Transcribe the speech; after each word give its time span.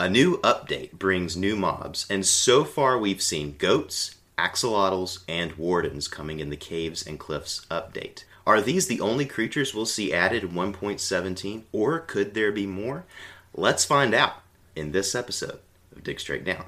A 0.00 0.08
new 0.08 0.38
update 0.38 0.92
brings 0.92 1.36
new 1.36 1.54
mobs, 1.54 2.06
and 2.10 2.26
so 2.26 2.64
far 2.64 2.98
we've 2.98 3.22
seen 3.22 3.56
goats, 3.56 4.16
axolotls, 4.36 5.22
and 5.28 5.52
wardens 5.52 6.08
coming 6.08 6.40
in 6.40 6.50
the 6.50 6.56
Caves 6.56 7.06
and 7.06 7.20
Cliffs 7.20 7.64
update. 7.70 8.24
Are 8.44 8.60
these 8.60 8.88
the 8.88 9.00
only 9.00 9.26
creatures 9.26 9.74
we'll 9.74 9.86
see 9.86 10.12
added 10.12 10.42
in 10.42 10.50
1.17, 10.52 11.62
or 11.70 12.00
could 12.00 12.34
there 12.34 12.50
be 12.50 12.66
more? 12.66 13.04
Let's 13.54 13.84
find 13.84 14.12
out 14.12 14.42
in 14.74 14.90
this 14.90 15.14
episode 15.14 15.60
of 15.94 16.02
Dig 16.02 16.18
Straight 16.18 16.44
Down. 16.44 16.64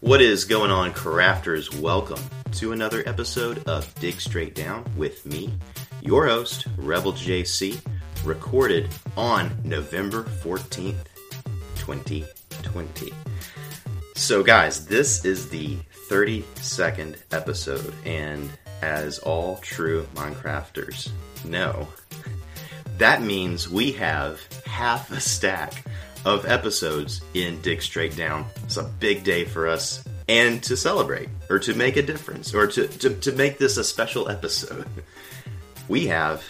What 0.00 0.20
is 0.20 0.44
going 0.44 0.70
on, 0.70 0.92
crafters? 0.92 1.80
Welcome 1.80 2.20
to 2.52 2.72
another 2.72 3.02
episode 3.06 3.66
of 3.66 3.94
Dig 3.94 4.20
Straight 4.20 4.54
Down 4.54 4.84
with 4.94 5.24
me, 5.24 5.54
your 6.02 6.26
host, 6.26 6.66
Rebel 6.76 7.12
JC 7.12 7.80
recorded 8.26 8.88
on 9.16 9.56
November 9.64 10.24
14th, 10.24 11.06
2020. 11.76 13.12
So, 14.16 14.42
guys, 14.42 14.86
this 14.86 15.24
is 15.24 15.48
the 15.48 15.76
32nd 16.08 17.16
episode, 17.30 17.94
and 18.04 18.50
as 18.82 19.18
all 19.20 19.58
true 19.58 20.06
Minecrafters 20.14 21.10
know, 21.44 21.86
that 22.98 23.22
means 23.22 23.70
we 23.70 23.92
have 23.92 24.40
half 24.66 25.10
a 25.12 25.20
stack 25.20 25.84
of 26.24 26.46
episodes 26.46 27.22
in 27.34 27.60
Dig 27.60 27.80
Straight 27.80 28.16
Down. 28.16 28.46
It's 28.64 28.76
a 28.76 28.82
big 28.82 29.22
day 29.22 29.44
for 29.44 29.68
us, 29.68 30.02
and 30.28 30.60
to 30.64 30.76
celebrate, 30.76 31.28
or 31.48 31.60
to 31.60 31.74
make 31.74 31.96
a 31.96 32.02
difference, 32.02 32.52
or 32.52 32.66
to, 32.66 32.88
to, 32.88 33.10
to 33.10 33.32
make 33.32 33.58
this 33.58 33.76
a 33.76 33.84
special 33.84 34.28
episode, 34.28 34.88
we 35.88 36.08
have 36.08 36.42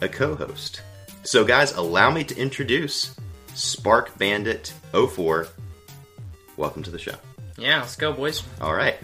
a 0.00 0.08
co 0.08 0.36
host. 0.36 0.82
So, 1.28 1.44
guys, 1.44 1.72
allow 1.72 2.10
me 2.10 2.24
to 2.24 2.34
introduce 2.38 3.14
Spark 3.52 4.16
Bandit 4.16 4.72
04. 4.94 5.46
Welcome 6.56 6.82
to 6.84 6.90
the 6.90 6.98
show. 6.98 7.16
Yeah, 7.58 7.80
let's 7.80 7.96
go, 7.96 8.14
boys. 8.14 8.42
All 8.62 8.72
right. 8.72 8.96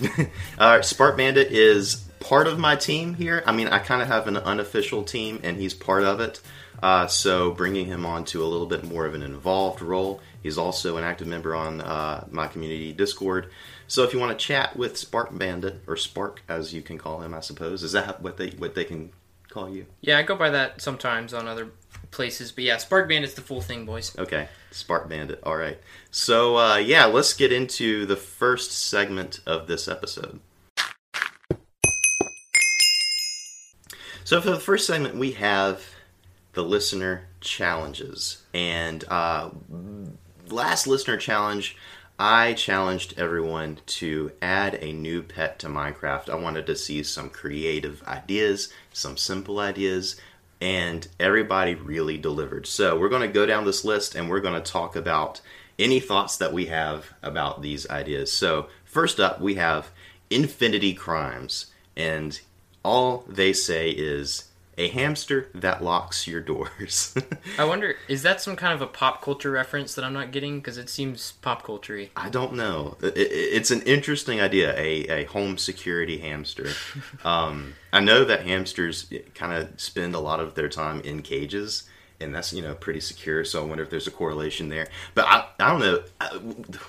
uh, 0.59 0.81
Spark 0.81 1.19
Bandit 1.19 1.53
is 1.53 1.97
part 2.21 2.47
of 2.47 2.59
my 2.59 2.77
team 2.77 3.13
here. 3.13 3.43
I 3.45 3.53
mean, 3.53 3.69
I 3.69 3.79
kind 3.79 4.01
of 4.01 4.09
have 4.09 4.27
an 4.27 4.39
unofficial 4.39 5.03
team, 5.03 5.41
and 5.43 5.59
he's 5.59 5.75
part 5.75 6.03
of 6.03 6.21
it. 6.21 6.41
Uh, 6.83 7.09
so, 7.09 7.51
bringing 7.51 7.85
him 7.85 8.07
on 8.07 8.25
to 8.25 8.43
a 8.43 8.47
little 8.47 8.69
bit 8.69 8.85
more 8.85 9.05
of 9.05 9.13
an 9.13 9.23
involved 9.23 9.83
role. 9.83 10.23
He's 10.43 10.57
also 10.57 10.97
an 10.97 11.05
active 11.05 11.27
member 11.27 11.55
on 11.55 11.83
uh, 11.83 12.27
my 12.31 12.47
community 12.47 12.95
Discord. 12.95 13.51
So, 13.87 14.03
if 14.03 14.15
you 14.15 14.19
want 14.19 14.39
to 14.39 14.43
chat 14.43 14.77
with 14.77 14.97
Spark 14.97 15.37
Bandit, 15.37 15.83
or 15.87 15.99
Spark 15.99 16.41
as 16.49 16.73
you 16.73 16.81
can 16.81 16.97
call 16.97 17.21
him, 17.21 17.35
I 17.35 17.41
suppose, 17.41 17.83
is 17.83 17.93
that 17.93 18.23
what 18.23 18.39
they 18.39 18.49
what 18.53 18.75
they 18.75 18.85
can 18.85 19.13
call 19.51 19.69
you? 19.69 19.85
Yeah, 20.01 20.19
I 20.19 20.23
go 20.23 20.37
by 20.37 20.49
that 20.51 20.81
sometimes 20.81 21.35
on 21.35 21.47
other 21.47 21.71
places. 22.15 22.53
But 22.53 22.65
yeah, 22.65 22.79
Spark 22.79 23.09
Bandit's 23.09 23.35
the 23.35 23.43
full 23.43 23.61
thing, 23.61 23.85
boys. 23.85 24.17
Okay, 24.19 24.49
Spark 24.71 25.09
Bandit. 25.09 25.41
All 25.43 25.57
right. 25.57 25.79
So 26.11 26.57
uh, 26.57 26.77
yeah, 26.77 27.05
let's 27.05 27.35
get 27.35 27.53
into 27.53 28.07
the 28.07 28.17
first 28.17 28.73
segment 28.73 29.41
of 29.45 29.67
this 29.67 29.89
episode. 29.89 30.41
So 34.25 34.41
for 34.41 34.51
the 34.51 34.61
first 34.61 34.87
segment, 34.87 35.17
we 35.17 35.33
have 35.33 35.85
the 36.55 36.63
listener 36.65 37.27
challenges, 37.41 38.43
and 38.55 39.05
uh, 39.09 39.51
last 40.49 40.87
listener 40.87 41.19
challenge. 41.19 41.77
I 42.17 42.53
challenged 42.53 43.19
everyone 43.19 43.81
to 43.87 44.31
add 44.41 44.79
a 44.81 44.93
new 44.93 45.21
pet 45.21 45.59
to 45.59 45.67
Minecraft. 45.67 46.31
I 46.31 46.37
wanted 46.37 46.65
to 46.67 46.77
see 46.77 47.03
some 47.03 47.29
creative 47.29 48.05
ideas, 48.05 48.73
some 48.93 49.17
simple 49.17 49.59
ideas, 49.59 50.15
and 50.61 51.07
everybody 51.19 51.75
really 51.75 52.19
delivered. 52.19 52.67
So 52.67 52.99
we're 52.99 53.09
going 53.09 53.23
to 53.23 53.29
go 53.29 53.47
down 53.47 53.65
this 53.65 53.85
list 53.85 54.15
and 54.15 54.29
we're 54.29 54.41
going 54.41 54.61
to 54.61 54.73
talk 54.73 54.97
about 54.97 55.41
any 55.79 56.01
thoughts 56.01 56.37
that 56.39 56.53
we 56.53 56.67
have 56.67 57.13
about 57.23 57.63
these 57.63 57.89
ideas. 57.91 58.33
So 58.33 58.69
first 58.85 59.21
up, 59.21 59.41
we 59.41 59.55
have 59.57 59.91
Infinity 60.31 60.95
Crimes, 60.95 61.67
and 61.97 62.41
all 62.83 63.25
they 63.29 63.53
say 63.53 63.91
is 63.91 64.45
a 64.77 64.89
hamster 64.89 65.49
that 65.55 65.83
locks 65.83 66.27
your 66.27 66.41
doors. 66.41 67.15
I 67.59 67.65
wonder, 67.65 67.97
is 68.09 68.23
that 68.23 68.41
some 68.41 68.57
kind 68.57 68.75
of 68.75 68.83
a 68.83 68.87
pop 68.87 69.23
culture 69.23 69.51
reference 69.51 69.95
that 69.95 70.05
I'm 70.05 70.13
not 70.13 70.33
getting? 70.33 70.59
Because 70.59 70.79
it 70.79 70.89
seems 70.89 71.33
pop 71.43 71.63
culturey. 71.63 72.11
I 72.17 72.29
don't 72.29 72.55
know. 72.55 72.97
It, 73.03 73.17
it, 73.17 73.31
it's 73.31 73.71
an 73.71 73.83
interesting 73.83 74.41
idea, 74.41 74.75
a, 74.77 75.23
a 75.23 75.25
home 75.25 75.59
security 75.59 76.19
hamster. 76.19 76.69
um, 77.25 77.75
I 77.93 78.01
know 78.01 78.25
that 78.25 78.47
hamsters 78.47 79.13
kind 79.35 79.53
of 79.53 79.81
spend 79.81 80.15
a 80.15 80.21
lot 80.21 80.41
of 80.41 80.55
their 80.55 80.69
time 80.69 81.01
in 81.03 81.23
cages 81.23 81.85
and 82.25 82.35
that's 82.35 82.53
you 82.53 82.63
know 82.63 82.75
pretty 82.75 83.01
secure. 83.01 83.45
So 83.45 83.63
I 83.63 83.67
wonder 83.67 83.85
if 83.85 83.91
there's 83.91 84.07
a 84.07 84.11
correlation 84.13 84.69
there. 84.69 84.89
But 85.15 85.27
I, 85.27 85.47
I 85.61 85.71
don't 85.71 85.81
know 85.81 86.03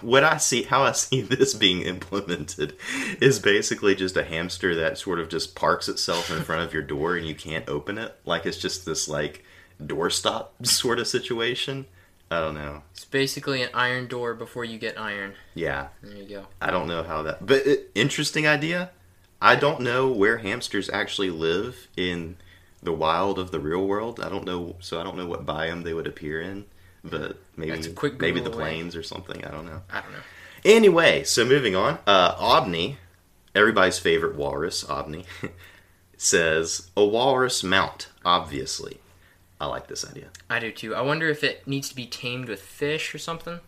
what 0.01 0.23
I 0.23 0.37
see 0.37 0.63
how 0.63 0.83
I 0.83 0.93
see 0.93 1.21
this 1.21 1.53
being 1.53 1.81
implemented 1.81 2.75
is 3.21 3.39
basically 3.39 3.95
just 3.95 4.17
a 4.17 4.23
hamster 4.23 4.75
that 4.75 4.97
sort 4.97 5.19
of 5.19 5.29
just 5.29 5.55
parks 5.55 5.87
itself 5.87 6.31
in 6.31 6.43
front 6.43 6.63
of 6.63 6.73
your 6.73 6.83
door 6.83 7.15
and 7.15 7.27
you 7.27 7.35
can't 7.35 7.67
open 7.69 7.97
it. 7.97 8.15
Like 8.25 8.45
it's 8.45 8.57
just 8.57 8.85
this 8.85 9.07
like 9.07 9.43
doorstop 9.81 10.47
sort 10.65 10.99
of 10.99 11.07
situation. 11.07 11.85
I 12.31 12.39
don't 12.39 12.55
know. 12.55 12.81
It's 12.91 13.05
basically 13.05 13.61
an 13.61 13.69
iron 13.73 14.07
door 14.07 14.33
before 14.33 14.65
you 14.65 14.79
get 14.79 14.99
iron. 14.99 15.35
Yeah. 15.53 15.89
There 16.01 16.17
you 16.17 16.27
go. 16.27 16.47
I 16.59 16.71
don't 16.71 16.87
know 16.87 17.03
how 17.03 17.21
that, 17.21 17.45
but 17.45 17.67
it, 17.67 17.91
interesting 17.93 18.47
idea. 18.47 18.89
I 19.39 19.55
don't 19.55 19.81
know 19.81 20.09
where 20.09 20.39
hamsters 20.39 20.89
actually 20.89 21.29
live 21.29 21.87
in 21.95 22.37
the 22.81 22.91
wild 22.91 23.39
of 23.39 23.51
the 23.51 23.59
real 23.59 23.85
world. 23.85 24.19
I 24.19 24.29
don't 24.29 24.45
know, 24.45 24.75
so 24.79 24.99
I 24.99 25.03
don't 25.03 25.17
know 25.17 25.25
what 25.25 25.45
biome 25.45 25.83
they 25.83 25.93
would 25.93 26.07
appear 26.07 26.41
in, 26.41 26.65
but 27.03 27.37
maybe 27.55 27.93
maybe 28.19 28.39
the 28.39 28.49
plains 28.49 28.95
or 28.95 29.03
something. 29.03 29.43
I 29.43 29.51
don't 29.51 29.65
know. 29.65 29.81
I 29.89 30.01
don't 30.01 30.11
know. 30.11 30.19
Anyway, 30.63 31.23
so 31.23 31.45
moving 31.45 31.75
on. 31.75 31.99
Uh, 32.07 32.35
Obney, 32.35 32.95
everybody's 33.53 33.99
favorite 33.99 34.35
walrus, 34.35 34.83
Obney, 34.83 35.25
says 36.17 36.89
a 36.97 37.05
walrus 37.05 37.63
mount. 37.63 38.09
Obviously, 38.23 38.99
I 39.61 39.67
like 39.67 39.87
this 39.87 40.07
idea. 40.07 40.29
I 40.49 40.59
do 40.59 40.71
too. 40.71 40.95
I 40.95 41.01
wonder 41.01 41.29
if 41.29 41.43
it 41.43 41.67
needs 41.67 41.89
to 41.89 41.95
be 41.95 42.07
tamed 42.07 42.49
with 42.49 42.61
fish 42.61 43.13
or 43.13 43.19
something. 43.19 43.59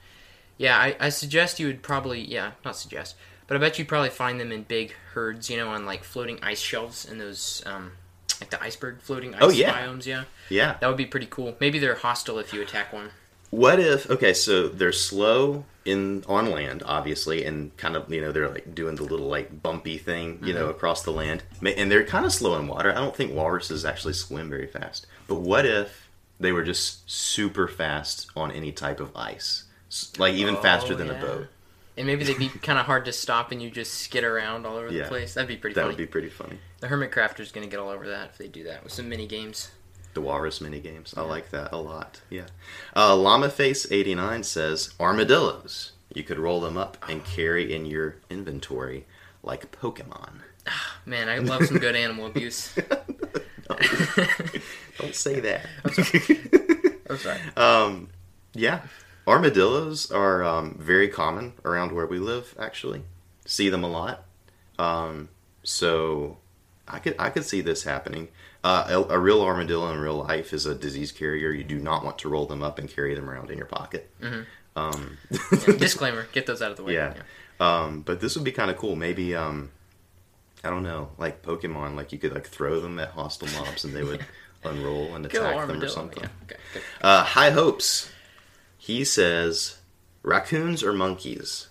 Yeah, 0.57 0.77
I, 0.77 0.95
I 0.99 1.09
suggest 1.09 1.59
you 1.59 1.67
would 1.67 1.83
probably 1.83 2.19
yeah, 2.19 2.51
not 2.65 2.75
suggest, 2.75 3.15
but 3.45 3.55
I 3.55 3.59
bet 3.59 3.77
you'd 3.77 3.87
probably 3.87 4.09
find 4.09 4.39
them 4.39 4.51
in 4.51 4.63
big 4.63 4.93
herds, 5.13 5.49
you 5.49 5.57
know, 5.57 5.69
on 5.69 5.85
like 5.85 6.03
floating 6.03 6.39
ice 6.41 6.59
shelves 6.59 7.05
in 7.05 7.19
those 7.19 7.61
um, 7.65 7.91
like 8.41 8.49
the 8.49 8.61
iceberg 8.61 9.01
floating 9.01 9.33
ice 9.35 9.41
oh, 9.41 9.49
yeah. 9.49 9.73
biomes. 9.73 10.05
Yeah, 10.05 10.23
yeah, 10.49 10.77
that 10.79 10.87
would 10.87 10.97
be 10.97 11.05
pretty 11.05 11.27
cool. 11.29 11.55
Maybe 11.59 11.79
they're 11.79 11.95
hostile 11.95 12.39
if 12.39 12.53
you 12.53 12.61
attack 12.61 12.93
one. 12.93 13.11
What 13.49 13.79
if? 13.79 14.09
Okay, 14.09 14.33
so 14.33 14.67
they're 14.67 14.91
slow 14.91 15.63
in 15.85 16.25
on 16.27 16.51
land, 16.51 16.83
obviously, 16.85 17.45
and 17.45 17.75
kind 17.77 17.95
of 17.95 18.11
you 18.11 18.21
know 18.21 18.31
they're 18.31 18.49
like 18.49 18.75
doing 18.75 18.95
the 18.95 19.03
little 19.03 19.27
like 19.27 19.61
bumpy 19.61 19.97
thing, 19.97 20.39
you 20.41 20.53
mm-hmm. 20.53 20.63
know, 20.63 20.69
across 20.69 21.03
the 21.03 21.11
land, 21.11 21.43
and 21.61 21.89
they're 21.89 22.05
kind 22.05 22.25
of 22.25 22.33
slow 22.33 22.59
in 22.59 22.67
water. 22.67 22.91
I 22.91 22.95
don't 22.95 23.15
think 23.15 23.33
walruses 23.33 23.85
actually 23.85 24.13
swim 24.13 24.49
very 24.49 24.67
fast. 24.67 25.07
But 25.27 25.41
what 25.41 25.65
if 25.65 26.09
they 26.39 26.51
were 26.51 26.63
just 26.63 27.09
super 27.09 27.67
fast 27.67 28.29
on 28.35 28.51
any 28.51 28.71
type 28.71 28.99
of 28.99 29.15
ice, 29.15 29.63
like 30.17 30.33
even 30.33 30.57
oh, 30.57 30.61
faster 30.61 30.93
than 30.93 31.07
yeah. 31.07 31.13
a 31.13 31.21
boat? 31.21 31.47
and 31.97 32.05
maybe 32.05 32.23
they'd 32.23 32.37
be 32.37 32.49
kind 32.61 32.79
of 32.79 32.85
hard 32.85 33.05
to 33.05 33.11
stop 33.11 33.51
and 33.51 33.61
you 33.61 33.69
just 33.69 33.93
skid 33.95 34.23
around 34.23 34.65
all 34.65 34.77
over 34.77 34.91
yeah. 34.91 35.03
the 35.03 35.09
place. 35.09 35.33
That'd 35.33 35.47
be 35.47 35.57
pretty 35.57 35.73
that 35.73 35.81
funny. 35.81 35.93
would 35.93 35.97
be 35.97 36.05
pretty 36.05 36.29
funny. 36.29 36.59
The 36.79 36.87
Hermit 36.87 37.11
Crafter's 37.11 37.51
going 37.51 37.67
to 37.67 37.71
get 37.71 37.79
all 37.79 37.89
over 37.89 38.07
that 38.07 38.29
if 38.29 38.37
they 38.37 38.47
do 38.47 38.63
that 38.65 38.83
with 38.83 38.93
some 38.93 39.09
mini 39.09 39.25
games. 39.25 39.71
The 40.13 40.21
Walrus 40.21 40.61
mini 40.61 40.79
games. 40.79 41.13
I 41.17 41.21
like 41.21 41.49
that 41.51 41.71
a 41.71 41.77
lot. 41.77 42.21
Yeah. 42.29 42.45
Uh, 42.95 43.13
LlamaFace89 43.13 44.45
says 44.45 44.93
armadillos. 44.99 45.93
You 46.13 46.23
could 46.23 46.39
roll 46.39 46.61
them 46.61 46.77
up 46.77 46.97
and 47.07 47.23
carry 47.25 47.73
in 47.73 47.85
your 47.85 48.17
inventory 48.29 49.05
like 49.43 49.71
Pokemon. 49.71 50.41
Ah, 50.67 50.97
man, 51.05 51.29
I 51.29 51.39
love 51.39 51.65
some 51.65 51.77
good 51.77 51.95
animal 51.95 52.25
abuse. 52.27 52.73
don't 53.67 55.15
say 55.15 55.39
that. 55.39 55.65
I'm 55.85 55.93
sorry. 55.93 56.49
I'm 57.09 57.17
sorry. 57.17 57.39
Um, 57.57 58.09
yeah, 58.53 58.81
Armadillos 59.27 60.11
are 60.11 60.43
um, 60.43 60.77
very 60.79 61.07
common 61.07 61.53
around 61.63 61.91
where 61.91 62.05
we 62.07 62.19
live. 62.19 62.55
Actually, 62.59 63.03
see 63.45 63.69
them 63.69 63.83
a 63.83 63.89
lot. 63.89 64.25
Um, 64.79 65.29
so 65.63 66.37
I 66.87 66.99
could 66.99 67.15
I 67.19 67.29
could 67.29 67.45
see 67.45 67.61
this 67.61 67.83
happening. 67.83 68.29
Uh, 68.63 68.85
a, 69.09 69.13
a 69.15 69.19
real 69.19 69.41
armadillo 69.41 69.91
in 69.93 69.99
real 69.99 70.15
life 70.15 70.53
is 70.53 70.65
a 70.65 70.73
disease 70.75 71.11
carrier. 71.11 71.51
You 71.51 71.63
do 71.63 71.79
not 71.79 72.03
want 72.03 72.17
to 72.19 72.29
roll 72.29 72.45
them 72.45 72.63
up 72.63 72.79
and 72.79 72.89
carry 72.89 73.13
them 73.15 73.29
around 73.29 73.51
in 73.51 73.57
your 73.57 73.67
pocket. 73.67 74.09
Um, 74.75 75.17
Yeah, 75.29 75.73
disclaimer: 75.77 76.27
get 76.33 76.45
those 76.45 76.61
out 76.61 76.71
of 76.71 76.77
the 76.77 76.83
way. 76.83 76.93
yeah. 76.93 77.13
Um, 77.59 78.01
but 78.01 78.19
this 78.21 78.35
would 78.35 78.43
be 78.43 78.51
kind 78.51 78.69
of 78.69 78.77
cool. 78.77 78.95
Maybe 78.95 79.35
um, 79.35 79.71
I 80.63 80.69
don't 80.69 80.83
know, 80.83 81.09
like 81.17 81.41
Pokemon. 81.43 81.95
Like 81.95 82.11
you 82.11 82.19
could 82.19 82.33
like 82.33 82.47
throw 82.47 82.79
them 82.79 82.99
at 82.99 83.09
hostile 83.09 83.47
mobs 83.59 83.83
and 83.83 83.95
they 83.95 84.03
would 84.03 84.25
unroll 84.63 85.15
and 85.15 85.25
attack 85.25 85.67
them 85.67 85.81
or 85.81 85.87
something. 85.87 86.23
Yeah. 86.23 86.29
Okay. 86.43 86.55
Good. 86.73 86.81
Uh, 87.01 87.23
high 87.23 87.51
hopes. 87.51 88.11
He 88.77 89.03
says, 89.03 89.77
raccoons 90.23 90.83
or 90.83 90.93
monkeys. 90.93 91.67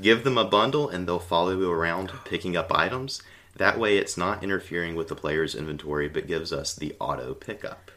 Give 0.00 0.24
them 0.24 0.38
a 0.38 0.44
bundle 0.44 0.88
and 0.88 1.06
they'll 1.06 1.18
follow 1.18 1.50
you 1.56 1.70
around 1.70 2.12
picking 2.24 2.56
up 2.56 2.72
items. 2.72 3.22
That 3.58 3.78
way, 3.78 3.98
it's 3.98 4.16
not 4.16 4.42
interfering 4.42 4.94
with 4.94 5.08
the 5.08 5.14
player's 5.14 5.54
inventory, 5.54 6.08
but 6.08 6.26
gives 6.26 6.52
us 6.52 6.74
the 6.74 6.94
auto 6.98 7.34
pickup. 7.34 7.90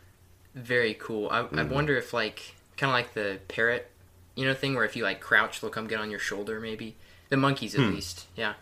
Very 0.53 0.95
cool. 0.95 1.29
I, 1.29 1.47
I 1.53 1.63
wonder 1.63 1.95
if 1.95 2.13
like 2.13 2.55
kind 2.77 2.89
of 2.89 2.95
like 2.95 3.13
the 3.13 3.39
parrot, 3.47 3.89
you 4.35 4.45
know, 4.45 4.53
thing 4.53 4.75
where 4.75 4.83
if 4.83 4.95
you 4.95 5.03
like 5.03 5.21
crouch, 5.21 5.61
they'll 5.61 5.69
come 5.69 5.87
get 5.87 5.99
on 5.99 6.09
your 6.09 6.19
shoulder. 6.19 6.59
Maybe 6.59 6.95
the 7.29 7.37
monkeys 7.37 7.75
at 7.75 7.81
least. 7.81 8.25
Yeah. 8.35 8.53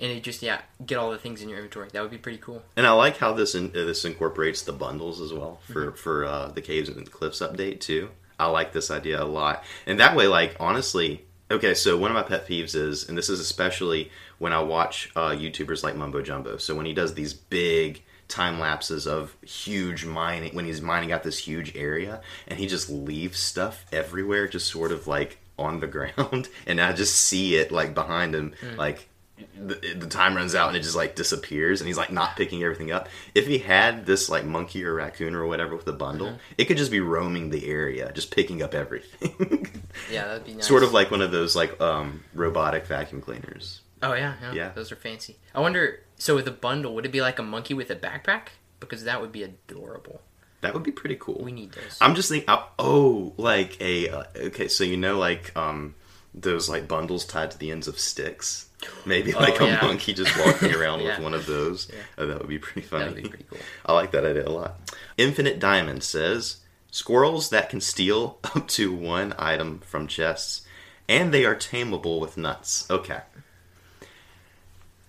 And 0.00 0.10
it 0.10 0.22
just 0.22 0.40
yeah 0.40 0.62
get 0.86 0.96
all 0.96 1.10
the 1.10 1.18
things 1.18 1.42
in 1.42 1.48
your 1.48 1.58
inventory. 1.58 1.88
That 1.92 2.00
would 2.00 2.10
be 2.10 2.16
pretty 2.16 2.38
cool. 2.38 2.62
And 2.76 2.86
I 2.86 2.92
like 2.92 3.18
how 3.18 3.34
this 3.34 3.54
in, 3.54 3.66
uh, 3.66 3.84
this 3.84 4.04
incorporates 4.04 4.62
the 4.62 4.72
bundles 4.72 5.20
as 5.20 5.32
well 5.32 5.60
for 5.64 5.92
for 5.92 6.24
uh, 6.24 6.48
the 6.48 6.62
caves 6.62 6.88
and 6.88 7.10
cliffs 7.10 7.40
update 7.40 7.80
too. 7.80 8.08
I 8.38 8.46
like 8.46 8.72
this 8.72 8.90
idea 8.90 9.22
a 9.22 9.24
lot, 9.24 9.62
and 9.84 10.00
that 10.00 10.16
way, 10.16 10.26
like 10.26 10.56
honestly, 10.58 11.26
okay. 11.50 11.74
So 11.74 11.96
one 11.96 12.10
of 12.10 12.14
my 12.14 12.22
pet 12.22 12.46
peeves 12.46 12.74
is, 12.74 13.08
and 13.08 13.16
this 13.16 13.28
is 13.28 13.40
especially 13.40 14.10
when 14.38 14.52
I 14.52 14.60
watch 14.60 15.10
uh, 15.16 15.30
YouTubers 15.30 15.82
like 15.82 15.96
Mumbo 15.96 16.22
Jumbo. 16.22 16.56
So 16.56 16.74
when 16.74 16.86
he 16.86 16.92
does 16.94 17.14
these 17.14 17.34
big 17.34 18.02
time 18.28 18.58
lapses 18.58 19.06
of 19.06 19.36
huge 19.44 20.04
mining, 20.06 20.54
when 20.54 20.64
he's 20.64 20.80
mining 20.80 21.12
out 21.12 21.22
this 21.22 21.38
huge 21.38 21.76
area, 21.76 22.22
and 22.48 22.58
he 22.58 22.66
just 22.66 22.88
leaves 22.88 23.38
stuff 23.38 23.84
everywhere, 23.92 24.48
just 24.48 24.68
sort 24.68 24.92
of 24.92 25.06
like 25.06 25.38
on 25.58 25.80
the 25.80 25.86
ground, 26.16 26.48
and 26.66 26.80
I 26.80 26.92
just 26.92 27.14
see 27.16 27.56
it 27.56 27.70
like 27.70 27.94
behind 27.94 28.34
him, 28.34 28.54
like 28.78 29.08
the, 29.56 29.74
the 29.94 30.06
time 30.06 30.34
runs 30.36 30.54
out 30.54 30.68
and 30.68 30.76
it 30.76 30.82
just 30.82 30.96
like 30.96 31.14
disappears 31.14 31.80
and 31.80 31.88
he's 31.88 31.96
like 31.96 32.10
not 32.10 32.36
picking 32.36 32.62
everything 32.62 32.90
up 32.92 33.08
if 33.34 33.46
he 33.46 33.58
had 33.58 34.06
this 34.06 34.28
like 34.28 34.44
monkey 34.44 34.84
or 34.84 34.94
raccoon 34.94 35.34
or 35.34 35.46
whatever 35.46 35.76
with 35.76 35.86
a 35.88 35.92
bundle 35.92 36.38
it 36.58 36.64
could 36.66 36.76
just 36.76 36.90
be 36.90 37.00
roaming 37.00 37.50
the 37.50 37.68
area 37.68 38.10
just 38.12 38.34
picking 38.34 38.62
up 38.62 38.74
everything 38.74 39.66
Yeah, 40.10 40.26
that'd 40.28 40.44
be 40.44 40.54
nice. 40.54 40.66
sort 40.72 40.82
of 40.82 40.92
like 40.92 41.10
one 41.10 41.20
of 41.22 41.30
those 41.30 41.54
like 41.56 41.80
um 41.80 42.22
robotic 42.34 42.86
vacuum 42.86 43.20
cleaners 43.20 43.80
Oh 44.02 44.14
yeah, 44.14 44.34
yeah, 44.40 44.52
Yeah. 44.54 44.68
Those 44.74 44.90
are 44.92 44.96
fancy. 44.96 45.36
I 45.54 45.60
wonder. 45.60 46.00
So 46.16 46.34
with 46.34 46.48
a 46.48 46.50
bundle, 46.52 46.94
would 46.94 47.04
it 47.04 47.12
be 47.12 47.20
like 47.20 47.38
a 47.38 47.42
monkey 47.42 47.74
with 47.74 47.90
a 47.90 47.94
backpack? 47.96 48.44
Because 48.80 49.04
that 49.04 49.20
would 49.20 49.30
be 49.30 49.42
adorable. 49.42 50.22
that 50.62 50.72
would 50.72 50.82
be 50.82 50.90
pretty 50.90 51.16
cool 51.20 51.38
We 51.44 51.52
need 51.52 51.72
those. 51.72 51.98
i'm 52.00 52.14
just 52.14 52.30
thinking 52.30 52.48
uh, 52.48 52.62
oh 52.78 53.34
like 53.36 53.78
a 53.80 54.08
uh, 54.08 54.24
okay 54.36 54.68
so 54.68 54.84
you 54.84 54.96
know 54.96 55.18
like 55.18 55.54
um 55.54 55.94
those 56.32 56.68
like 56.68 56.86
bundles 56.86 57.24
tied 57.24 57.50
to 57.50 57.58
the 57.58 57.70
ends 57.70 57.88
of 57.88 57.98
sticks 57.98 58.68
maybe 59.04 59.32
like 59.32 59.60
Oh, 59.60 59.64
a 59.64 59.68
yeah. 59.68 59.80
monkey 59.82 60.14
just 60.14 60.36
walking 60.38 60.72
around 60.76 61.00
Yeah. 61.00 61.16
with 61.16 61.24
one 61.24 61.34
of 61.34 61.44
those 61.46 61.90
Oh, 62.16 62.26
that 62.26 62.38
would 62.38 62.48
be 62.48 62.58
pretty 62.58 62.86
funny 62.86 63.04
That'd 63.06 63.22
be 63.22 63.28
pretty 63.28 63.44
cool. 63.50 63.58
I 63.86 63.92
like 63.92 64.12
that 64.12 64.24
idea 64.24 64.46
a 64.46 64.48
lot. 64.50 64.80
Infinite 65.18 65.58
Diamond 65.58 66.02
says 66.04 66.58
squirrels 66.90 67.50
that 67.50 67.68
can 67.68 67.80
steal 67.80 68.38
up 68.54 68.68
to 68.68 68.92
one 68.92 69.34
item 69.38 69.80
from 69.80 70.06
chests, 70.06 70.62
and 71.08 71.32
they 71.34 71.44
are 71.44 71.54
tameable 71.56 72.20
with 72.20 72.36
nuts. 72.36 72.86
Okay. 72.90 73.20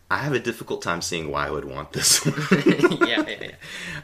I 0.09 0.18
have 0.18 0.33
a 0.33 0.39
difficult 0.39 0.81
time 0.81 1.01
seeing 1.01 1.31
why 1.31 1.47
I 1.47 1.51
would 1.51 1.63
want 1.65 1.94
this. 1.94 2.25
yeah, 2.25 3.23
yeah, 3.25 3.35
yeah. 3.41 3.51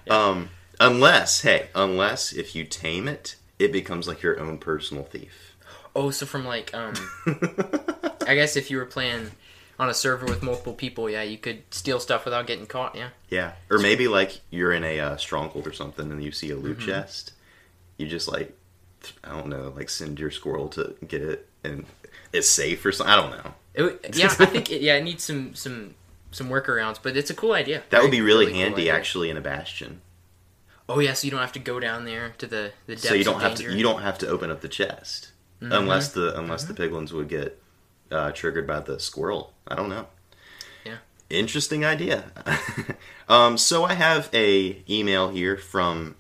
um, 0.09 0.49
unless, 0.79 1.41
hey, 1.41 1.67
unless 1.75 2.31
if 2.31 2.55
you 2.55 2.63
tame 2.63 3.07
it, 3.09 3.35
it 3.59 3.73
becomes 3.73 4.07
like 4.07 4.21
your 4.21 4.39
own 4.39 4.57
personal 4.57 5.03
thief. 5.03 5.46
Oh, 5.97 6.11
so 6.11 6.27
from 6.27 6.45
like 6.45 6.71
um, 6.75 6.93
I 8.27 8.35
guess 8.35 8.55
if 8.55 8.69
you 8.69 8.77
were 8.77 8.85
playing 8.85 9.31
on 9.79 9.89
a 9.89 9.95
server 9.95 10.27
with 10.27 10.43
multiple 10.43 10.73
people, 10.75 11.09
yeah, 11.09 11.23
you 11.23 11.39
could 11.39 11.63
steal 11.71 11.99
stuff 11.99 12.23
without 12.23 12.45
getting 12.45 12.67
caught. 12.67 12.95
Yeah. 12.95 13.09
Yeah, 13.29 13.53
or 13.71 13.79
maybe 13.79 14.07
like 14.07 14.41
you're 14.51 14.71
in 14.73 14.83
a 14.83 14.99
uh, 14.99 15.17
stronghold 15.17 15.65
or 15.65 15.73
something, 15.73 16.11
and 16.11 16.23
you 16.23 16.31
see 16.31 16.51
a 16.51 16.55
loot 16.55 16.79
chest. 16.79 17.33
You 17.97 18.07
just 18.07 18.31
like, 18.31 18.55
I 19.23 19.29
don't 19.29 19.47
know, 19.47 19.73
like 19.75 19.89
send 19.89 20.19
your 20.19 20.29
squirrel 20.29 20.69
to 20.69 20.95
get 21.07 21.23
it, 21.23 21.49
and 21.63 21.87
it's 22.31 22.47
safe 22.47 22.85
or 22.85 22.91
something. 22.91 23.11
I 23.11 23.15
don't 23.15 23.31
know. 23.31 23.53
It, 23.73 24.15
yeah, 24.17 24.27
I 24.39 24.45
think 24.45 24.71
it, 24.71 24.81
yeah, 24.81 24.97
it 24.97 25.03
needs 25.03 25.23
some 25.23 25.55
some 25.55 25.95
some 26.29 26.47
workarounds, 26.47 26.99
but 27.01 27.17
it's 27.17 27.31
a 27.31 27.35
cool 27.35 27.53
idea. 27.53 27.81
That 27.89 28.03
would 28.03 28.11
be 28.11 28.21
really, 28.21 28.45
cool 28.45 28.53
handy, 28.53 28.83
idea. 28.83 28.93
actually, 28.93 29.31
in 29.31 29.37
a 29.37 29.41
bastion. 29.41 30.01
Oh 30.87 30.99
yeah, 30.99 31.13
so 31.13 31.25
you 31.25 31.31
don't 31.31 31.41
have 31.41 31.53
to 31.53 31.59
go 31.59 31.79
down 31.79 32.05
there 32.05 32.35
to 32.37 32.45
the 32.45 32.71
the 32.85 32.93
depths 32.93 33.09
So 33.09 33.15
you 33.15 33.23
don't 33.23 33.37
of 33.37 33.41
have 33.41 33.55
danger. 33.55 33.71
to 33.71 33.77
you 33.77 33.83
don't 33.83 34.03
have 34.03 34.19
to 34.19 34.27
open 34.27 34.51
up 34.51 34.61
the 34.61 34.69
chest 34.69 35.31
unless 35.61 36.09
the 36.09 36.37
unless 36.37 36.63
the 36.65 36.73
piglins 36.73 37.11
would 37.11 37.29
get 37.29 37.61
uh, 38.11 38.31
triggered 38.31 38.67
by 38.67 38.79
the 38.79 38.99
squirrel. 38.99 39.53
I 39.67 39.75
don't 39.75 39.89
know. 39.89 40.07
Yeah. 40.85 40.97
Interesting 41.29 41.83
idea. 41.83 42.25
um, 43.29 43.57
so 43.57 43.83
I 43.83 43.93
have 43.93 44.29
a 44.33 44.83
email 44.89 45.29
here 45.29 45.57
from 45.57 46.15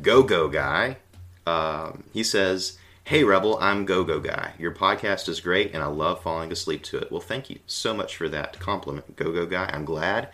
Go 0.00 0.22
Go 0.22 0.48
Guy. 0.48 0.98
Um, 1.46 2.04
he 2.12 2.22
says, 2.22 2.78
"Hey 3.04 3.24
Rebel, 3.24 3.58
I'm 3.60 3.84
Go 3.84 4.04
Go 4.04 4.20
Guy. 4.20 4.52
Your 4.58 4.72
podcast 4.72 5.28
is 5.28 5.40
great, 5.40 5.72
and 5.74 5.82
I 5.82 5.86
love 5.86 6.22
falling 6.22 6.52
asleep 6.52 6.82
to 6.84 6.98
it. 6.98 7.10
Well, 7.10 7.20
thank 7.20 7.50
you 7.50 7.58
so 7.66 7.94
much 7.94 8.16
for 8.16 8.28
that 8.28 8.58
compliment, 8.58 9.16
Go 9.16 9.32
Go 9.32 9.46
Guy. 9.46 9.70
I'm 9.72 9.84
glad 9.84 10.28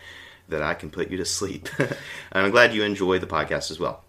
that 0.47 0.63
I 0.63 0.73
can 0.73 0.89
put 0.89 1.11
you 1.11 1.17
to 1.17 1.25
sleep, 1.25 1.69
and 1.77 1.95
I'm 2.31 2.51
glad 2.51 2.73
you 2.73 2.83
enjoy 2.83 3.19
the 3.19 3.27
podcast 3.27 3.71
as 3.71 3.79
well." 3.79 4.03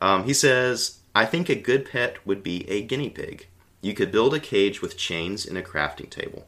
Um, 0.00 0.24
he 0.24 0.34
says, 0.34 0.98
"I 1.14 1.26
think 1.26 1.48
a 1.48 1.54
good 1.54 1.90
pet 1.90 2.26
would 2.26 2.42
be 2.42 2.68
a 2.68 2.82
guinea 2.82 3.10
pig. 3.10 3.46
You 3.82 3.92
could 3.92 4.10
build 4.10 4.32
a 4.32 4.40
cage 4.40 4.80
with 4.80 4.96
chains 4.96 5.44
and 5.44 5.58
a 5.58 5.62
crafting 5.62 6.08
table." 6.08 6.46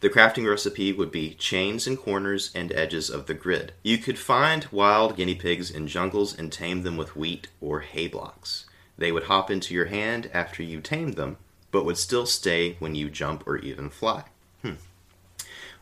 The 0.00 0.08
crafting 0.08 0.48
recipe 0.48 0.94
would 0.94 1.10
be 1.10 1.34
chains 1.34 1.86
and 1.86 1.98
corners 1.98 2.50
and 2.54 2.72
edges 2.72 3.10
of 3.10 3.26
the 3.26 3.34
grid. 3.34 3.74
You 3.82 3.98
could 3.98 4.18
find 4.18 4.66
wild 4.72 5.14
guinea 5.14 5.34
pigs 5.34 5.70
in 5.70 5.86
jungles 5.86 6.36
and 6.36 6.50
tame 6.50 6.84
them 6.84 6.96
with 6.96 7.14
wheat 7.14 7.48
or 7.60 7.80
hay 7.80 8.08
blocks. 8.08 8.64
They 8.96 9.12
would 9.12 9.24
hop 9.24 9.50
into 9.50 9.74
your 9.74 9.86
hand 9.86 10.30
after 10.32 10.62
you 10.62 10.80
tamed 10.80 11.14
them, 11.14 11.36
but 11.70 11.84
would 11.84 11.98
still 11.98 12.24
stay 12.24 12.76
when 12.78 12.94
you 12.94 13.10
jump 13.10 13.46
or 13.46 13.58
even 13.58 13.90
fly. 13.90 14.24
Hmm. 14.62 14.74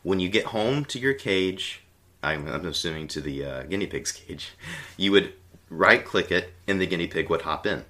When 0.03 0.19
you 0.19 0.29
get 0.29 0.47
home 0.47 0.85
to 0.87 0.99
your 0.99 1.15
cage, 1.15 1.83
I'm, 2.21 2.49
I'm 2.49 2.67
assuming 2.67 3.07
to 3.09 3.21
the 3.21 3.45
uh, 3.45 3.63
guinea 3.65 3.87
pig's 3.87 4.13
cage, 4.13 4.51
you 4.97 5.13
would 5.13 5.33
right 5.71 6.05
click 6.05 6.33
it 6.33 6.55
and 6.67 6.81
the 6.81 6.87
guinea 6.87 7.07
pig 7.07 7.31
would 7.31 7.43
hop 7.43 7.67
in. 7.67 7.85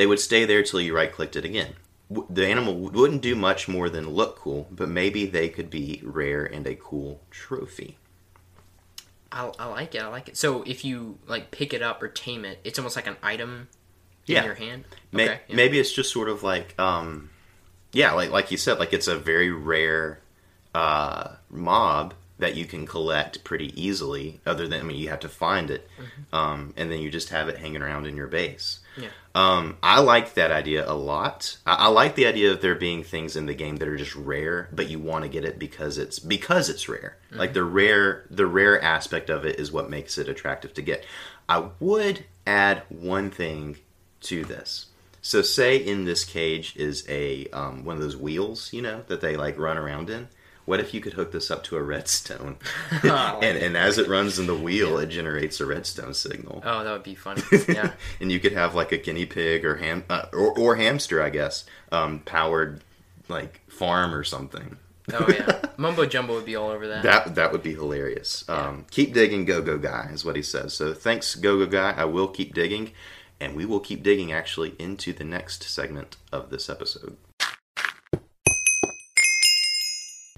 They 0.00 0.06
would 0.06 0.18
stay 0.18 0.46
there 0.46 0.62
till 0.62 0.80
you 0.80 0.96
right 0.96 1.12
clicked 1.12 1.36
it 1.36 1.44
again. 1.44 1.74
The 2.30 2.46
animal 2.46 2.74
wouldn't 2.74 3.20
do 3.20 3.36
much 3.36 3.68
more 3.68 3.90
than 3.90 4.08
look 4.08 4.36
cool, 4.38 4.66
but 4.70 4.88
maybe 4.88 5.26
they 5.26 5.50
could 5.50 5.68
be 5.68 6.00
rare 6.02 6.42
and 6.42 6.66
a 6.66 6.74
cool 6.74 7.20
trophy. 7.30 7.98
I, 9.30 9.52
I 9.58 9.66
like 9.66 9.94
it. 9.94 10.00
I 10.00 10.06
like 10.06 10.30
it. 10.30 10.38
So 10.38 10.62
if 10.62 10.86
you 10.86 11.18
like 11.26 11.50
pick 11.50 11.74
it 11.74 11.82
up 11.82 12.02
or 12.02 12.08
tame 12.08 12.46
it, 12.46 12.60
it's 12.64 12.78
almost 12.78 12.96
like 12.96 13.08
an 13.08 13.18
item 13.22 13.68
in 14.26 14.36
Yeah. 14.36 14.44
your 14.46 14.54
hand. 14.54 14.84
Okay. 15.12 15.40
yeah. 15.48 15.54
Maybe 15.54 15.78
it's 15.78 15.92
just 15.92 16.10
sort 16.10 16.30
of 16.30 16.42
like, 16.42 16.74
um, 16.80 17.28
yeah, 17.92 18.12
like 18.12 18.30
like 18.30 18.50
you 18.50 18.56
said, 18.56 18.78
like 18.78 18.94
it's 18.94 19.06
a 19.06 19.18
very 19.18 19.50
rare 19.50 20.20
uh, 20.74 21.32
mob 21.50 22.14
that 22.40 22.56
you 22.56 22.64
can 22.64 22.86
collect 22.86 23.44
pretty 23.44 23.72
easily. 23.80 24.40
Other 24.44 24.66
than, 24.66 24.80
I 24.80 24.82
mean, 24.82 24.96
you 24.96 25.08
have 25.08 25.20
to 25.20 25.28
find 25.28 25.70
it, 25.70 25.88
um, 26.32 26.74
and 26.76 26.90
then 26.90 27.00
you 27.00 27.10
just 27.10 27.28
have 27.30 27.48
it 27.48 27.58
hanging 27.58 27.82
around 27.82 28.06
in 28.06 28.16
your 28.16 28.26
base. 28.26 28.80
Yeah. 28.96 29.08
Um, 29.34 29.76
I 29.82 30.00
like 30.00 30.34
that 30.34 30.50
idea 30.50 30.90
a 30.90 30.94
lot. 30.94 31.58
I, 31.64 31.74
I 31.74 31.86
like 31.86 32.16
the 32.16 32.26
idea 32.26 32.50
of 32.50 32.60
there 32.60 32.74
being 32.74 33.04
things 33.04 33.36
in 33.36 33.46
the 33.46 33.54
game 33.54 33.76
that 33.76 33.88
are 33.88 33.96
just 33.96 34.16
rare, 34.16 34.68
but 34.72 34.88
you 34.88 34.98
want 34.98 35.24
to 35.24 35.30
get 35.30 35.44
it 35.44 35.58
because 35.58 35.98
it's 35.98 36.18
because 36.18 36.68
it's 36.68 36.88
rare. 36.88 37.16
Like 37.30 37.52
the 37.52 37.62
rare, 37.62 38.26
the 38.28 38.46
rare 38.46 38.82
aspect 38.82 39.30
of 39.30 39.44
it 39.44 39.60
is 39.60 39.70
what 39.70 39.88
makes 39.88 40.18
it 40.18 40.28
attractive 40.28 40.74
to 40.74 40.82
get. 40.82 41.06
I 41.48 41.68
would 41.78 42.24
add 42.46 42.82
one 42.88 43.30
thing 43.30 43.76
to 44.22 44.44
this. 44.44 44.86
So, 45.22 45.42
say 45.42 45.76
in 45.76 46.04
this 46.04 46.24
cage 46.24 46.74
is 46.76 47.04
a 47.08 47.46
um, 47.48 47.84
one 47.84 47.96
of 47.96 48.02
those 48.02 48.16
wheels, 48.16 48.72
you 48.72 48.82
know, 48.82 49.04
that 49.08 49.20
they 49.20 49.36
like 49.36 49.58
run 49.58 49.76
around 49.76 50.10
in. 50.10 50.28
What 50.70 50.78
if 50.78 50.94
you 50.94 51.00
could 51.00 51.14
hook 51.14 51.32
this 51.32 51.50
up 51.50 51.64
to 51.64 51.76
a 51.76 51.82
redstone, 51.82 52.56
and 53.02 53.58
and 53.58 53.76
as 53.76 53.98
it 53.98 54.06
runs 54.06 54.38
in 54.38 54.46
the 54.46 54.54
wheel, 54.54 54.98
it 54.98 55.08
generates 55.08 55.58
a 55.58 55.66
redstone 55.66 56.14
signal 56.14 56.62
Oh, 56.64 56.84
that 56.84 56.92
would 56.92 57.02
be 57.02 57.16
funny. 57.16 57.42
Yeah. 57.68 57.90
and 58.20 58.30
you 58.30 58.38
could 58.38 58.52
have 58.52 58.76
like 58.76 58.92
a 58.92 58.96
guinea 58.96 59.26
pig 59.26 59.64
or 59.64 59.74
ham 59.78 60.04
uh, 60.08 60.26
or, 60.32 60.56
or 60.56 60.76
hamster, 60.76 61.20
I 61.20 61.30
guess, 61.30 61.64
um, 61.90 62.20
powered 62.20 62.84
like 63.26 63.62
farm 63.68 64.14
or 64.14 64.22
something. 64.22 64.76
oh 65.12 65.26
yeah. 65.28 65.60
Mumbo 65.76 66.06
jumbo 66.06 66.34
would 66.34 66.46
be 66.46 66.54
all 66.54 66.70
over 66.70 66.86
that. 66.86 67.02
That 67.02 67.34
that 67.34 67.50
would 67.50 67.64
be 67.64 67.74
hilarious. 67.74 68.44
Um, 68.48 68.86
keep 68.92 69.12
digging, 69.12 69.46
go 69.46 69.60
go 69.62 69.76
guy 69.76 70.10
is 70.12 70.24
what 70.24 70.36
he 70.36 70.42
says. 70.42 70.72
So 70.72 70.94
thanks, 70.94 71.34
go 71.34 71.58
go 71.58 71.66
guy. 71.66 71.94
I 71.96 72.04
will 72.04 72.28
keep 72.28 72.54
digging, 72.54 72.92
and 73.40 73.56
we 73.56 73.64
will 73.64 73.80
keep 73.80 74.04
digging 74.04 74.30
actually 74.30 74.76
into 74.78 75.12
the 75.12 75.24
next 75.24 75.64
segment 75.64 76.16
of 76.30 76.50
this 76.50 76.70
episode. 76.70 77.16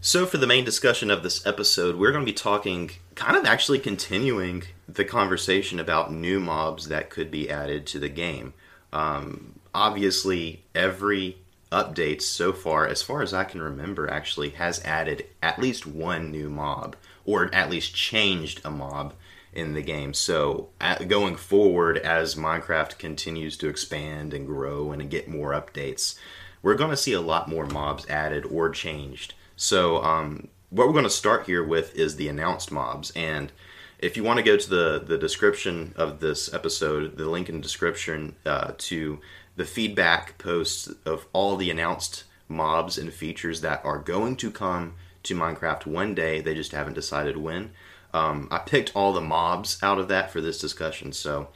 So, 0.05 0.27
for 0.27 0.37
the 0.37 0.49
main 0.49 0.65
discussion 0.65 1.13
of 1.13 1.23
this 1.23 1.47
episode, 1.47 1.95
we're 1.95 2.11
going 2.11 2.27
to 2.27 2.33
be 2.33 2.37
talking, 2.37 2.91
kind 3.15 3.37
of 3.37 3.47
actually 3.47 3.79
continuing 3.79 4.65
the 4.89 5.05
conversation 5.05 5.79
about 5.79 6.13
new 6.13 6.41
mobs 6.41 6.89
that 6.89 7.09
could 7.09 7.31
be 7.31 7.49
added 7.49 7.87
to 7.87 8.01
the 8.01 8.09
game. 8.09 8.53
Um, 8.93 9.61
obviously, 9.73 10.65
every 10.75 11.37
update 11.71 12.21
so 12.21 12.53
far, 12.53 12.85
as 12.85 13.01
far 13.01 13.23
as 13.23 13.33
I 13.33 13.45
can 13.45 13.63
remember, 13.63 14.11
actually 14.11 14.49
has 14.51 14.85
added 14.85 15.27
at 15.41 15.61
least 15.61 15.87
one 15.87 16.33
new 16.33 16.51
mob, 16.51 16.97
or 17.25 17.55
at 17.55 17.71
least 17.71 17.95
changed 17.95 18.61
a 18.65 18.73
mob 18.73 19.15
in 19.53 19.75
the 19.75 19.83
game. 19.83 20.15
So, 20.15 20.71
at, 20.81 21.07
going 21.07 21.37
forward, 21.37 21.97
as 21.97 22.35
Minecraft 22.35 22.99
continues 22.99 23.57
to 23.59 23.69
expand 23.69 24.35
and 24.35 24.49
grow 24.49 24.91
and 24.91 25.09
get 25.09 25.29
more 25.29 25.53
updates, 25.53 26.19
we're 26.61 26.75
going 26.75 26.91
to 26.91 26.97
see 26.97 27.13
a 27.13 27.21
lot 27.21 27.49
more 27.49 27.67
mobs 27.67 28.05
added 28.09 28.45
or 28.47 28.69
changed. 28.69 29.35
So, 29.57 30.03
um, 30.03 30.49
what 30.71 30.87
we're 30.87 30.95
going 30.95 31.05
to 31.05 31.11
start 31.11 31.47
here 31.47 31.63
with 31.63 31.95
is 31.95 32.17
the 32.17 32.29
announced 32.29 32.73
mobs. 32.73 33.13
And 33.15 33.53
if 33.99 34.17
you 34.17 34.25
want 34.25 34.39
to 34.39 34.43
go 34.43 34.57
to 34.57 34.71
the, 34.71 35.03
the 35.07 35.19
description 35.19 35.93
of 35.97 36.21
this 36.21 36.53
episode, 36.53 37.19
the 37.19 37.29
link 37.29 37.49
in 37.49 37.57
the 37.57 37.63
description 37.63 38.37
uh, 38.47 38.73
to 38.79 39.21
the 39.57 39.65
feedback 39.67 40.39
posts 40.39 40.89
of 41.05 41.27
all 41.33 41.57
the 41.57 41.71
announced 41.71 42.25
mobs 42.49 42.97
and 42.97 43.13
features 43.13 43.61
that 43.61 43.85
are 43.85 43.99
going 43.99 44.37
to 44.37 44.51
come 44.51 44.95
to 45.25 45.37
Minecraft 45.37 45.87
one 45.87 46.15
day. 46.15 46.41
They 46.41 46.55
just 46.55 46.73
haven't 46.73 46.95
decided 46.95 47.37
when. 47.37 47.73
Um, 48.15 48.49
I 48.51 48.59
picked 48.59 48.93
all 48.95 49.13
the 49.13 49.21
mobs 49.21 49.79
out 49.83 49.99
of 49.99 50.09
that 50.09 50.31
for 50.31 50.41
this 50.41 50.59
discussion. 50.59 51.13
So 51.13 51.49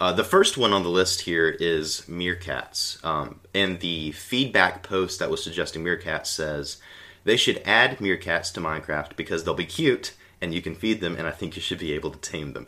uh, 0.00 0.12
the 0.12 0.24
first 0.24 0.56
one 0.56 0.72
on 0.72 0.82
the 0.82 0.88
list 0.88 1.22
here 1.22 1.48
is 1.48 2.02
meerkats. 2.08 3.02
Um, 3.04 3.40
and 3.54 3.80
the 3.80 4.12
feedback 4.12 4.82
post 4.82 5.18
that 5.18 5.30
was 5.30 5.42
suggesting 5.42 5.84
meerkats 5.84 6.26
says 6.26 6.78
they 7.24 7.36
should 7.36 7.62
add 7.64 7.98
meerkats 7.98 8.52
to 8.54 8.60
Minecraft 8.60 9.16
because 9.16 9.44
they'll 9.44 9.54
be 9.54 9.66
cute 9.66 10.14
and 10.40 10.52
you 10.52 10.60
can 10.60 10.74
feed 10.74 11.00
them, 11.00 11.16
and 11.16 11.26
I 11.26 11.30
think 11.30 11.56
you 11.56 11.62
should 11.62 11.78
be 11.78 11.94
able 11.94 12.10
to 12.10 12.18
tame 12.18 12.52
them 12.52 12.66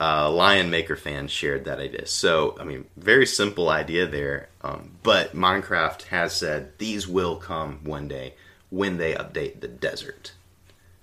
uh, 0.00 0.30
Lion 0.30 0.70
Maker 0.70 0.96
fans 0.96 1.30
shared 1.30 1.66
that 1.66 1.78
idea. 1.78 2.06
So, 2.06 2.56
I 2.58 2.64
mean, 2.64 2.86
very 2.96 3.26
simple 3.26 3.68
idea 3.68 4.06
there. 4.06 4.48
Um, 4.62 4.96
but 5.02 5.36
Minecraft 5.36 6.04
has 6.04 6.34
said 6.34 6.78
these 6.78 7.06
will 7.06 7.36
come 7.36 7.80
one 7.84 8.08
day 8.08 8.34
when 8.70 8.96
they 8.96 9.14
update 9.14 9.60
the 9.60 9.68
desert. 9.68 10.32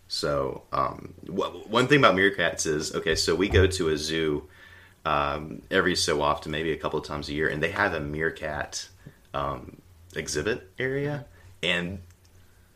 So, 0.07 0.63
um, 0.72 1.13
one 1.27 1.88
thing 1.88 2.00
about 2.00 2.15
meerkats 2.15 2.65
is 2.65 2.96
okay, 2.96 3.13
so 3.13 3.36
we 3.36 3.50
go 3.50 3.67
to 3.67 3.89
a 3.89 3.98
zoo 3.98 4.48
um, 5.06 5.62
every 5.72 5.96
so 5.96 6.22
often, 6.22 6.51
maybe 6.51 6.72
a 6.72 6.77
couple 6.77 7.00
of 7.00 7.06
times 7.06 7.30
a 7.30 7.34
year, 7.34 7.48
and 7.48 7.62
they 7.62 7.72
have 7.72 7.94
a 7.94 8.00
meerkat 8.00 8.89
um, 9.34 9.82
exhibit 10.16 10.70
area. 10.77 11.25
And 11.63 12.00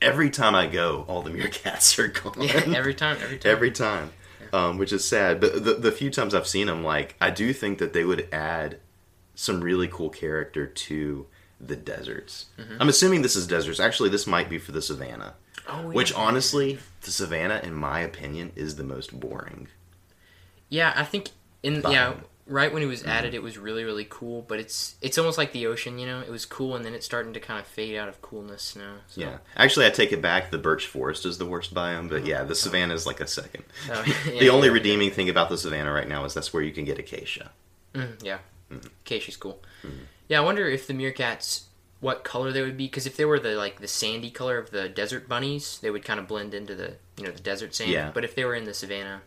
every 0.01 0.29
time 0.29 0.55
I 0.55 0.67
go, 0.67 1.05
all 1.07 1.21
the 1.21 1.29
meerkats 1.37 1.97
are 1.99 2.07
gone. 2.07 2.41
Yeah, 2.41 2.77
every 2.77 2.95
time, 2.95 3.17
every 3.21 3.37
time. 3.37 3.51
every 3.51 3.71
time 3.71 4.11
um, 4.53 4.77
which 4.77 4.93
is 4.93 5.07
sad. 5.07 5.39
But 5.39 5.63
the, 5.63 5.75
the 5.75 5.91
few 5.91 6.09
times 6.09 6.33
I've 6.33 6.47
seen 6.47 6.67
them, 6.67 6.83
like 6.83 7.15
I 7.21 7.29
do 7.29 7.53
think 7.53 7.79
that 7.79 7.93
they 7.93 8.03
would 8.03 8.27
add 8.31 8.79
some 9.35 9.61
really 9.61 9.87
cool 9.87 10.09
character 10.09 10.67
to 10.67 11.27
the 11.59 11.75
deserts. 11.75 12.47
Mm-hmm. 12.57 12.77
I'm 12.79 12.89
assuming 12.89 13.21
this 13.21 13.35
is 13.35 13.47
deserts. 13.47 13.79
Actually, 13.79 14.09
this 14.09 14.27
might 14.27 14.49
be 14.49 14.57
for 14.57 14.71
the 14.71 14.81
savannah. 14.81 15.35
Oh, 15.67 15.81
yeah. 15.81 15.87
Which 15.87 16.13
honestly, 16.13 16.79
the 17.01 17.11
savannah, 17.11 17.61
in 17.63 17.73
my 17.73 17.99
opinion, 17.99 18.51
is 18.55 18.75
the 18.75 18.83
most 18.83 19.19
boring. 19.19 19.67
Yeah, 20.69 20.93
I 20.95 21.03
think 21.03 21.29
in 21.63 21.81
yeah 21.89 22.13
right 22.51 22.73
when 22.73 22.83
it 22.83 22.87
was 22.87 23.03
added, 23.05 23.33
it 23.33 23.41
was 23.41 23.57
really 23.57 23.83
really 23.83 24.05
cool. 24.09 24.43
But 24.47 24.59
it's 24.59 24.95
it's 25.01 25.17
almost 25.17 25.37
like 25.37 25.53
the 25.53 25.67
ocean, 25.67 25.97
you 25.97 26.05
know. 26.05 26.21
It 26.21 26.29
was 26.29 26.45
cool, 26.45 26.75
and 26.75 26.85
then 26.85 26.93
it's 26.93 27.05
starting 27.05 27.33
to 27.33 27.39
kind 27.39 27.59
of 27.59 27.65
fade 27.65 27.95
out 27.95 28.09
of 28.09 28.21
coolness 28.21 28.75
now. 28.75 28.97
So. 29.07 29.21
Yeah, 29.21 29.37
actually, 29.55 29.85
I 29.85 29.89
take 29.89 30.11
it 30.11 30.21
back. 30.21 30.51
The 30.51 30.57
birch 30.57 30.87
forest 30.87 31.25
is 31.25 31.37
the 31.37 31.45
worst 31.45 31.73
biome, 31.73 32.09
but 32.09 32.25
yeah, 32.25 32.43
the 32.43 32.55
savannah 32.55 32.93
is 32.93 33.05
like 33.05 33.21
a 33.21 33.27
second. 33.27 33.63
Oh, 33.89 34.03
yeah, 34.31 34.39
the 34.39 34.49
only 34.49 34.67
yeah, 34.67 34.73
redeeming 34.73 35.09
yeah. 35.09 35.15
thing 35.15 35.29
about 35.29 35.49
the 35.49 35.57
savannah 35.57 35.91
right 35.91 36.07
now 36.07 36.25
is 36.25 36.33
that's 36.33 36.53
where 36.53 36.63
you 36.63 36.71
can 36.71 36.85
get 36.85 36.99
acacia. 36.99 37.51
Mm, 37.93 38.23
yeah, 38.23 38.39
mm. 38.71 38.85
acacia's 39.05 39.37
cool. 39.37 39.61
Mm. 39.83 40.05
Yeah, 40.27 40.39
I 40.39 40.43
wonder 40.43 40.67
if 40.67 40.87
the 40.87 40.93
meerkats 40.93 41.63
what 41.99 42.23
color 42.23 42.51
they 42.51 42.63
would 42.63 42.77
be 42.77 42.87
because 42.87 43.05
if 43.05 43.15
they 43.15 43.25
were 43.25 43.39
the 43.39 43.55
like 43.55 43.79
the 43.79 43.87
sandy 43.87 44.31
color 44.31 44.57
of 44.57 44.71
the 44.71 44.89
desert 44.89 45.29
bunnies, 45.29 45.79
they 45.81 45.91
would 45.91 46.03
kind 46.03 46.19
of 46.19 46.27
blend 46.27 46.53
into 46.53 46.75
the 46.75 46.95
you 47.17 47.23
know 47.23 47.31
the 47.31 47.39
desert 47.39 47.75
sand. 47.75 47.91
Yeah. 47.91 48.11
But 48.13 48.25
if 48.25 48.35
they 48.35 48.43
were 48.43 48.55
in 48.55 48.65
the 48.65 48.73
savannah, 48.73 49.21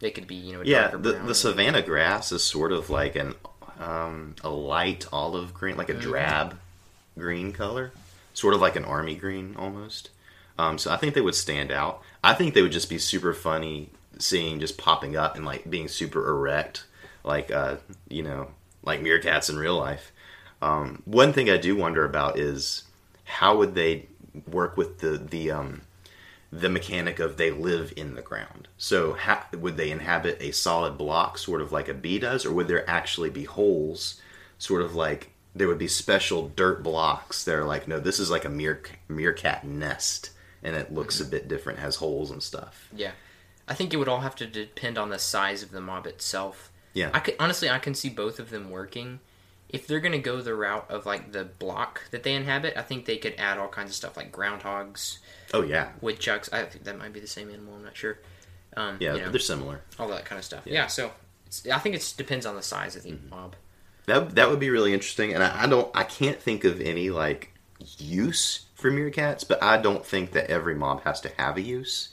they 0.00 0.10
could 0.10 0.26
be, 0.26 0.34
you 0.34 0.54
know, 0.54 0.62
yeah. 0.64 0.88
The 0.88 1.12
the 1.12 1.34
savannah 1.34 1.82
grass 1.82 2.32
is 2.32 2.42
sort 2.42 2.72
of 2.72 2.90
like 2.90 3.16
an 3.16 3.34
um, 3.80 4.36
a 4.42 4.48
light 4.48 5.06
olive 5.12 5.54
green, 5.54 5.76
like 5.76 5.88
a 5.88 5.92
mm-hmm. 5.92 6.02
drab 6.02 6.58
green 7.18 7.52
color, 7.52 7.92
sort 8.32 8.54
of 8.54 8.60
like 8.60 8.76
an 8.76 8.84
army 8.84 9.14
green 9.14 9.56
almost. 9.58 10.10
Um, 10.58 10.78
so 10.78 10.92
I 10.92 10.96
think 10.96 11.14
they 11.14 11.20
would 11.20 11.34
stand 11.34 11.72
out. 11.72 12.02
I 12.22 12.34
think 12.34 12.54
they 12.54 12.62
would 12.62 12.72
just 12.72 12.88
be 12.88 12.98
super 12.98 13.34
funny 13.34 13.90
seeing 14.18 14.60
just 14.60 14.78
popping 14.78 15.16
up 15.16 15.36
and 15.36 15.44
like 15.44 15.68
being 15.68 15.88
super 15.88 16.28
erect, 16.28 16.84
like 17.24 17.50
uh, 17.50 17.76
you 18.08 18.22
know, 18.22 18.48
like 18.82 19.00
meerkats 19.00 19.50
in 19.50 19.56
real 19.56 19.76
life. 19.76 20.12
Um, 20.62 21.02
one 21.04 21.32
thing 21.32 21.50
I 21.50 21.56
do 21.56 21.76
wonder 21.76 22.04
about 22.04 22.38
is 22.38 22.84
how 23.24 23.56
would 23.58 23.74
they 23.74 24.06
work 24.50 24.76
with 24.76 25.00
the 25.00 25.18
the 25.18 25.50
um, 25.50 25.82
the 26.60 26.68
mechanic 26.68 27.18
of 27.18 27.36
they 27.36 27.50
live 27.50 27.92
in 27.96 28.14
the 28.14 28.22
ground. 28.22 28.68
So, 28.78 29.14
ha- 29.14 29.48
would 29.52 29.76
they 29.76 29.90
inhabit 29.90 30.38
a 30.40 30.52
solid 30.52 30.96
block, 30.96 31.36
sort 31.36 31.60
of 31.60 31.72
like 31.72 31.88
a 31.88 31.94
bee 31.94 32.20
does, 32.20 32.46
or 32.46 32.52
would 32.52 32.68
there 32.68 32.88
actually 32.88 33.30
be 33.30 33.44
holes, 33.44 34.20
sort 34.58 34.82
of 34.82 34.94
like 34.94 35.32
there 35.54 35.66
would 35.66 35.78
be 35.78 35.88
special 35.88 36.48
dirt 36.48 36.82
blocks 36.82 37.44
that 37.44 37.56
are 37.56 37.64
like, 37.64 37.88
no, 37.88 37.98
this 37.98 38.20
is 38.20 38.30
like 38.30 38.44
a 38.44 38.48
mere- 38.48 38.82
meerkat 39.08 39.64
nest, 39.64 40.30
and 40.62 40.76
it 40.76 40.92
looks 40.92 41.16
mm-hmm. 41.16 41.26
a 41.26 41.30
bit 41.30 41.48
different, 41.48 41.80
has 41.80 41.96
holes 41.96 42.30
and 42.30 42.42
stuff. 42.42 42.88
Yeah, 42.94 43.12
I 43.66 43.74
think 43.74 43.92
it 43.92 43.96
would 43.96 44.08
all 44.08 44.20
have 44.20 44.36
to 44.36 44.46
depend 44.46 44.96
on 44.96 45.10
the 45.10 45.18
size 45.18 45.62
of 45.62 45.72
the 45.72 45.80
mob 45.80 46.06
itself. 46.06 46.70
Yeah, 46.92 47.10
I 47.12 47.18
could 47.18 47.34
honestly, 47.40 47.68
I 47.68 47.80
can 47.80 47.94
see 47.94 48.08
both 48.08 48.38
of 48.38 48.50
them 48.50 48.70
working. 48.70 49.18
If 49.68 49.88
they're 49.88 49.98
gonna 49.98 50.18
go 50.20 50.40
the 50.40 50.54
route 50.54 50.88
of 50.88 51.04
like 51.04 51.32
the 51.32 51.44
block 51.44 52.02
that 52.12 52.22
they 52.22 52.34
inhabit, 52.34 52.74
I 52.76 52.82
think 52.82 53.06
they 53.06 53.16
could 53.16 53.34
add 53.38 53.58
all 53.58 53.66
kinds 53.66 53.90
of 53.90 53.96
stuff 53.96 54.16
like 54.16 54.30
groundhogs 54.30 55.18
Oh 55.54 55.62
yeah, 55.62 55.90
woodchucks. 56.00 56.52
I 56.52 56.64
think 56.64 56.84
that 56.84 56.98
might 56.98 57.12
be 57.12 57.20
the 57.20 57.26
same 57.26 57.48
animal. 57.48 57.74
I'm 57.76 57.84
not 57.84 57.96
sure. 57.96 58.18
Um, 58.76 58.96
yeah, 59.00 59.14
you 59.14 59.20
know, 59.20 59.30
they're 59.30 59.40
similar. 59.40 59.82
All 59.98 60.08
that 60.08 60.24
kind 60.24 60.38
of 60.38 60.44
stuff. 60.44 60.62
Yeah, 60.66 60.72
yeah 60.72 60.86
so 60.88 61.12
I 61.72 61.78
think 61.78 61.94
it 61.94 62.14
depends 62.16 62.44
on 62.44 62.56
the 62.56 62.62
size 62.62 62.96
of 62.96 63.04
the 63.04 63.12
mm-hmm. 63.12 63.30
mob. 63.30 63.56
That 64.06 64.34
that 64.34 64.50
would 64.50 64.60
be 64.60 64.70
really 64.70 64.92
interesting, 64.92 65.32
and 65.32 65.42
I, 65.42 65.62
I 65.62 65.66
don't, 65.66 65.90
I 65.94 66.02
can't 66.02 66.40
think 66.40 66.64
of 66.64 66.80
any 66.80 67.10
like 67.10 67.54
use 67.98 68.66
for 68.74 68.90
meerkats, 68.90 69.46
but 69.46 69.62
I 69.62 69.80
don't 69.80 70.04
think 70.04 70.32
that 70.32 70.50
every 70.50 70.74
mob 70.74 71.04
has 71.04 71.20
to 71.22 71.30
have 71.38 71.56
a 71.56 71.62
use. 71.62 72.10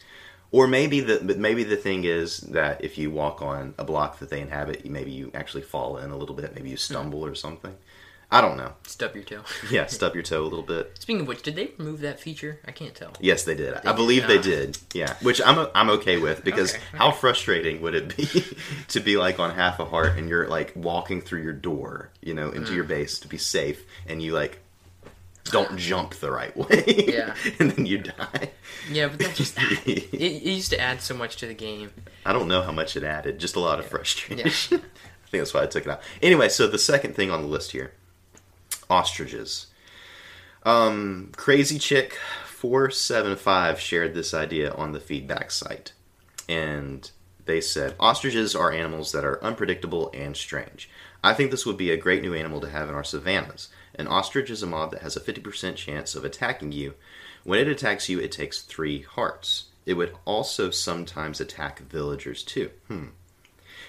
Or 0.51 0.67
maybe 0.67 0.99
the 0.99 1.19
but 1.23 1.37
maybe 1.37 1.63
the 1.63 1.77
thing 1.77 2.03
is 2.03 2.41
that 2.41 2.83
if 2.83 2.97
you 2.97 3.09
walk 3.09 3.41
on 3.41 3.73
a 3.77 3.83
block 3.83 4.19
that 4.19 4.29
they 4.29 4.41
inhabit, 4.41 4.85
maybe 4.85 5.11
you 5.11 5.31
actually 5.33 5.63
fall 5.63 5.97
in 5.97 6.11
a 6.11 6.17
little 6.17 6.35
bit, 6.35 6.53
maybe 6.53 6.69
you 6.69 6.77
stumble 6.77 7.21
mm-hmm. 7.21 7.31
or 7.31 7.35
something. 7.35 7.75
I 8.33 8.39
don't 8.39 8.55
know. 8.55 8.71
Stub 8.87 9.13
your 9.13 9.25
toe. 9.25 9.41
yeah, 9.71 9.87
stub 9.87 10.13
your 10.13 10.23
toe 10.23 10.41
a 10.41 10.45
little 10.45 10.63
bit. 10.63 10.97
Speaking 10.97 11.21
of 11.21 11.27
which, 11.27 11.41
did 11.41 11.57
they 11.57 11.71
remove 11.77 11.99
that 11.99 12.19
feature? 12.19 12.59
I 12.65 12.71
can't 12.71 12.95
tell. 12.95 13.11
Yes, 13.19 13.43
they 13.43 13.55
did. 13.55 13.75
They 13.75 13.89
I 13.89 13.91
believe 13.91 14.25
did. 14.25 14.41
they 14.41 14.49
did. 14.49 14.77
Yeah, 14.93 15.15
which 15.21 15.41
I'm 15.45 15.67
I'm 15.75 15.89
okay 15.91 16.17
with 16.17 16.45
because 16.45 16.73
okay. 16.73 16.83
how 16.93 17.11
frustrating 17.11 17.81
would 17.81 17.93
it 17.93 18.15
be 18.15 18.27
to 18.87 18.99
be 19.01 19.17
like 19.17 19.39
on 19.39 19.51
half 19.51 19.79
a 19.79 19.85
heart 19.85 20.17
and 20.17 20.29
you're 20.29 20.47
like 20.47 20.71
walking 20.75 21.21
through 21.21 21.41
your 21.41 21.53
door, 21.53 22.09
you 22.21 22.33
know, 22.33 22.51
into 22.51 22.71
mm. 22.71 22.75
your 22.75 22.83
base 22.85 23.19
to 23.19 23.27
be 23.27 23.37
safe, 23.37 23.85
and 24.07 24.21
you 24.21 24.31
like 24.31 24.59
don't 25.45 25.77
jump 25.77 26.13
the 26.15 26.31
right 26.31 26.55
way. 26.69 26.85
Yeah. 26.87 27.35
and 27.59 27.71
then 27.71 27.85
you 27.85 27.97
die. 27.97 28.51
Yeah, 28.89 29.09
but 29.09 29.19
that 29.19 29.35
just 29.35 29.57
it, 29.59 30.13
it, 30.13 30.43
used 30.43 30.69
to 30.69 30.79
add 30.79 31.01
so 31.01 31.13
much 31.13 31.35
to 31.37 31.47
the 31.47 31.53
game. 31.53 31.91
I 32.25 32.31
don't 32.31 32.47
know 32.47 32.61
how 32.61 32.71
much 32.71 32.95
it 32.95 33.03
added. 33.03 33.39
Just 33.39 33.57
a 33.57 33.59
lot 33.59 33.77
yeah. 33.79 33.83
of 33.83 33.89
frustration. 33.91 34.37
Yeah. 34.37 34.77
I 34.77 35.29
think 35.31 35.41
that's 35.41 35.53
why 35.53 35.63
I 35.63 35.65
took 35.65 35.85
it 35.85 35.89
out. 35.89 36.01
Anyway, 36.21 36.47
so 36.47 36.67
the 36.67 36.79
second 36.79 37.15
thing 37.15 37.29
on 37.29 37.41
the 37.41 37.47
list 37.47 37.71
here 37.71 37.93
ostriches. 38.91 39.67
Um, 40.63 41.31
Crazy 41.35 41.79
Chick 41.79 42.19
475 42.45 43.79
shared 43.79 44.13
this 44.13 44.33
idea 44.33 44.71
on 44.73 44.91
the 44.91 44.99
feedback 44.99 45.49
site. 45.49 45.93
And 46.47 47.09
they 47.45 47.61
said 47.61 47.95
ostriches 47.99 48.55
are 48.55 48.71
animals 48.71 49.13
that 49.13 49.25
are 49.25 49.43
unpredictable 49.43 50.11
and 50.13 50.37
strange. 50.37 50.89
I 51.23 51.33
think 51.33 51.49
this 51.49 51.65
would 51.65 51.77
be 51.77 51.91
a 51.91 51.97
great 51.97 52.21
new 52.21 52.33
animal 52.33 52.61
to 52.61 52.69
have 52.69 52.89
in 52.89 52.95
our 52.95 53.03
savannas. 53.03 53.69
An 53.95 54.07
ostrich 54.07 54.49
is 54.49 54.61
a 54.61 54.67
mob 54.67 54.91
that 54.91 55.01
has 55.01 55.15
a 55.15 55.21
50% 55.21 55.75
chance 55.75 56.13
of 56.13 56.25
attacking 56.25 56.71
you. 56.71 56.93
When 57.43 57.59
it 57.59 57.67
attacks 57.67 58.09
you, 58.09 58.19
it 58.19 58.31
takes 58.31 58.61
three 58.61 59.01
hearts. 59.01 59.65
It 59.85 59.95
would 59.95 60.13
also 60.25 60.69
sometimes 60.69 61.41
attack 61.41 61.79
villagers 61.79 62.43
too. 62.43 62.69
Hmm. 62.87 63.07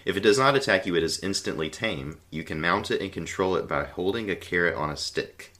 If 0.05 0.17
it 0.17 0.23
does 0.23 0.39
not 0.39 0.57
attack 0.57 0.87
you, 0.87 0.97
it 0.97 1.03
is 1.03 1.21
instantly 1.21 1.71
tame. 1.71 2.19
You 2.31 2.45
can 2.45 2.61
mount 2.61 2.91
it 2.91 3.01
and 3.01 3.13
control 3.13 3.57
it 3.57 3.69
by 3.69 3.85
holding 3.85 4.31
a 4.31 4.37
carrot 4.37 4.77
on 4.77 4.91
a 4.91 4.97
stick. 4.97 5.53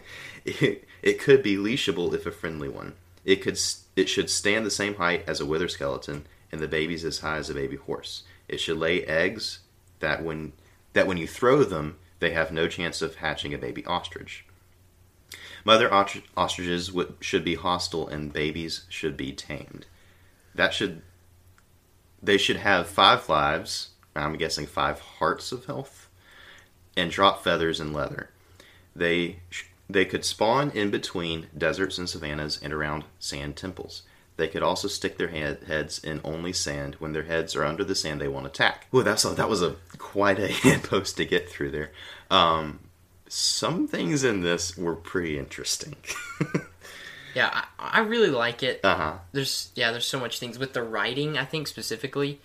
it, 0.44 0.84
it 1.02 1.20
could 1.20 1.42
be 1.42 1.56
leashable 1.56 2.12
if 2.14 2.26
a 2.26 2.30
friendly 2.30 2.68
one. 2.68 2.94
It 3.24 3.36
could 3.36 3.58
it 3.96 4.08
should 4.08 4.30
stand 4.30 4.64
the 4.66 4.70
same 4.70 4.96
height 4.96 5.24
as 5.26 5.40
a 5.40 5.46
wither 5.46 5.68
skeleton, 5.68 6.26
and 6.52 6.60
the 6.60 6.68
baby's 6.68 7.04
as 7.04 7.20
high 7.20 7.38
as 7.38 7.50
a 7.50 7.54
baby 7.54 7.76
horse. 7.76 8.22
It 8.48 8.60
should 8.60 8.78
lay 8.78 9.04
eggs 9.04 9.60
that 10.00 10.22
when 10.22 10.52
that 10.92 11.06
when 11.06 11.18
you 11.18 11.26
throw 11.26 11.64
them, 11.64 11.98
they 12.20 12.30
have 12.30 12.52
no 12.52 12.68
chance 12.68 13.02
of 13.02 13.16
hatching 13.16 13.52
a 13.52 13.58
baby 13.58 13.84
ostrich. 13.86 14.44
Mother 15.64 15.88
ostr- 15.88 16.22
ostriches 16.36 16.92
would, 16.92 17.16
should 17.20 17.44
be 17.44 17.56
hostile 17.56 18.06
and 18.06 18.32
babies 18.32 18.84
should 18.88 19.16
be 19.16 19.32
tamed. 19.32 19.86
That 20.54 20.72
should. 20.72 21.02
They 22.22 22.38
should 22.38 22.56
have 22.56 22.86
five 22.86 23.28
lives. 23.28 23.90
I'm 24.14 24.36
guessing 24.36 24.66
five 24.66 25.00
hearts 25.00 25.52
of 25.52 25.66
health, 25.66 26.08
and 26.96 27.10
drop 27.10 27.44
feathers 27.44 27.80
and 27.80 27.92
leather. 27.92 28.30
They 28.94 29.40
they 29.88 30.04
could 30.04 30.24
spawn 30.24 30.70
in 30.70 30.90
between 30.90 31.46
deserts 31.56 31.98
and 31.98 32.08
savannas 32.08 32.58
and 32.62 32.72
around 32.72 33.04
sand 33.18 33.56
temples. 33.56 34.02
They 34.36 34.48
could 34.48 34.62
also 34.62 34.88
stick 34.88 35.16
their 35.16 35.28
head, 35.28 35.64
heads 35.66 35.98
in 35.98 36.20
only 36.22 36.52
sand. 36.52 36.96
When 36.98 37.12
their 37.12 37.22
heads 37.22 37.56
are 37.56 37.64
under 37.64 37.84
the 37.84 37.94
sand, 37.94 38.20
they 38.20 38.28
won't 38.28 38.46
attack. 38.46 38.86
Ooh, 38.94 39.02
that's 39.02 39.24
a, 39.24 39.30
that 39.30 39.48
was 39.48 39.62
a 39.62 39.76
quite 39.96 40.38
a 40.38 40.78
post 40.82 41.16
to 41.16 41.24
get 41.24 41.48
through 41.48 41.70
there. 41.70 41.90
Um, 42.30 42.80
some 43.28 43.88
things 43.88 44.24
in 44.24 44.42
this 44.42 44.76
were 44.76 44.94
pretty 44.94 45.38
interesting. 45.38 45.96
Yeah, 47.36 47.50
I, 47.78 47.98
I 47.98 48.00
really 48.00 48.30
like 48.30 48.62
it. 48.62 48.80
uh 48.82 48.96
huh. 48.96 49.12
There's 49.32 49.70
yeah, 49.74 49.92
there's 49.92 50.06
so 50.06 50.18
much 50.18 50.38
things 50.40 50.58
with 50.58 50.72
the 50.72 50.82
writing. 50.82 51.36
I 51.36 51.44
think 51.44 51.68
specifically, 51.68 52.40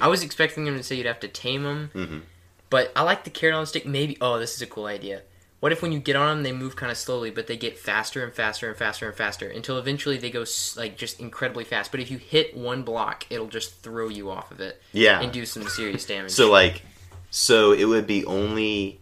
I 0.00 0.08
was 0.08 0.22
expecting 0.24 0.64
them 0.64 0.76
to 0.76 0.82
say 0.82 0.96
you'd 0.96 1.06
have 1.06 1.20
to 1.20 1.28
tame 1.28 1.62
them, 1.62 1.90
Mhm. 1.94 2.20
but 2.68 2.90
I 2.96 3.02
like 3.02 3.22
the 3.24 3.30
carrot 3.30 3.54
on 3.54 3.62
the 3.62 3.66
stick. 3.68 3.86
Maybe 3.86 4.18
oh, 4.20 4.38
this 4.40 4.56
is 4.56 4.60
a 4.62 4.66
cool 4.66 4.86
idea. 4.86 5.22
What 5.60 5.72
if 5.72 5.80
when 5.80 5.92
you 5.92 5.98
get 5.98 6.14
on 6.16 6.28
them, 6.28 6.42
they 6.42 6.52
move 6.52 6.76
kind 6.76 6.92
of 6.92 6.98
slowly, 6.98 7.30
but 7.30 7.46
they 7.46 7.56
get 7.56 7.78
faster 7.78 8.22
and 8.22 8.32
faster 8.34 8.68
and 8.68 8.76
faster 8.76 9.06
and 9.06 9.16
faster 9.16 9.48
until 9.48 9.78
eventually 9.78 10.18
they 10.18 10.30
go 10.30 10.44
like 10.76 10.98
just 10.98 11.20
incredibly 11.20 11.64
fast. 11.64 11.90
But 11.90 12.00
if 12.00 12.10
you 12.10 12.18
hit 12.18 12.54
one 12.54 12.82
block, 12.82 13.24
it'll 13.30 13.46
just 13.46 13.76
throw 13.82 14.08
you 14.10 14.30
off 14.30 14.50
of 14.50 14.60
it 14.60 14.82
Yeah. 14.92 15.20
and 15.22 15.32
do 15.32 15.46
some 15.46 15.66
serious 15.68 16.04
damage. 16.04 16.32
So 16.32 16.50
like, 16.50 16.82
so 17.30 17.72
it 17.72 17.84
would 17.86 18.06
be 18.06 18.26
only, 18.26 19.00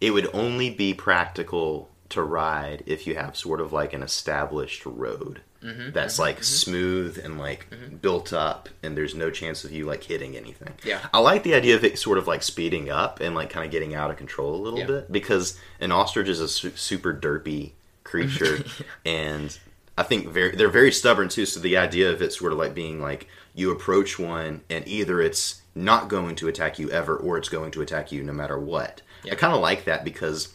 it 0.00 0.12
would 0.12 0.30
only 0.32 0.70
be 0.70 0.94
practical 0.94 1.90
to 2.12 2.22
ride 2.22 2.82
if 2.86 3.06
you 3.06 3.14
have 3.14 3.36
sort 3.36 3.60
of 3.60 3.72
like 3.72 3.92
an 3.92 4.02
established 4.02 4.86
road 4.86 5.40
Mm-hmm, 5.62 5.92
that's 5.92 6.14
mm-hmm, 6.14 6.22
like 6.22 6.36
mm-hmm. 6.36 6.42
smooth 6.42 7.20
and 7.22 7.38
like 7.38 7.70
mm-hmm. 7.70 7.96
built 7.96 8.32
up, 8.32 8.68
and 8.82 8.96
there's 8.96 9.14
no 9.14 9.30
chance 9.30 9.64
of 9.64 9.70
you 9.70 9.86
like 9.86 10.02
hitting 10.02 10.36
anything. 10.36 10.74
Yeah. 10.84 11.00
I 11.12 11.20
like 11.20 11.44
the 11.44 11.54
idea 11.54 11.76
of 11.76 11.84
it 11.84 11.98
sort 11.98 12.18
of 12.18 12.26
like 12.26 12.42
speeding 12.42 12.90
up 12.90 13.20
and 13.20 13.34
like 13.34 13.50
kind 13.50 13.64
of 13.64 13.70
getting 13.70 13.94
out 13.94 14.10
of 14.10 14.16
control 14.16 14.56
a 14.56 14.60
little 14.60 14.80
Yeah. 14.80 14.86
bit 14.86 15.12
because 15.12 15.58
an 15.78 15.92
ostrich 15.92 16.28
is 16.28 16.40
a 16.40 16.48
su- 16.48 16.72
super 16.74 17.14
derpy 17.14 17.72
creature, 18.02 18.64
and 19.04 19.56
I 19.96 20.02
think 20.02 20.28
very 20.28 20.56
they're 20.56 20.68
very 20.68 20.90
stubborn 20.90 21.28
too. 21.28 21.46
So 21.46 21.60
the 21.60 21.76
idea 21.76 22.10
of 22.10 22.20
it 22.22 22.32
sort 22.32 22.52
of 22.52 22.58
like 22.58 22.74
being 22.74 23.00
like 23.00 23.28
you 23.54 23.70
approach 23.70 24.18
one 24.18 24.62
and 24.68 24.86
either 24.88 25.20
it's 25.20 25.62
not 25.76 26.08
going 26.08 26.34
to 26.36 26.48
attack 26.48 26.78
you 26.78 26.90
ever 26.90 27.16
or 27.16 27.38
it's 27.38 27.48
going 27.48 27.70
to 27.70 27.82
attack 27.82 28.10
you 28.10 28.24
no 28.24 28.32
matter 28.32 28.58
what. 28.58 29.02
Yeah. 29.22 29.34
I 29.34 29.36
kind 29.36 29.54
of 29.54 29.60
like 29.60 29.84
that 29.84 30.04
because 30.04 30.52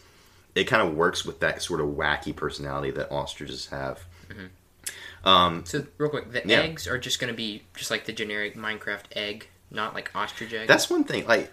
it 0.58 0.64
kind 0.64 0.82
of 0.86 0.94
works 0.94 1.24
with 1.24 1.40
that 1.40 1.62
sort 1.62 1.80
of 1.80 1.86
wacky 1.88 2.34
personality 2.34 2.90
that 2.92 3.10
ostriches 3.12 3.66
have. 3.66 4.04
So 5.24 5.86
real 5.98 6.10
quick, 6.10 6.32
the 6.32 6.42
Yeah. 6.44 6.60
eggs 6.60 6.86
are 6.88 6.98
just 6.98 7.20
going 7.20 7.32
to 7.32 7.36
be 7.36 7.64
just 7.74 7.90
like 7.90 8.06
the 8.06 8.12
generic 8.12 8.56
Minecraft 8.56 9.04
egg, 9.14 9.48
not 9.70 9.94
like 9.94 10.10
ostrich 10.14 10.52
egg. 10.52 10.68
That's 10.68 10.88
one 10.88 11.04
thing. 11.04 11.26
Like, 11.26 11.52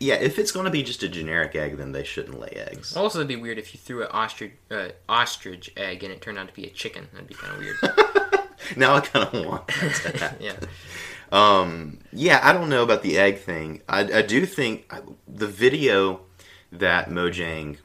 yeah, 0.00 0.14
if 0.14 0.38
it's 0.38 0.52
going 0.52 0.64
to 0.64 0.70
be 0.70 0.82
just 0.82 1.02
a 1.02 1.08
generic 1.08 1.54
egg, 1.54 1.76
then 1.76 1.92
they 1.92 2.04
shouldn't 2.04 2.38
lay 2.40 2.48
eggs. 2.50 2.96
also, 2.96 3.18
it'd 3.18 3.28
be 3.28 3.36
weird 3.36 3.58
if 3.58 3.74
you 3.74 3.80
threw 3.80 4.02
an 4.02 4.08
ostrich 4.12 4.52
uh, 4.70 4.88
ostrich 5.08 5.70
egg 5.76 6.02
and 6.04 6.12
it 6.12 6.20
turned 6.20 6.38
out 6.38 6.48
to 6.48 6.54
be 6.54 6.64
a 6.66 6.70
chicken. 6.70 7.08
That'd 7.12 7.28
be 7.28 7.34
kind 7.34 7.52
of 7.54 7.58
weird. 7.60 7.76
Now 8.76 8.96
I 8.96 9.00
kind 9.00 9.28
of 9.32 9.46
want 9.46 9.68
that 9.68 10.36
yeah. 10.40 10.56
Um, 11.30 11.98
yeah, 12.12 12.40
I 12.42 12.52
don't 12.52 12.68
know 12.68 12.82
about 12.82 13.02
the 13.02 13.16
egg 13.16 13.38
thing. 13.38 13.82
I, 13.88 14.00
I 14.00 14.22
do 14.22 14.44
think 14.44 14.86
I- 14.92 15.02
the 15.28 15.46
video 15.46 16.22
that 16.72 17.08
Mojang 17.08 17.76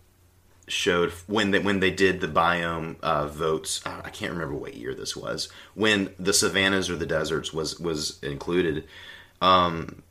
showed 0.68 1.12
when 1.28 1.52
they 1.52 1.60
when 1.60 1.80
they 1.80 1.92
did 1.92 2.22
the 2.22 2.28
biome 2.28 3.00
uh, 3.02 3.28
votes. 3.28 3.82
uh, 3.86 4.02
I 4.04 4.10
can't 4.10 4.32
remember 4.32 4.56
what 4.56 4.76
year 4.76 4.94
this 4.94 5.16
was. 5.16 5.50
When 5.74 6.14
the 6.20 6.34
savannas 6.34 6.90
or 6.90 6.96
the 6.96 7.06
deserts 7.06 7.54
was 7.54 7.80
was 7.80 8.20
included. 8.24 8.86
Um, 9.42 10.04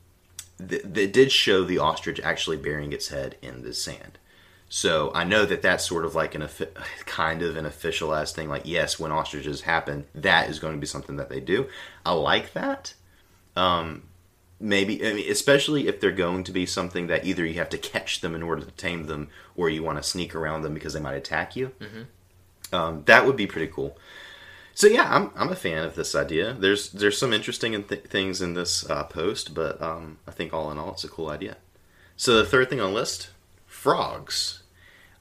th- 0.59 0.83
they 0.85 1.07
did 1.07 1.31
show 1.33 1.65
the 1.65 1.79
ostrich 1.79 2.21
actually 2.21 2.57
burying 2.57 2.93
its 2.93 3.09
head 3.09 3.37
in 3.43 3.63
the 3.63 3.73
sand. 3.73 4.19
So 4.69 5.11
I 5.15 5.25
know 5.25 5.45
that 5.47 5.63
that's 5.63 5.85
sort 5.85 6.05
of 6.05 6.15
like 6.15 6.35
an 6.35 6.49
kind 7.07 7.43
of 7.43 7.57
an 7.57 7.65
officialized 7.65 8.35
thing. 8.35 8.49
Like, 8.49 8.63
yes, 8.65 8.99
when 8.99 9.13
ostriches 9.13 9.63
happen, 9.63 10.07
that 10.15 10.49
is 10.49 10.59
going 10.59 10.75
to 10.75 10.81
be 10.81 10.87
something 10.87 11.17
that 11.17 11.29
they 11.29 11.41
do. 11.41 11.67
I 12.07 12.13
like 12.13 12.53
that. 12.53 12.95
Um, 13.57 14.05
maybe, 14.61 15.05
I 15.05 15.15
mean, 15.15 15.31
especially 15.31 15.89
if 15.89 16.01
they're 16.01 16.13
going 16.13 16.45
to 16.45 16.53
be 16.53 16.67
something 16.67 17.07
that 17.09 17.25
either 17.25 17.45
you 17.45 17.55
have 17.55 17.71
to 17.71 17.79
catch 17.79 18.21
them 18.21 18.35
in 18.35 18.43
order 18.43 18.63
to 18.65 18.71
tame 18.73 19.05
them, 19.05 19.29
or 19.57 19.69
you 19.71 19.83
want 19.83 19.99
to 19.99 20.03
sneak 20.09 20.35
around 20.35 20.63
them 20.63 20.75
because 20.75 20.93
they 20.93 21.01
might 21.01 21.15
attack 21.15 21.57
you. 21.57 21.73
Um, 22.73 23.03
that 23.07 23.27
would 23.27 23.37
be 23.37 23.47
pretty 23.47 23.73
cool. 23.73 23.97
So 24.75 24.87
yeah, 24.87 25.13
I'm, 25.15 25.31
I'm 25.35 25.51
a 25.51 25.57
fan 25.57 25.83
of 25.85 25.95
this 25.97 26.15
idea. 26.15 26.55
There's 26.55 26.91
there's 26.91 27.19
some 27.19 27.33
interesting 27.33 27.83
th- 27.83 28.05
things 28.05 28.41
in 28.41 28.55
this 28.55 28.89
uh, 28.89 29.05
post, 29.05 29.53
but 29.55 29.81
um, 29.83 30.19
I 30.27 30.31
think 30.31 30.55
all 30.55 30.71
in 30.71 30.79
all, 30.79 30.93
it's 30.93 31.05
a 31.05 31.09
cool 31.09 31.29
idea. 31.29 31.57
So 32.17 32.37
the 32.37 32.47
third 32.47 32.71
thing 32.71 32.81
on 32.81 32.93
the 32.93 32.97
list, 32.99 33.31
frogs. 33.67 34.63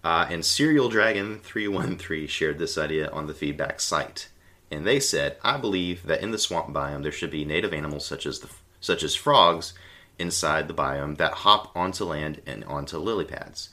Uh, 0.01 0.27
and 0.29 0.45
Serial 0.45 0.87
Dragon 0.87 1.39
313 1.39 2.27
shared 2.27 2.57
this 2.57 2.77
idea 2.77 3.09
on 3.09 3.27
the 3.27 3.33
feedback 3.33 3.81
site. 3.81 4.29
And 4.71 4.87
they 4.87 4.99
said, 4.99 5.35
I 5.43 5.57
believe 5.57 6.03
that 6.03 6.21
in 6.21 6.31
the 6.31 6.37
swamp 6.37 6.73
biome 6.73 7.03
there 7.03 7.11
should 7.11 7.31
be 7.31 7.43
native 7.43 7.73
animals 7.73 8.05
such 8.05 8.25
as 8.25 8.39
the 8.39 8.49
such 8.79 9.03
as 9.03 9.15
frogs 9.15 9.73
inside 10.17 10.67
the 10.67 10.73
biome 10.73 11.17
that 11.17 11.31
hop 11.31 11.71
onto 11.75 12.03
land 12.03 12.41
and 12.45 12.63
onto 12.65 12.97
lily 12.97 13.25
pads. 13.25 13.69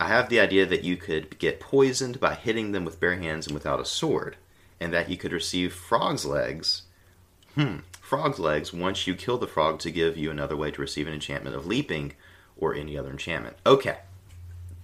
I 0.00 0.08
have 0.08 0.28
the 0.28 0.40
idea 0.40 0.66
that 0.66 0.84
you 0.84 0.96
could 0.96 1.38
get 1.38 1.60
poisoned 1.60 2.18
by 2.18 2.34
hitting 2.34 2.72
them 2.72 2.84
with 2.84 3.00
bare 3.00 3.16
hands 3.16 3.46
and 3.46 3.54
without 3.54 3.80
a 3.80 3.84
sword, 3.84 4.36
and 4.80 4.92
that 4.92 5.08
you 5.08 5.16
could 5.16 5.32
receive 5.32 5.72
frog's 5.72 6.24
legs. 6.24 6.82
Hmm, 7.54 7.78
frog's 8.00 8.38
legs 8.38 8.72
once 8.72 9.06
you 9.06 9.14
kill 9.14 9.38
the 9.38 9.46
frog 9.46 9.78
to 9.80 9.90
give 9.90 10.16
you 10.16 10.30
another 10.30 10.56
way 10.56 10.70
to 10.72 10.80
receive 10.80 11.06
an 11.06 11.14
enchantment 11.14 11.54
of 11.54 11.66
leaping 11.66 12.14
or 12.56 12.74
any 12.74 12.98
other 12.98 13.10
enchantment. 13.10 13.56
Okay, 13.64 13.98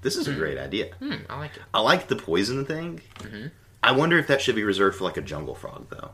this 0.02 0.16
is 0.16 0.28
a 0.28 0.34
great 0.34 0.58
idea. 0.58 0.94
Hmm, 0.98 1.16
I 1.28 1.38
like 1.38 1.56
it. 1.56 1.62
I 1.74 1.80
like 1.80 2.08
the 2.08 2.16
poison 2.16 2.64
thing. 2.64 3.00
Mm-hmm. 3.18 3.48
I 3.82 3.92
wonder 3.92 4.18
if 4.18 4.26
that 4.28 4.40
should 4.40 4.54
be 4.54 4.64
reserved 4.64 4.98
for 4.98 5.04
like 5.04 5.16
a 5.16 5.22
jungle 5.22 5.54
frog 5.54 5.86
though. 5.90 6.12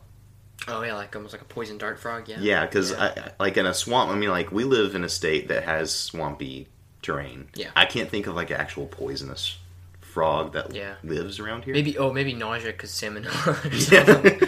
Oh 0.68 0.82
yeah, 0.82 0.94
like 0.94 1.14
almost 1.14 1.32
like 1.32 1.42
a 1.42 1.46
poison 1.46 1.78
dart 1.78 1.98
frog. 1.98 2.28
Yeah. 2.28 2.38
Yeah, 2.40 2.66
because 2.66 2.92
like 3.38 3.56
in 3.56 3.66
a 3.66 3.74
swamp, 3.74 4.10
I 4.10 4.14
mean, 4.16 4.30
like 4.30 4.50
we 4.52 4.64
live 4.64 4.94
in 4.94 5.04
a 5.04 5.08
state 5.08 5.48
that 5.48 5.64
has 5.64 5.92
swampy 5.94 6.68
terrain. 7.02 7.48
Yeah. 7.54 7.68
I 7.76 7.84
can't 7.86 8.10
think 8.10 8.26
of 8.26 8.34
like 8.34 8.50
an 8.50 8.56
actual 8.56 8.86
poisonous 8.86 9.58
frog 10.00 10.54
that 10.54 10.74
Yeah. 10.74 10.94
lives 11.04 11.38
around 11.38 11.64
here. 11.64 11.74
Maybe 11.74 11.96
oh 11.98 12.12
maybe 12.12 12.32
nausea 12.32 12.72
because 12.72 12.90
or 13.02 13.22
something. 13.78 14.40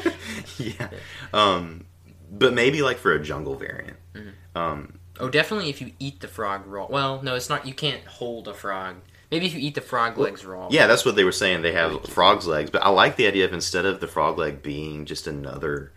yeah. 0.59 0.89
Um, 1.33 1.85
but 2.31 2.53
maybe 2.55 2.83
like 2.83 2.97
for 2.99 3.13
a 3.13 3.23
jungle 3.23 3.55
variant. 3.55 3.97
Um, 4.55 4.95
Oh, 5.21 5.29
definitely 5.29 5.69
if 5.69 5.81
you 5.81 5.91
eat 5.99 6.21
the 6.21 6.29
frog 6.29 6.65
raw. 6.67 6.87
Well, 6.89 7.21
no, 7.23 7.35
it's 7.35 7.49
not. 7.49 7.67
You 7.67 7.75
can't 7.75 8.05
hold 8.05 8.47
a 8.47 8.55
frog. 8.55 8.97
Maybe 9.33 9.47
if 9.47 9.53
you 9.53 9.59
eat 9.61 9.75
the 9.75 9.81
frog 9.81 10.17
legs 10.17 10.45
raw. 10.45 10.69
yeah, 10.71 10.87
that's 10.87 11.05
what 11.05 11.17
they 11.17 11.25
were 11.25 11.33
saying. 11.33 11.63
They 11.63 11.73
have 11.73 12.05
frog's 12.07 12.47
legs, 12.47 12.71
but 12.71 12.83
I 12.85 12.89
like 12.91 13.17
the 13.17 13.27
idea 13.27 13.45
of 13.45 13.53
instead 13.53 13.85
of 13.85 13.99
the 14.01 14.07
frog 14.07 14.39
leg 14.39 14.63
being 14.63 15.05
just 15.07 15.27
another 15.27 15.93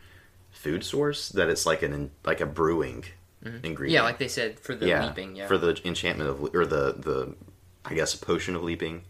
food 0.62 0.84
source, 0.84 1.30
that 1.30 1.50
it's 1.50 1.66
like 1.66 1.82
an 1.82 2.12
like 2.24 2.40
a 2.42 2.46
brewing 2.46 3.06
ingredient. 3.44 3.76
Mm-hmm. 3.80 3.88
Yeah, 3.90 4.04
like 4.04 4.20
they 4.20 4.28
said 4.28 4.60
for 4.60 4.76
the 4.76 4.88
yeah, 4.88 5.06
leaping. 5.08 5.36
Yeah. 5.36 5.48
for 5.48 5.58
the 5.58 5.80
enchantment 5.84 6.30
of 6.30 6.56
or 6.56 6.66
the 6.66 6.94
the 6.94 7.36
I 7.86 7.94
guess 7.96 8.16
potion 8.16 8.56
of 8.56 8.64
leaping. 8.64 9.04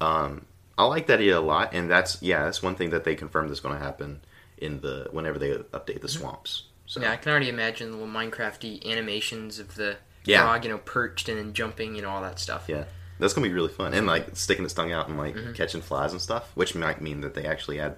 Um, 0.00 0.46
I 0.78 0.84
like 0.84 1.06
that 1.08 1.18
idea 1.18 1.38
a 1.38 1.40
lot, 1.40 1.74
and 1.74 1.90
that's 1.90 2.22
yeah, 2.22 2.44
that's 2.44 2.62
one 2.62 2.74
thing 2.76 2.90
that 2.90 3.04
they 3.04 3.14
confirmed 3.14 3.50
is 3.50 3.60
going 3.60 3.76
to 3.78 3.84
happen 3.84 4.20
in 4.56 4.80
the 4.80 5.08
whenever 5.10 5.38
they 5.38 5.50
update 5.50 6.00
the 6.00 6.08
swamps. 6.08 6.64
So 6.86 7.00
Yeah, 7.02 7.12
I 7.12 7.16
can 7.16 7.30
already 7.30 7.48
imagine 7.50 7.90
the 7.90 7.96
little 7.98 8.12
Minecrafty 8.12 8.84
animations 8.90 9.58
of 9.58 9.74
the 9.74 9.96
Yeah. 10.24 10.42
frog, 10.42 10.64
you 10.64 10.70
know, 10.70 10.78
perched 10.78 11.28
and 11.28 11.36
then 11.38 11.52
jumping, 11.52 11.94
you 11.94 12.00
know, 12.02 12.08
all 12.10 12.22
that 12.22 12.38
stuff. 12.38 12.64
yeah, 12.68 12.84
that's 13.18 13.34
gonna 13.34 13.46
be 13.46 13.52
really 13.52 13.68
fun, 13.68 13.92
and 13.92 14.06
like 14.06 14.34
sticking 14.36 14.64
its 14.64 14.72
tongue 14.74 14.92
out 14.92 15.08
and 15.08 15.18
like 15.18 15.34
Mm-hmm. 15.34 15.52
catching 15.52 15.82
flies 15.82 16.12
and 16.12 16.20
stuff, 16.22 16.50
which 16.54 16.74
might 16.74 17.02
mean 17.02 17.20
that 17.20 17.34
they 17.34 17.44
actually 17.44 17.78
add 17.80 17.96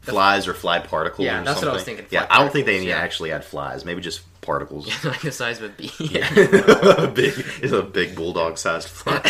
flies 0.00 0.48
or 0.48 0.54
fly 0.54 0.78
particles. 0.78 1.26
Yeah, 1.26 1.40
or 1.40 1.44
that's 1.44 1.60
what 1.60 1.68
I 1.68 1.72
was 1.72 1.84
thinking, 1.84 2.06
Yeah, 2.10 2.26
I 2.30 2.38
don't 2.38 2.52
think 2.52 2.66
they 2.66 2.82
yeah. 2.86 2.96
actually 2.98 3.32
add 3.32 3.44
flies. 3.44 3.84
Maybe 3.84 4.00
just 4.00 4.22
particles. 4.40 4.88
like 5.04 5.20
the 5.20 5.32
size 5.32 5.58
of 5.60 5.64
a 5.64 5.68
bee. 5.74 5.90
Yeah, 5.98 6.28
a 7.04 7.06
big 7.08 7.34
is 7.62 7.72
a 7.72 7.82
big 7.82 8.14
bulldog 8.14 8.58
sized 8.58 8.88
fly, 8.88 9.20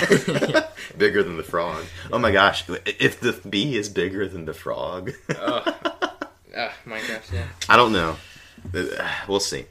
bigger 0.97 1.23
than 1.23 1.37
the 1.37 1.43
frog. 1.43 1.85
Oh 2.13 2.19
my 2.19 2.31
gosh! 2.33 2.65
If 2.87 3.21
the 3.21 3.33
bee 3.49 3.77
is 3.77 3.89
bigger 3.89 4.29
than 4.29 4.45
the 4.45 4.55
frog, 4.55 5.13
Minecraft, 6.87 7.33
yeah. 7.33 7.47
I 7.69 7.77
don't 7.77 7.93
know. 7.93 8.17
Uh, 8.75 8.85
We'll 9.29 9.41
see. 9.41 9.67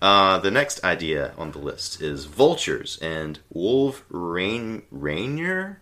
Uh, 0.00 0.38
the 0.38 0.50
next 0.50 0.82
idea 0.82 1.32
on 1.38 1.52
the 1.52 1.58
list 1.58 2.02
is 2.02 2.24
vultures 2.24 2.98
and 3.00 3.38
wolf 3.52 4.04
rain 4.10 4.82
rainier 4.90 5.80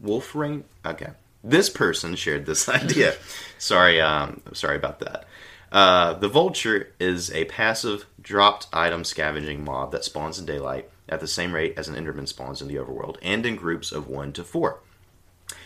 wolf 0.00 0.34
rain. 0.34 0.64
Okay, 0.84 1.10
this 1.46 1.70
person 1.70 2.14
shared 2.16 2.46
this 2.46 2.68
idea. 2.68 3.14
sorry, 3.58 4.00
um, 4.00 4.42
sorry 4.52 4.76
about 4.76 4.98
that. 5.00 5.26
Uh, 5.72 6.14
the 6.14 6.28
vulture 6.28 6.92
is 7.00 7.30
a 7.32 7.44
passive 7.46 8.06
dropped 8.20 8.66
item 8.72 9.04
scavenging 9.04 9.64
mob 9.64 9.92
that 9.92 10.04
spawns 10.04 10.38
in 10.38 10.46
daylight 10.46 10.88
at 11.08 11.20
the 11.20 11.26
same 11.26 11.52
rate 11.52 11.74
as 11.76 11.88
an 11.88 11.94
Enderman 11.94 12.28
spawns 12.28 12.60
in 12.60 12.68
the 12.68 12.76
overworld, 12.76 13.16
and 13.22 13.46
in 13.46 13.56
groups 13.56 13.92
of 13.92 14.08
one 14.08 14.32
to 14.32 14.44
four. 14.44 14.80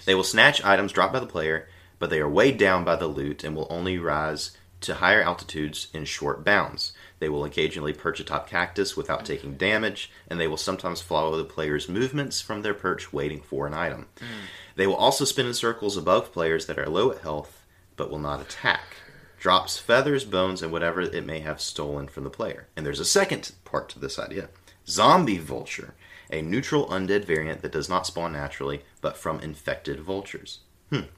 They 0.04 0.14
will 0.14 0.24
snatch 0.24 0.62
items 0.64 0.92
dropped 0.92 1.12
by 1.12 1.20
the 1.20 1.26
player, 1.26 1.68
but 1.98 2.10
they 2.10 2.20
are 2.20 2.28
weighed 2.28 2.58
down 2.58 2.84
by 2.84 2.96
the 2.96 3.06
loot 3.06 3.44
and 3.44 3.56
will 3.56 3.66
only 3.70 3.98
rise 3.98 4.56
to 4.82 4.94
higher 4.94 5.22
altitudes 5.22 5.88
in 5.92 6.04
short 6.04 6.44
bounds. 6.44 6.92
They 7.18 7.28
will 7.28 7.44
occasionally 7.44 7.92
perch 7.92 8.20
atop 8.20 8.48
cactus 8.48 8.96
without 8.96 9.26
taking 9.26 9.56
damage, 9.56 10.10
and 10.28 10.40
they 10.40 10.48
will 10.48 10.56
sometimes 10.56 11.02
follow 11.02 11.36
the 11.36 11.44
player's 11.44 11.88
movements 11.88 12.40
from 12.40 12.62
their 12.62 12.74
perch 12.74 13.12
waiting 13.12 13.42
for 13.42 13.66
an 13.66 13.74
item. 13.74 14.06
They 14.80 14.86
will 14.86 14.96
also 14.96 15.26
spin 15.26 15.44
in 15.44 15.52
circles 15.52 15.98
above 15.98 16.32
players 16.32 16.64
that 16.64 16.78
are 16.78 16.88
low 16.88 17.12
at 17.12 17.20
health 17.20 17.66
but 17.96 18.10
will 18.10 18.18
not 18.18 18.40
attack. 18.40 18.96
Drops 19.38 19.76
feathers, 19.76 20.24
bones, 20.24 20.62
and 20.62 20.72
whatever 20.72 21.02
it 21.02 21.26
may 21.26 21.40
have 21.40 21.60
stolen 21.60 22.08
from 22.08 22.24
the 22.24 22.30
player. 22.30 22.66
And 22.74 22.86
there's 22.86 22.98
a 22.98 23.04
second 23.04 23.52
part 23.66 23.90
to 23.90 23.98
this 23.98 24.18
idea 24.18 24.48
Zombie 24.88 25.36
Vulture, 25.36 25.92
a 26.30 26.40
neutral 26.40 26.86
undead 26.88 27.26
variant 27.26 27.60
that 27.60 27.72
does 27.72 27.90
not 27.90 28.06
spawn 28.06 28.32
naturally 28.32 28.80
but 29.02 29.18
from 29.18 29.38
infected 29.40 30.00
vultures. 30.00 30.60
Hmm. 30.88 31.10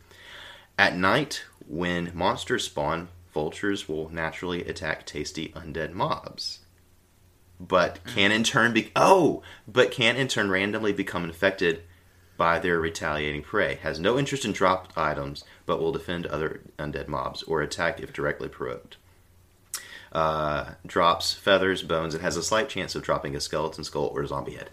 At 0.77 0.97
night, 0.97 1.45
when 1.65 2.11
monsters 2.13 2.65
spawn, 2.65 3.11
vultures 3.33 3.89
will 3.89 4.09
naturally 4.09 4.65
attack 4.65 5.07
tasty 5.07 5.51
undead 5.51 5.93
mobs. 5.93 6.59
But 7.61 8.01
can 8.13 8.33
in 8.33 8.43
turn 8.43 8.73
be 8.73 8.91
oh, 8.97 9.45
but 9.69 9.93
can 9.93 10.17
in 10.17 10.27
turn 10.27 10.51
randomly 10.51 10.93
become 10.93 11.23
infected 11.23 11.85
by 12.37 12.59
their 12.59 12.81
retaliating 12.81 13.43
prey. 13.43 13.77
Has 13.83 13.99
no 14.01 14.19
interest 14.19 14.45
in 14.45 14.53
dropped 14.53 14.97
items, 14.97 15.45
but 15.67 15.81
will 15.81 15.93
defend 15.93 16.27
other 16.27 16.61
undead 16.79 17.09
mobs 17.09 17.43
or 17.45 17.63
attack 17.63 18.01
if 18.01 18.13
directly 18.13 18.49
provoked. 18.49 18.97
Uh, 20.13 20.73
drops 20.87 21.33
feathers, 21.33 21.83
bones, 21.83 22.13
and 22.15 22.23
has 22.23 22.37
a 22.37 22.43
slight 22.43 22.69
chance 22.69 22.95
of 22.95 23.03
dropping 23.03 23.35
a 23.35 23.41
skeleton 23.41 23.83
skull 23.83 24.11
or 24.15 24.27
zombie 24.27 24.53
head. 24.55 24.69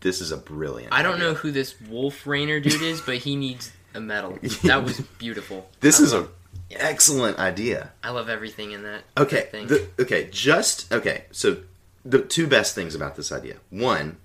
This 0.00 0.20
is 0.20 0.30
a 0.30 0.36
brilliant. 0.36 0.92
I 0.92 1.02
don't 1.02 1.14
idea. 1.14 1.24
know 1.28 1.34
who 1.34 1.50
this 1.50 1.74
Wolf 1.88 2.24
Rainer 2.26 2.60
dude 2.60 2.80
is, 2.82 3.00
but 3.00 3.16
he 3.16 3.34
needs 3.34 3.72
a 3.94 4.00
medal. 4.00 4.38
That 4.62 4.84
was 4.84 5.00
beautiful. 5.00 5.68
This 5.80 5.98
I 6.00 6.04
is 6.04 6.12
a 6.12 6.18
love- 6.18 6.30
excellent 6.70 7.38
idea. 7.38 7.90
I 8.04 8.10
love 8.10 8.28
everything 8.28 8.70
in 8.70 8.84
that. 8.84 9.02
Okay. 9.16 9.36
that 9.40 9.50
thing. 9.50 9.66
the- 9.66 9.88
okay. 9.98 10.28
Just 10.30 10.92
okay. 10.92 11.24
So 11.32 11.56
the 12.04 12.20
two 12.22 12.46
best 12.46 12.76
things 12.76 12.94
about 12.94 13.16
this 13.16 13.32
idea. 13.32 13.56
One 13.70 14.18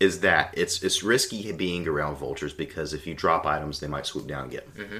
is 0.00 0.20
that 0.20 0.52
it's 0.56 0.82
it's 0.82 1.02
risky 1.02 1.50
being 1.52 1.86
around 1.88 2.16
vultures 2.16 2.52
because 2.52 2.92
if 2.94 3.06
you 3.06 3.14
drop 3.14 3.46
items, 3.46 3.80
they 3.80 3.86
might 3.86 4.06
swoop 4.06 4.26
down 4.26 4.42
and 4.44 4.50
get 4.50 4.74
them. 4.74 4.84
Mm-hmm. 4.84 4.98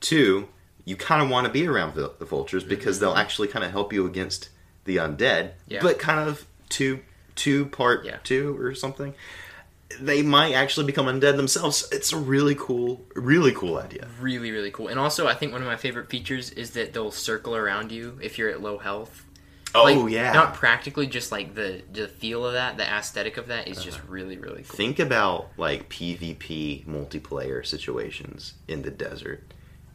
Two, 0.00 0.48
you 0.84 0.96
kind 0.96 1.22
of 1.22 1.30
want 1.30 1.46
to 1.46 1.52
be 1.52 1.66
around 1.66 1.94
the, 1.94 2.12
the 2.18 2.24
vultures 2.24 2.64
because 2.64 2.96
Mm-hmm. 2.96 3.04
they'll 3.06 3.14
actually 3.16 3.48
kind 3.48 3.64
of 3.64 3.70
help 3.70 3.92
you 3.92 4.06
against 4.06 4.48
the 4.84 4.96
undead. 4.96 5.52
Yeah. 5.68 5.80
But 5.82 5.98
kind 5.98 6.28
of 6.28 6.46
two 6.68 7.00
two 7.34 7.66
part 7.66 8.04
Yeah. 8.04 8.18
two 8.22 8.58
or 8.60 8.74
something. 8.74 9.14
They 10.00 10.22
might 10.22 10.54
actually 10.54 10.86
become 10.86 11.06
undead 11.06 11.36
themselves. 11.36 11.88
It's 11.92 12.12
a 12.12 12.16
really 12.16 12.54
cool, 12.56 13.02
really 13.14 13.52
cool 13.52 13.78
idea. 13.78 14.08
really 14.20 14.50
really 14.50 14.70
cool. 14.70 14.88
And 14.88 14.98
also, 14.98 15.26
I 15.28 15.34
think 15.34 15.52
one 15.52 15.60
of 15.62 15.68
my 15.68 15.76
favorite 15.76 16.10
features 16.10 16.50
is 16.50 16.70
that 16.72 16.92
they'll 16.92 17.10
circle 17.12 17.54
around 17.54 17.92
you 17.92 18.18
if 18.22 18.36
you're 18.38 18.48
at 18.50 18.60
low 18.62 18.78
health. 18.78 19.24
Oh 19.74 19.84
Like, 19.84 20.12
yeah. 20.12 20.32
Not 20.32 20.54
practically, 20.54 21.06
just 21.06 21.32
like 21.32 21.54
the 21.54 21.82
the 21.92 22.06
feel 22.08 22.46
of 22.46 22.52
that, 22.52 22.76
the 22.76 22.84
aesthetic 22.84 23.36
of 23.36 23.48
that 23.48 23.66
is 23.68 23.82
just 23.82 23.98
Uh-huh. 23.98 24.06
really 24.12 24.38
really 24.38 24.62
cool. 24.62 24.76
Think 24.76 24.98
about 25.00 25.48
like 25.56 25.88
PvP 25.88 26.86
multiplayer 26.86 27.64
situations 27.66 28.54
in 28.68 28.82
the 28.82 28.90
desert. 28.90 29.42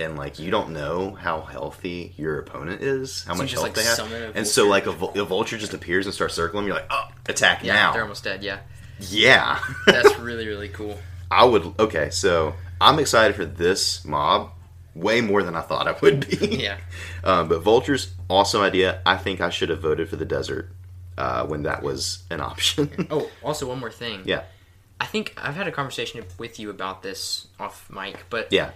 And 0.02 0.18
like 0.18 0.40
you 0.40 0.50
don't 0.50 0.70
know 0.72 1.12
how 1.12 1.42
healthy 1.42 2.14
your 2.18 2.40
opponent 2.40 2.82
is, 2.82 3.24
how 3.26 3.34
So 3.34 3.42
much 3.42 3.52
health 3.52 3.64
like, 3.64 3.74
they 3.74 3.84
have, 3.84 4.36
and 4.36 4.48
so 4.48 4.66
like 4.68 4.86
a, 4.86 4.94
vul- 4.94 5.12
a 5.20 5.26
vulture 5.26 5.58
just 5.58 5.74
appears 5.74 6.06
and 6.06 6.16
starts 6.16 6.34
circling. 6.36 6.66
You're 6.66 6.76
like, 6.76 6.88
oh, 6.90 7.10
attack 7.28 7.64
Yeah, 7.66 7.74
now! 7.74 7.92
they're 7.94 8.04
almost 8.04 8.24
dead. 8.24 8.42
Yeah, 8.42 8.60
yeah, 9.00 9.60
that's 9.86 10.18
really 10.20 10.48
really 10.48 10.70
cool. 10.70 10.98
I 11.30 11.44
would. 11.44 11.74
Okay, 11.80 12.10
so 12.12 12.56
I'm 12.80 12.98
excited 13.00 13.36
for 13.36 13.44
this 13.46 14.06
mob 14.06 14.52
way 14.96 15.20
more 15.20 15.44
than 15.44 15.56
I 15.56 15.62
thought 15.62 15.86
I 15.88 15.96
would 16.02 16.28
be. 16.30 16.48
Yeah. 16.64 16.78
um, 17.26 17.48
but 17.50 17.60
vultures, 17.62 18.14
awesome 18.30 18.62
idea. 18.62 19.02
I 19.06 19.18
think 19.18 19.42
I 19.42 19.50
should 19.50 19.70
have 19.70 19.82
voted 19.82 20.10
for 20.10 20.16
the 20.16 20.26
desert 20.26 20.70
uh, 21.18 21.46
when 21.46 21.64
that 21.64 21.84
was 21.84 22.24
an 22.30 22.40
option. 22.42 23.08
Oh, 23.12 23.30
also 23.44 23.68
one 23.68 23.80
more 23.80 23.92
thing. 23.92 24.22
yeah, 24.26 24.44
I 25.02 25.06
think 25.06 25.34
I've 25.38 25.56
had 25.56 25.68
a 25.68 25.72
conversation 25.72 26.24
with 26.38 26.60
you 26.60 26.70
about 26.70 27.04
this 27.04 27.48
off 27.60 27.90
mic, 27.90 28.26
but 28.30 28.52
yeah, 28.52 28.72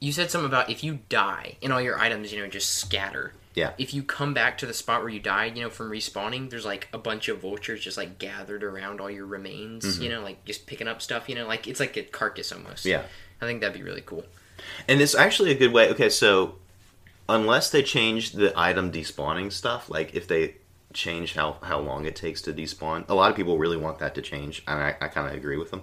you 0.00 0.12
said 0.12 0.30
something 0.30 0.46
about 0.48 0.68
if 0.70 0.82
you 0.84 0.98
die 1.08 1.56
and 1.62 1.72
all 1.72 1.80
your 1.80 1.98
items, 1.98 2.32
you 2.32 2.40
know, 2.40 2.46
just 2.48 2.70
scatter. 2.74 3.32
yeah. 3.54 3.72
If 3.78 3.94
you 3.94 4.02
come 4.02 4.34
back 4.34 4.58
to 4.58 4.66
the 4.66 4.74
spot 4.74 5.00
where 5.00 5.08
you 5.08 5.20
died, 5.20 5.56
you 5.56 5.62
know, 5.62 5.70
from 5.70 5.90
respawning, 5.90 6.50
there's 6.50 6.66
like 6.66 6.88
a 6.92 6.98
bunch 6.98 7.28
of 7.28 7.40
vultures 7.40 7.80
just 7.82 7.96
like 7.96 8.18
gathered 8.18 8.62
around 8.64 9.00
all 9.00 9.10
your 9.10 9.24
remains, 9.26 9.84
Mm-hmm. 9.84 10.02
you 10.02 10.08
know, 10.10 10.20
like 10.22 10.44
just 10.44 10.66
picking 10.66 10.88
up 10.88 11.00
stuff, 11.00 11.28
you 11.28 11.34
know, 11.34 11.46
like 11.46 11.66
it's 11.68 11.80
like 11.80 11.96
a 11.96 12.02
carcass 12.02 12.52
almost. 12.52 12.84
Yeah. 12.84 13.04
I 13.40 13.46
think 13.46 13.60
that'd 13.60 13.74
be 13.76 13.82
really 13.84 14.02
cool. 14.04 14.24
And 14.88 15.00
it's 15.00 15.14
actually 15.14 15.50
a 15.52 15.54
good 15.54 15.72
way. 15.72 15.88
Okay, 15.90 16.10
so 16.10 16.56
unless 17.28 17.70
they 17.70 17.82
change 17.82 18.32
the 18.32 18.52
item 18.56 18.92
despawning 18.92 19.52
stuff, 19.52 19.88
like 19.88 20.14
if 20.14 20.26
they 20.26 20.56
change 20.92 21.34
how, 21.34 21.56
how 21.62 21.80
long 21.80 22.06
it 22.06 22.16
takes 22.16 22.42
to 22.42 22.52
despawn, 22.52 23.08
a 23.08 23.14
lot 23.14 23.30
of 23.30 23.36
people 23.36 23.58
really 23.58 23.76
want 23.76 23.98
that 23.98 24.14
to 24.14 24.22
change, 24.22 24.62
and 24.66 24.80
I, 24.80 24.96
I 25.00 25.08
kind 25.08 25.26
of 25.26 25.34
agree 25.34 25.56
with 25.56 25.70
them. 25.70 25.82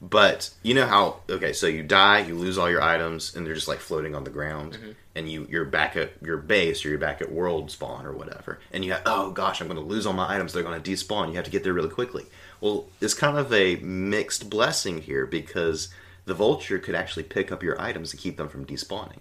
But 0.00 0.50
you 0.62 0.74
know 0.74 0.86
how 0.86 1.20
okay, 1.28 1.52
so 1.52 1.66
you 1.66 1.82
die, 1.82 2.20
you 2.20 2.36
lose 2.36 2.56
all 2.56 2.70
your 2.70 2.82
items, 2.82 3.34
and 3.34 3.44
they're 3.44 3.54
just 3.54 3.66
like 3.66 3.80
floating 3.80 4.14
on 4.14 4.22
the 4.22 4.30
ground, 4.30 4.74
mm-hmm. 4.74 4.90
and 5.16 5.28
you 5.28 5.46
you're 5.50 5.64
back 5.64 5.96
at 5.96 6.12
your 6.22 6.36
base 6.36 6.84
or 6.84 6.90
you're 6.90 6.98
back 6.98 7.20
at 7.20 7.32
world 7.32 7.70
spawn 7.72 8.06
or 8.06 8.12
whatever, 8.12 8.60
and 8.70 8.84
you 8.84 8.92
have 8.92 9.02
oh 9.06 9.32
gosh, 9.32 9.60
I'm 9.60 9.66
going 9.66 9.80
to 9.80 9.84
lose 9.84 10.06
all 10.06 10.12
my 10.12 10.32
items, 10.32 10.52
they're 10.52 10.62
going 10.62 10.80
to 10.80 10.90
despawn. 10.90 11.30
You 11.30 11.34
have 11.34 11.46
to 11.46 11.50
get 11.50 11.64
there 11.64 11.72
really 11.72 11.88
quickly. 11.88 12.26
Well, 12.60 12.86
it's 13.00 13.14
kind 13.14 13.36
of 13.36 13.52
a 13.52 13.76
mixed 13.76 14.48
blessing 14.48 15.02
here 15.02 15.26
because 15.26 15.88
the 16.26 16.34
vulture 16.34 16.78
could 16.78 16.94
actually 16.94 17.24
pick 17.24 17.50
up 17.50 17.64
your 17.64 17.80
items 17.80 18.12
to 18.12 18.16
keep 18.16 18.36
them 18.36 18.48
from 18.48 18.66
despawning. 18.66 19.18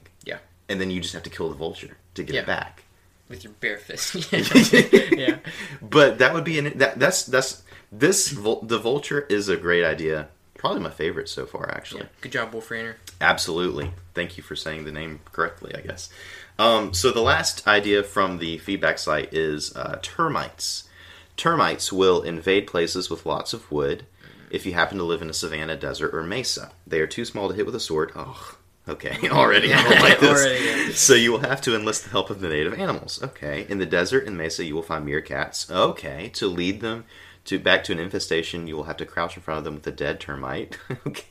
And 0.70 0.80
then 0.82 0.90
you 0.92 1.00
just 1.02 1.14
have 1.14 1.24
to 1.24 1.30
kill 1.30 1.50
the 1.50 1.56
vulture 1.56 1.98
to 2.16 2.24
get 2.24 2.36
Yeah. 2.36 2.42
it 2.42 2.48
back. 2.48 2.84
With 3.30 3.44
your 3.44 3.54
bare 3.60 3.78
fist. 3.78 4.32
yeah. 5.12 5.38
But 5.82 6.20
that 6.20 6.34
would 6.34 6.44
be 6.46 6.60
an 6.60 6.78
that 6.78 6.98
that's 7.00 7.24
that's 7.26 7.64
this 7.92 8.30
the 8.30 8.80
vulture 8.82 9.22
is 9.30 9.50
a 9.50 9.58
great 9.58 9.84
idea. 9.84 10.30
Probably 10.58 10.80
my 10.82 10.90
favorite 10.90 11.30
so 11.30 11.46
far, 11.46 11.70
actually. 11.70 12.02
yeah. 12.02 12.08
Good 12.22 12.32
job, 12.32 12.52
Wolf 12.54 12.72
Rainer. 12.72 12.98
Absolutely. 13.22 13.92
Thank 14.16 14.38
you 14.38 14.44
for 14.44 14.56
saying 14.56 14.86
the 14.86 14.92
name 14.92 15.20
correctly, 15.32 15.76
I 15.76 15.82
guess. 15.82 16.10
Um, 16.58 16.94
so 16.96 17.12
the 17.12 17.22
last 17.22 17.68
idea 17.68 18.02
from 18.02 18.40
the 18.40 18.58
feedback 18.58 18.98
site 18.98 19.32
is 19.34 19.76
uh, 19.76 20.00
termites. 20.02 20.90
Termites 21.36 21.94
will 21.94 22.24
invade 22.24 22.66
places 22.66 23.10
with 23.10 23.26
lots 23.28 23.54
of 23.54 23.72
wood 23.72 24.06
if 24.50 24.66
you 24.66 24.74
happen 24.74 24.98
to 24.98 25.04
live 25.04 25.22
in 25.22 25.30
a 25.30 25.34
savanna, 25.34 25.76
desert, 25.76 26.16
or 26.16 26.24
mesa. 26.24 26.72
They 26.88 27.00
are 27.02 27.08
too 27.08 27.26
small 27.26 27.50
to 27.50 27.54
hit 27.56 27.66
with 27.68 27.76
a 27.76 27.80
sword. 27.80 28.12
Oh, 28.16 28.57
okay. 28.88 29.18
Already, 29.30 29.74
I 29.74 29.84
don't 29.84 30.02
like 30.02 30.20
this. 30.20 30.46
Already. 30.46 30.94
So 30.94 31.14
you 31.14 31.32
will 31.32 31.40
have 31.40 31.62
to 31.62 31.76
enlist 31.76 32.04
the 32.06 32.10
help 32.10 32.30
of 32.30 32.40
the 32.42 32.50
native 32.50 32.74
animals. 32.74 33.22
Okay. 33.22 33.66
In 33.70 33.78
the 33.78 33.86
desert 33.86 34.26
and 34.28 34.38
mesa, 34.38 34.64
you 34.64 34.76
will 34.76 34.84
find 34.84 35.06
meerkats. 35.06 35.70
Okay. 35.72 36.30
To 36.36 36.48
lead 36.48 36.82
them 36.82 37.06
to 37.46 37.60
back 37.60 37.84
to 37.86 37.92
an 37.94 38.00
infestation, 38.00 38.68
you 38.68 38.76
will 38.76 38.84
have 38.84 38.98
to 38.98 39.06
crouch 39.06 39.36
in 39.38 39.44
front 39.44 39.60
of 39.60 39.64
them 39.64 39.76
with 39.76 39.88
a 39.88 39.92
dead 39.92 40.20
termite. 40.20 40.78
okay 41.08 41.26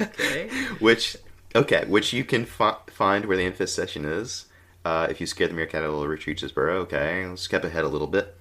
Okay. 0.00 0.48
which 0.80 1.16
okay, 1.54 1.84
which 1.86 2.12
you 2.12 2.24
can 2.24 2.44
fi- 2.44 2.78
find 2.88 3.26
where 3.26 3.36
the 3.36 3.44
infestation 3.44 4.04
is. 4.04 4.46
Uh, 4.84 5.06
if 5.08 5.20
you 5.20 5.26
scare 5.26 5.48
the 5.48 5.54
meerkat, 5.54 5.82
it'll 5.82 6.06
retreat 6.06 6.38
to 6.38 6.46
its 6.46 6.52
burrow. 6.52 6.80
Okay, 6.80 7.26
let's 7.26 7.42
skip 7.42 7.64
ahead 7.64 7.84
a 7.84 7.88
little 7.88 8.06
bit. 8.06 8.36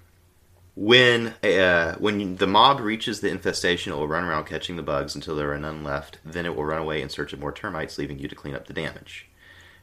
When 0.76 1.36
uh, 1.44 1.96
when 1.96 2.38
the 2.38 2.48
mob 2.48 2.80
reaches 2.80 3.22
the 3.22 3.30
infestation, 3.30 3.94
it 3.94 3.96
will 3.96 4.08
run 4.08 4.24
around 4.24 4.46
catching 4.46 4.76
the 4.76 4.82
bugs 4.82 5.14
until 5.14 5.36
there 5.36 5.54
are 5.54 5.60
none 5.60 5.84
left. 5.84 6.18
Then 6.26 6.46
it 6.48 6.56
will 6.56 6.66
run 6.66 6.82
away 6.82 7.02
in 7.02 7.10
search 7.10 7.32
of 7.32 7.40
more 7.40 7.52
termites, 7.52 7.98
leaving 7.98 8.18
you 8.18 8.28
to 8.28 8.36
clean 8.36 8.56
up 8.56 8.66
the 8.66 8.74
damage. 8.74 9.28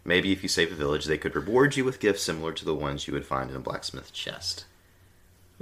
Maybe 0.05 0.33
if 0.33 0.43
you 0.43 0.49
save 0.49 0.73
a 0.73 0.75
village, 0.75 1.05
they 1.05 1.19
could 1.19 1.37
reward 1.37 1.77
you 1.77 1.85
with 1.85 2.01
gifts 2.01 2.23
similar 2.23 2.53
to 2.53 2.65
the 2.65 2.75
ones 2.75 3.07
you 3.07 3.13
would 3.15 3.25
find 3.25 3.51
in 3.51 3.57
a 3.57 3.61
blacksmith 3.61 4.13
chest. 4.13 4.65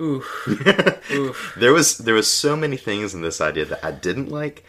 Oof. 0.00 0.48
Oof. 1.10 1.56
there 1.58 1.72
was 1.72 1.98
there 1.98 2.14
was 2.14 2.30
so 2.30 2.56
many 2.56 2.76
things 2.76 3.14
in 3.14 3.20
this 3.20 3.40
idea 3.40 3.66
that 3.66 3.84
I 3.84 3.90
didn't 3.90 4.30
like. 4.30 4.64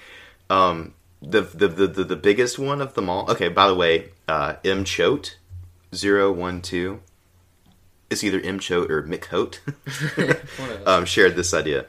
Um, 0.49 0.93
the, 1.21 1.41
the 1.41 1.67
the 1.67 1.87
the 1.87 2.03
the 2.03 2.15
biggest 2.15 2.59
one 2.59 2.81
of 2.81 2.95
them 2.95 3.09
all. 3.09 3.29
Okay, 3.31 3.47
by 3.47 3.67
the 3.67 3.75
way, 3.75 4.09
uh, 4.27 4.55
M 4.65 4.83
Choate 4.83 5.37
012 5.93 6.99
It's 8.09 8.23
either 8.23 8.39
M 8.39 8.59
Choate 8.59 8.89
or 8.91 9.03
Mick 9.03 9.25
Hote. 9.25 9.59
One 10.15 10.29
of 10.29 10.79
those. 10.79 10.87
um, 10.87 11.05
shared 11.05 11.35
this 11.35 11.53
idea. 11.53 11.85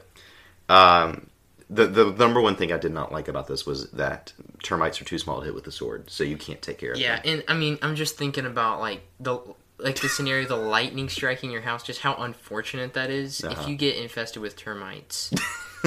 Um, 0.69 1.27
the 1.69 1.87
the 1.87 2.11
number 2.11 2.41
one 2.41 2.55
thing 2.55 2.71
I 2.71 2.77
did 2.77 2.91
not 2.93 3.11
like 3.11 3.27
about 3.27 3.47
this 3.47 3.65
was 3.65 3.89
that 3.91 4.33
termites 4.61 5.01
are 5.01 5.05
too 5.05 5.17
small 5.17 5.39
to 5.39 5.45
hit 5.45 5.55
with 5.55 5.65
a 5.67 5.71
sword, 5.71 6.09
so 6.09 6.23
you 6.23 6.37
can't 6.37 6.61
take 6.61 6.77
care 6.79 6.91
of 6.91 6.99
Yeah, 6.99 7.15
them. 7.17 7.21
Yeah, 7.25 7.31
and 7.33 7.43
I 7.47 7.53
mean, 7.53 7.79
I'm 7.81 7.95
just 7.95 8.17
thinking 8.17 8.45
about 8.45 8.79
like 8.81 9.01
the 9.19 9.39
like 9.79 9.99
the 10.01 10.09
scenario, 10.09 10.47
the 10.47 10.55
lightning 10.57 11.09
striking 11.09 11.49
your 11.49 11.61
house. 11.61 11.81
Just 11.83 12.01
how 12.01 12.13
unfortunate 12.15 12.93
that 12.93 13.09
is 13.09 13.43
Uh-huh. 13.43 13.59
if 13.61 13.67
you 13.67 13.75
get 13.75 13.95
infested 13.95 14.41
with 14.41 14.55
termites. 14.57 15.31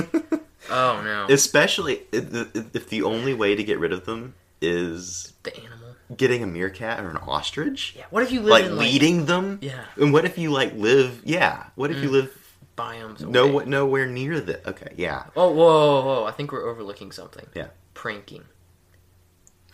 oh 0.71 1.03
no, 1.03 1.27
Especially 1.29 2.01
if 2.13 2.31
the, 2.31 2.67
if 2.75 2.89
the 2.89 3.03
only 3.03 3.35
way 3.35 3.55
to 3.55 3.63
get 3.63 3.79
rid 3.79 3.93
of 3.93 4.05
them 4.07 4.35
is 4.61 5.33
the 5.45 5.55
animal. 5.57 5.84
Getting 6.17 6.43
a 6.43 6.47
meerkat 6.47 7.01
or 7.05 7.11
an 7.11 7.17
ostrich. 7.17 7.95
Yeah. 7.97 8.05
What 8.11 8.23
if 8.23 8.33
you 8.33 8.41
live 8.41 8.51
like 8.51 8.65
in 8.65 8.77
leading 8.79 9.27
them. 9.27 9.59
Yeah. 9.63 9.85
And 9.97 10.13
what 10.13 10.25
if 10.25 10.39
you 10.39 10.51
like 10.51 10.75
live? 10.75 11.21
Yeah. 11.25 11.65
What 11.75 11.91
if 11.91 12.03
you 12.03 12.11
live 12.11 12.37
biomes. 12.77 13.23
Away. 13.23 13.31
No, 13.33 13.59
nowhere 13.61 14.07
near 14.07 14.41
the. 14.41 14.67
Okay, 14.69 14.93
yeah, 14.97 15.25
Oh, 15.37 15.51
whoa, 15.51 16.03
whoa, 16.03 16.05
whoa! 16.05 16.25
I 16.25 16.33
think 16.33 16.51
we're 16.51 16.69
overlooking 16.69 17.13
something. 17.13 17.47
yeah. 17.55 17.69
Pranking. 17.95 18.43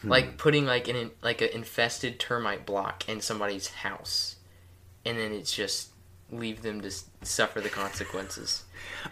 Hmm. 0.02 0.08
Like 0.08 0.36
putting 0.38 0.66
like 0.66 0.88
an 0.88 1.10
like 1.22 1.40
an 1.40 1.48
infested 1.52 2.18
termite 2.20 2.66
block 2.66 3.08
in 3.08 3.20
somebody's 3.20 3.68
house, 3.68 4.36
and 5.04 5.18
then 5.18 5.32
it's 5.32 5.54
just 5.54 5.88
leave 6.30 6.62
them 6.62 6.80
to 6.82 6.90
suffer 7.22 7.60
the 7.60 7.68
consequences. 7.68 8.64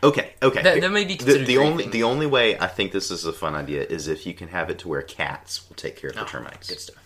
Okay, 0.02 0.34
okay. 0.42 0.62
That- 0.62 0.80
that 0.80 0.90
may 0.90 1.04
be 1.04 1.16
the, 1.16 1.44
the 1.44 1.58
only 1.58 1.86
the 1.88 2.02
only 2.04 2.26
way 2.26 2.58
I 2.58 2.66
think 2.68 2.92
this 2.92 3.10
is 3.10 3.24
a 3.24 3.32
fun 3.32 3.54
idea 3.54 3.82
is 3.84 4.06
if 4.06 4.26
you 4.26 4.34
can 4.34 4.48
have 4.48 4.70
it 4.70 4.78
to 4.80 4.88
where 4.88 5.02
cats 5.02 5.68
will 5.68 5.76
take 5.76 5.96
care 5.96 6.10
of 6.10 6.16
the 6.16 6.22
Oh, 6.22 6.26
termites. 6.26 6.68
Good 6.68 6.80
stuff. 6.80 6.96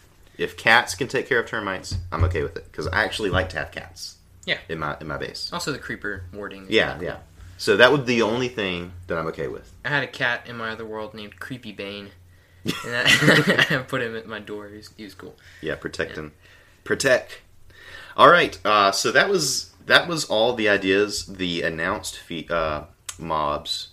If 0.42 0.56
cats 0.56 0.94
can 0.94 1.08
take 1.08 1.28
care 1.28 1.40
of 1.40 1.46
termites, 1.46 1.96
I'm 2.10 2.24
okay 2.24 2.42
with 2.42 2.56
it 2.56 2.64
because 2.64 2.86
I 2.88 3.04
actually 3.04 3.30
like 3.30 3.48
to 3.50 3.58
have 3.58 3.70
cats. 3.70 4.16
Yeah. 4.44 4.58
In 4.68 4.78
my 4.80 4.96
in 5.00 5.06
my 5.06 5.18
base. 5.18 5.50
Also, 5.52 5.72
the 5.72 5.78
creeper 5.78 6.24
warding. 6.32 6.66
Yeah, 6.68 6.98
yeah. 7.00 7.18
So 7.58 7.76
that 7.76 7.92
would 7.92 8.04
be 8.04 8.16
the 8.16 8.22
only 8.22 8.48
thing 8.48 8.92
that 9.06 9.16
I'm 9.16 9.26
okay 9.28 9.46
with. 9.46 9.72
I 9.84 9.90
had 9.90 10.02
a 10.02 10.08
cat 10.08 10.48
in 10.48 10.56
my 10.56 10.70
other 10.70 10.84
world 10.84 11.14
named 11.14 11.38
Creepy 11.38 11.72
Bane. 11.72 12.10
And 12.86 12.94
I, 12.94 13.66
I 13.70 13.76
put 13.78 14.02
him 14.02 14.16
at 14.16 14.26
my 14.26 14.38
door. 14.38 14.68
He 14.68 14.76
was, 14.76 14.90
he 14.96 15.02
was 15.02 15.14
cool. 15.14 15.34
Yeah, 15.60 15.74
protect 15.74 16.16
him. 16.16 16.32
Protect. 16.84 17.40
All 18.16 18.28
right. 18.30 18.56
Uh, 18.64 18.92
so 18.92 19.10
that 19.10 19.28
was 19.28 19.72
that 19.86 20.06
was 20.06 20.24
all 20.26 20.54
the 20.54 20.68
ideas, 20.68 21.26
the 21.26 21.62
announced 21.62 22.18
fe- 22.18 22.46
uh, 22.50 22.84
mobs 23.18 23.88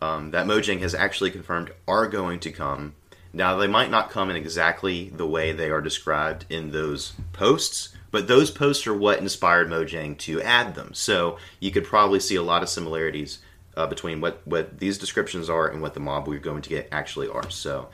um, 0.00 0.30
that 0.30 0.46
Mojang 0.46 0.80
has 0.80 0.94
actually 0.94 1.30
confirmed 1.30 1.72
are 1.86 2.06
going 2.06 2.40
to 2.40 2.50
come. 2.50 2.94
Now 3.32 3.56
they 3.56 3.66
might 3.66 3.90
not 3.90 4.10
come 4.10 4.30
in 4.30 4.36
exactly 4.36 5.10
the 5.10 5.26
way 5.26 5.52
they 5.52 5.70
are 5.70 5.80
described 5.80 6.46
in 6.48 6.70
those 6.70 7.12
posts, 7.32 7.90
but 8.10 8.26
those 8.26 8.50
posts 8.50 8.86
are 8.86 8.96
what 8.96 9.18
inspired 9.18 9.68
Mojang 9.68 10.16
to 10.18 10.40
add 10.42 10.74
them. 10.74 10.94
So 10.94 11.38
you 11.60 11.70
could 11.70 11.84
probably 11.84 12.20
see 12.20 12.36
a 12.36 12.42
lot 12.42 12.62
of 12.62 12.68
similarities 12.68 13.40
uh, 13.76 13.86
between 13.86 14.20
what 14.20 14.46
what 14.46 14.78
these 14.78 14.98
descriptions 14.98 15.48
are 15.48 15.68
and 15.68 15.80
what 15.80 15.94
the 15.94 16.00
mob 16.00 16.26
we're 16.26 16.38
going 16.38 16.62
to 16.62 16.70
get 16.70 16.88
actually 16.90 17.28
are. 17.28 17.48
So 17.50 17.88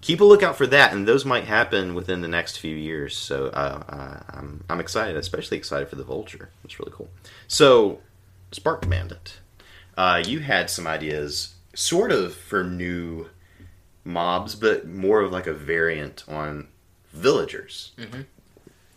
keep 0.00 0.20
a 0.20 0.24
lookout 0.24 0.56
for 0.56 0.66
that, 0.68 0.92
and 0.92 1.06
those 1.06 1.24
might 1.24 1.44
happen 1.44 1.94
within 1.94 2.20
the 2.20 2.28
next 2.28 2.58
few 2.58 2.76
years. 2.76 3.16
So 3.16 3.46
uh, 3.46 3.82
uh, 3.88 4.38
I'm, 4.38 4.64
I'm 4.68 4.80
excited, 4.80 5.16
especially 5.16 5.56
excited 5.56 5.88
for 5.88 5.96
the 5.96 6.04
Vulture. 6.04 6.50
It's 6.64 6.78
really 6.78 6.92
cool. 6.92 7.08
So, 7.48 8.00
Spark 8.52 8.88
Bandit, 8.88 9.38
uh, 9.96 10.22
you 10.24 10.40
had 10.40 10.70
some 10.70 10.86
ideas, 10.86 11.54
sort 11.74 12.12
of 12.12 12.34
for 12.34 12.62
new 12.62 13.28
mobs, 14.06 14.54
but 14.54 14.86
more 14.86 15.20
of 15.20 15.32
like 15.32 15.46
a 15.46 15.52
variant 15.52 16.24
on 16.28 16.68
villagers. 17.12 17.92
Mm-hmm. 17.98 18.22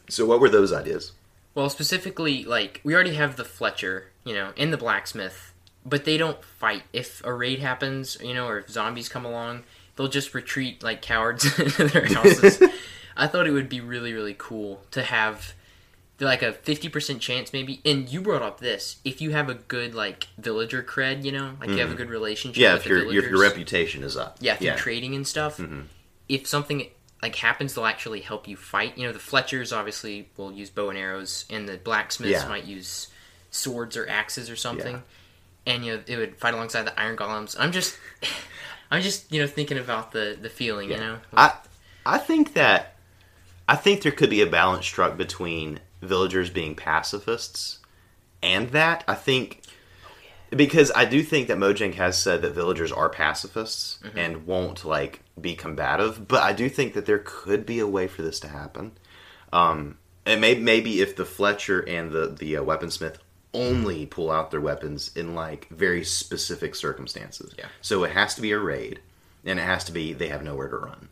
So, 0.07 0.25
what 0.25 0.39
were 0.39 0.49
those 0.49 0.71
ideas? 0.71 1.13
Well, 1.55 1.69
specifically, 1.69 2.45
like 2.45 2.79
we 2.83 2.93
already 2.93 3.15
have 3.15 3.35
the 3.35 3.43
Fletcher, 3.43 4.11
you 4.23 4.33
know, 4.33 4.53
and 4.55 4.71
the 4.71 4.77
blacksmith, 4.77 5.53
but 5.85 6.05
they 6.05 6.17
don't 6.17 6.41
fight. 6.43 6.83
If 6.93 7.23
a 7.25 7.33
raid 7.33 7.59
happens, 7.59 8.17
you 8.21 8.33
know, 8.33 8.47
or 8.47 8.59
if 8.59 8.69
zombies 8.69 9.09
come 9.09 9.25
along, 9.25 9.63
they'll 9.95 10.07
just 10.07 10.33
retreat 10.33 10.83
like 10.83 11.01
cowards 11.01 11.45
into 11.59 11.85
their 11.85 12.05
houses. 12.05 12.61
I 13.17 13.27
thought 13.27 13.47
it 13.47 13.51
would 13.51 13.67
be 13.67 13.81
really, 13.81 14.13
really 14.13 14.35
cool 14.37 14.81
to 14.91 15.03
have 15.03 15.53
like 16.19 16.41
a 16.41 16.53
fifty 16.53 16.89
percent 16.89 17.21
chance, 17.21 17.53
maybe. 17.53 17.81
And 17.85 18.09
you 18.09 18.21
brought 18.21 18.41
up 18.41 18.59
this: 18.59 18.97
if 19.05 19.21
you 19.21 19.31
have 19.31 19.49
a 19.49 19.53
good 19.55 19.95
like 19.95 20.27
villager 20.37 20.83
cred, 20.83 21.23
you 21.23 21.31
know, 21.31 21.53
like 21.59 21.69
you 21.69 21.77
have 21.77 21.91
a 21.91 21.95
good 21.95 22.09
relationship. 22.09 22.55
Mm-hmm. 22.55 22.61
Yeah, 22.63 22.73
with 22.73 22.81
if 22.83 22.89
your, 22.89 23.23
if 23.25 23.29
your 23.31 23.41
reputation 23.41 24.03
is 24.03 24.17
up. 24.17 24.37
yeah, 24.39 24.53
if 24.55 24.61
yeah. 24.61 24.71
Mm-hmm. 24.71 24.79
trading 24.79 25.15
and 25.15 25.27
stuff. 25.27 25.59
If 26.27 26.47
something 26.47 26.87
like 27.21 27.35
happens, 27.35 27.73
they'll 27.73 27.85
actually 27.85 28.21
help 28.21 28.47
you 28.47 28.55
fight. 28.55 28.97
You 28.97 29.07
know, 29.07 29.13
the 29.13 29.19
Fletchers 29.19 29.73
obviously 29.73 30.29
will 30.37 30.51
use 30.51 30.69
bow 30.69 30.89
and 30.89 30.97
arrows, 30.97 31.45
and 31.49 31.67
the 31.67 31.77
blacksmiths 31.77 32.43
Yeah. 32.43 32.47
might 32.47 32.65
use 32.65 33.07
swords 33.51 33.97
or 33.97 34.07
axes 34.07 34.49
or 34.49 34.55
something. 34.55 34.95
Yeah. 35.65 35.73
And 35.73 35.85
you 35.85 35.93
know, 35.95 36.03
it 36.07 36.17
would 36.17 36.37
fight 36.37 36.53
alongside 36.53 36.83
the 36.83 36.97
iron 36.99 37.17
golems. 37.17 37.55
I'm 37.59 37.71
just, 37.71 37.97
I'm 38.91 39.01
just 39.01 39.31
you 39.31 39.41
know 39.41 39.47
thinking 39.47 39.77
about 39.77 40.11
the 40.11 40.37
the 40.39 40.49
feeling. 40.49 40.89
You 40.91 40.97
know, 40.97 41.17
I 41.33 41.53
I 42.05 42.17
think 42.17 42.53
that 42.53 42.95
I 43.67 43.75
think 43.75 44.01
there 44.01 44.11
could 44.11 44.29
be 44.29 44.41
a 44.41 44.47
balance 44.47 44.85
struck 44.85 45.17
between 45.17 45.79
villagers 46.01 46.49
being 46.49 46.75
pacifists 46.75 47.79
and 48.41 48.69
that. 48.69 49.03
I 49.07 49.15
think 49.15 49.61
because 50.55 50.91
I 50.95 51.05
do 51.05 51.21
think 51.21 51.47
that 51.47 51.57
Mojang 51.57 51.93
has 51.95 52.17
said 52.17 52.41
that 52.41 52.53
villagers 52.53 52.91
are 52.91 53.09
pacifists 53.09 53.99
and 54.15 54.47
won't 54.47 54.83
like 54.83 55.21
be 55.39 55.55
combative, 55.55 56.27
but 56.27 56.41
I 56.41 56.53
do 56.53 56.69
think 56.69 56.93
that 56.93 57.05
there 57.05 57.21
could 57.23 57.65
be 57.65 57.79
a 57.79 57.87
way 57.87 58.07
for 58.07 58.21
this 58.21 58.39
to 58.41 58.47
happen. 58.47 58.93
Um, 59.53 59.97
and 60.25 60.41
may, 60.41 60.55
maybe 60.55 61.01
if 61.01 61.15
the 61.15 61.25
Fletcher 61.25 61.81
and 61.87 62.11
the 62.11 62.27
the 62.27 62.57
uh, 62.57 62.63
weaponsmith 62.63 63.17
only 63.53 64.05
pull 64.05 64.29
out 64.29 64.51
their 64.51 64.61
weapons 64.61 65.11
in 65.15 65.33
like 65.33 65.67
very 65.69 66.03
specific 66.03 66.75
circumstances. 66.75 67.53
Yeah. 67.57 67.65
So 67.81 68.03
it 68.03 68.11
has 68.11 68.35
to 68.35 68.41
be 68.41 68.51
a 68.51 68.59
raid, 68.59 68.99
and 69.45 69.59
it 69.59 69.63
has 69.63 69.83
to 69.85 69.91
be 69.91 70.13
they 70.13 70.29
have 70.29 70.43
nowhere 70.43 70.69
to 70.69 70.77
run, 70.77 71.09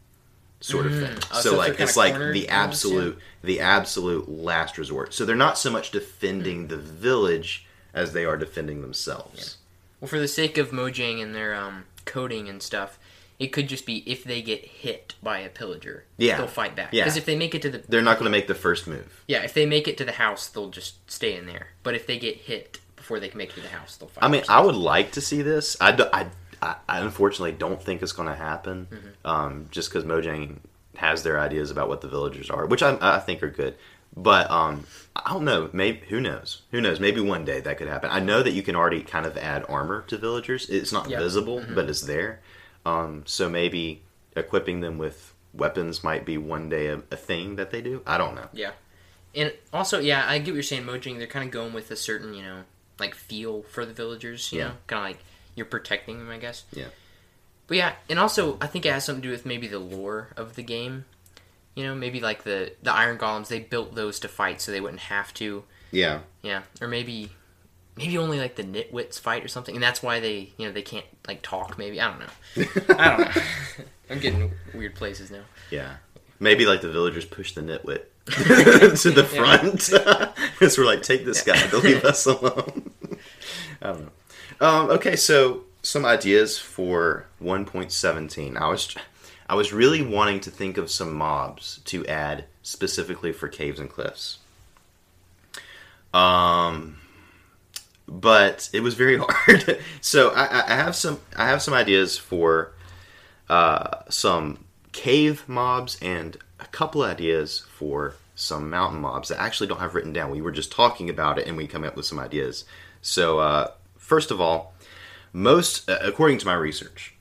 sort 0.59 0.85
of 0.85 0.93
mm-hmm. 0.93 1.05
thing. 1.05 1.17
Oh, 1.31 1.41
so 1.41 1.51
so 1.51 1.57
like 1.57 1.79
it's 1.79 1.97
like 1.97 2.13
the 2.13 2.19
mm-hmm. 2.19 2.25
almost, 2.25 2.47
yeah. 2.47 2.63
absolute 2.63 3.19
the 3.43 3.59
absolute 3.59 4.29
last 4.29 4.77
resort. 4.77 5.13
So 5.13 5.25
they're 5.25 5.35
not 5.35 5.57
so 5.57 5.71
much 5.71 5.91
defending 5.91 6.65
mm. 6.65 6.69
the 6.69 6.77
village 6.77 7.65
as 7.93 8.13
they 8.13 8.25
are 8.25 8.37
defending 8.37 8.81
themselves. 8.81 9.57
well, 9.99 10.07
for 10.07 10.19
the 10.19 10.27
sake 10.27 10.57
of 10.57 10.71
Mojang 10.71 11.21
and 11.21 11.33
their 11.33 11.55
um, 11.55 11.85
coding 12.05 12.49
and 12.49 12.61
stuff. 12.61 12.97
It 13.39 13.49
could 13.49 13.69
just 13.69 13.85
be 13.85 13.97
if 14.09 14.23
they 14.23 14.41
get 14.41 14.65
hit 14.65 15.13
by 15.21 15.41
a 15.41 15.49
pillager, 15.49 16.05
Yeah. 16.17 16.37
they'll 16.37 16.47
fight 16.47 16.75
back. 16.75 16.91
Yeah. 16.91 17.03
Because 17.03 17.17
if 17.17 17.25
they 17.25 17.35
make 17.35 17.53
it 17.53 17.61
to 17.61 17.69
the 17.69 17.83
They're 17.87 18.01
not 18.01 18.17
going 18.17 18.25
to 18.25 18.31
make 18.31 18.47
the 18.47 18.55
first 18.55 18.87
move. 18.87 19.23
Yeah, 19.27 19.43
if 19.43 19.53
they 19.53 19.67
make 19.67 19.87
it 19.87 19.95
to 19.97 20.05
the 20.05 20.13
house, 20.13 20.47
they'll 20.47 20.71
just 20.71 21.09
stay 21.09 21.35
in 21.35 21.45
there. 21.45 21.67
But 21.83 21.93
if 21.93 22.07
they 22.07 22.17
get 22.17 22.37
hit 22.37 22.79
before 22.95 23.19
they 23.19 23.29
can 23.29 23.37
make 23.37 23.49
it 23.49 23.55
to 23.55 23.61
the 23.61 23.67
house, 23.67 23.95
they'll 23.95 24.09
fight. 24.09 24.23
I 24.23 24.27
mean. 24.27 24.43
I 24.49 24.59
would 24.61 24.73
like 24.75 25.11
to 25.11 25.21
see 25.21 25.43
this. 25.43 25.77
I, 25.79 25.91
do- 25.91 26.09
I, 26.11 26.25
I, 26.61 26.75
I 26.87 26.99
unfortunately 26.99 27.51
don't 27.53 27.81
think 27.81 28.01
it's 28.01 28.11
going 28.11 28.29
to 28.29 28.35
happen, 28.35 28.87
Mm-hmm. 28.91 29.27
um, 29.27 29.67
just 29.71 29.89
because 29.89 30.03
Mojang 30.03 30.57
has 30.95 31.23
their 31.23 31.39
ideas 31.39 31.69
about 31.71 31.87
what 31.89 32.01
the 32.01 32.07
villagers 32.07 32.49
are, 32.49 32.65
which 32.65 32.81
I, 32.83 32.97
I 33.01 33.19
think 33.19 33.43
are 33.43 33.49
good. 33.49 33.75
But 34.15 34.49
um, 34.49 34.85
I 35.15 35.31
don't 35.33 35.45
know. 35.45 35.69
Maybe 35.73 35.99
who 36.09 36.19
knows? 36.19 36.63
Who 36.71 36.81
knows? 36.81 36.99
Maybe 36.99 37.21
one 37.21 37.45
day 37.45 37.59
that 37.59 37.77
could 37.77 37.87
happen. 37.87 38.09
I 38.11 38.19
know 38.19 38.41
that 38.41 38.51
you 38.53 38.63
can 38.63 38.75
already 38.75 39.03
kind 39.03 39.27
of 39.27 39.37
add 39.37 39.63
armor 39.69 40.01
to 40.07 40.17
villagers. 40.17 40.67
It's 40.69 40.91
not 40.91 41.07
Yeah. 41.09 41.19
visible, 41.19 41.63
but 41.75 41.87
it's 41.87 42.01
there. 42.01 42.39
Um, 42.85 43.23
so 43.27 43.47
maybe 43.47 44.01
equipping 44.35 44.79
them 44.81 44.97
with 44.97 45.33
weapons 45.53 46.03
might 46.03 46.25
be 46.25 46.37
one 46.37 46.67
day 46.69 46.87
a, 46.87 47.01
a 47.11 47.15
thing 47.15 47.57
that 47.57 47.69
they 47.69 47.81
do. 47.81 48.01
I 48.07 48.17
don't 48.17 48.33
know. 48.33 48.47
yeah, 48.53 48.71
and 49.35 49.53
also 49.71 49.99
yeah, 49.99 50.25
I 50.27 50.39
get 50.39 50.51
what 50.51 50.55
you're 50.55 50.63
saying. 50.63 50.83
Mojang, 50.85 51.17
they're 51.19 51.27
kind 51.27 51.45
of 51.45 51.51
going 51.51 51.73
with 51.73 51.91
a 51.91 51.95
certain 51.95 52.33
you 52.33 52.41
know 52.43 52.63
like 52.97 53.13
feel 53.13 53.61
for 53.63 53.85
the 53.85 53.93
villagers. 53.93 54.51
You 54.51 54.59
Yeah. 54.59 54.67
know, 54.69 54.73
kind 54.87 54.99
of 54.99 55.05
like 55.17 55.25
you're 55.57 55.65
protecting 55.65 56.19
them, 56.19 56.29
I 56.29 56.37
guess. 56.37 56.63
Yeah. 56.71 56.85
But 57.65 57.77
yeah, 57.77 57.93
and 58.09 58.17
also 58.17 58.57
I 58.61 58.67
think 58.67 58.85
it 58.85 58.93
has 58.93 59.03
something 59.03 59.21
to 59.23 59.27
do 59.27 59.31
with 59.31 59.45
maybe 59.45 59.67
the 59.67 59.79
lore 59.79 60.29
of 60.37 60.55
the 60.55 60.63
game. 60.63 61.03
You 61.75 61.83
know, 61.83 61.93
maybe 61.95 62.21
like 62.21 62.43
the 62.43 62.71
the 62.81 62.93
iron 62.93 63.17
golems, 63.17 63.49
they 63.49 63.59
built 63.59 63.93
those 63.95 64.19
to 64.21 64.29
fight 64.29 64.61
so 64.61 64.71
they 64.71 64.79
wouldn't 64.79 65.01
have 65.01 65.33
to. 65.35 65.63
Yeah. 65.91 66.19
Yeah, 66.41 66.61
or 66.79 66.87
maybe 66.87 67.31
maybe 67.97 68.17
only 68.17 68.39
like 68.39 68.55
the 68.55 68.63
nitwits 68.63 69.19
fight 69.19 69.43
or 69.43 69.47
something, 69.47 69.75
and 69.75 69.83
that's 69.83 70.01
why 70.01 70.19
they 70.19 70.53
you 70.57 70.67
know 70.67 70.71
they 70.71 70.81
can't 70.81 71.05
like 71.27 71.41
talk. 71.41 71.77
Maybe 71.77 71.99
I 71.99 72.09
don't 72.09 72.19
know. 72.19 72.95
I 72.97 73.17
don't 73.17 73.35
know. 73.35 73.41
I'm 74.09 74.19
getting 74.19 74.53
weird 74.73 74.95
places 74.95 75.29
now. 75.29 75.43
Yeah. 75.69 75.97
Maybe 76.39 76.65
like 76.65 76.81
the 76.81 76.91
villagers 76.91 77.25
push 77.25 77.53
the 77.53 77.61
nitwit 77.61 78.03
to 79.01 79.11
the 79.11 79.23
front. 79.23 79.89
because 80.53 80.77
we're 80.77 80.85
like, 80.85 81.01
take 81.01 81.25
this 81.25 81.41
guy, 81.41 81.57
to 81.57 81.77
leave 81.79 82.05
us 82.05 82.25
alone. 82.27 82.91
I 83.81 83.87
don't 83.87 84.01
know. 84.03 84.11
Um, 84.59 84.89
okay, 84.89 85.15
so 85.15 85.63
some 85.81 86.05
ideas 86.05 86.57
for 86.57 87.25
1.17. 87.41 88.57
I 88.57 88.67
was 88.67 88.95
I 89.49 89.55
was 89.55 89.71
really 89.71 90.01
wanting 90.01 90.41
to 90.41 90.51
think 90.51 90.77
of 90.77 90.91
some 90.91 91.13
mobs 91.13 91.79
to 91.85 92.05
add 92.07 92.45
specifically 92.63 93.31
for 93.31 93.47
caves 93.47 93.79
and 93.79 93.89
cliffs. 93.89 94.39
Um 96.13 96.97
but 98.07 98.69
it 98.73 98.81
was 98.81 98.95
very 98.95 99.17
hard. 99.21 99.79
so 100.01 100.29
I, 100.29 100.71
I 100.71 100.75
have 100.75 100.95
some 100.95 101.19
I 101.35 101.47
have 101.47 101.61
some 101.61 101.73
ideas 101.73 102.17
for 102.17 102.73
uh, 103.49 104.01
some 104.09 104.65
cave 104.91 105.47
mobs 105.47 105.97
and 106.01 106.37
a 106.59 106.65
couple 106.65 107.03
ideas 107.03 107.65
for 107.69 108.15
some 108.35 108.69
mountain 108.69 109.01
mobs 109.01 109.29
that 109.29 109.39
I 109.39 109.45
actually 109.45 109.67
don't 109.67 109.79
have 109.79 109.95
written 109.95 110.13
down. 110.13 110.31
We 110.31 110.41
were 110.41 110.51
just 110.51 110.71
talking 110.71 111.09
about 111.09 111.39
it 111.39 111.47
and 111.47 111.57
we 111.57 111.67
come 111.67 111.83
up 111.83 111.95
with 111.95 112.05
some 112.05 112.19
ideas. 112.19 112.65
So 113.01 113.39
uh, 113.39 113.71
first 114.07 114.31
of 114.31 114.39
all, 114.39 114.73
most 115.33 115.89
uh, 115.89 115.99
according 116.01 116.37
to 116.39 116.45
my 116.45 116.53
research, 116.53 117.15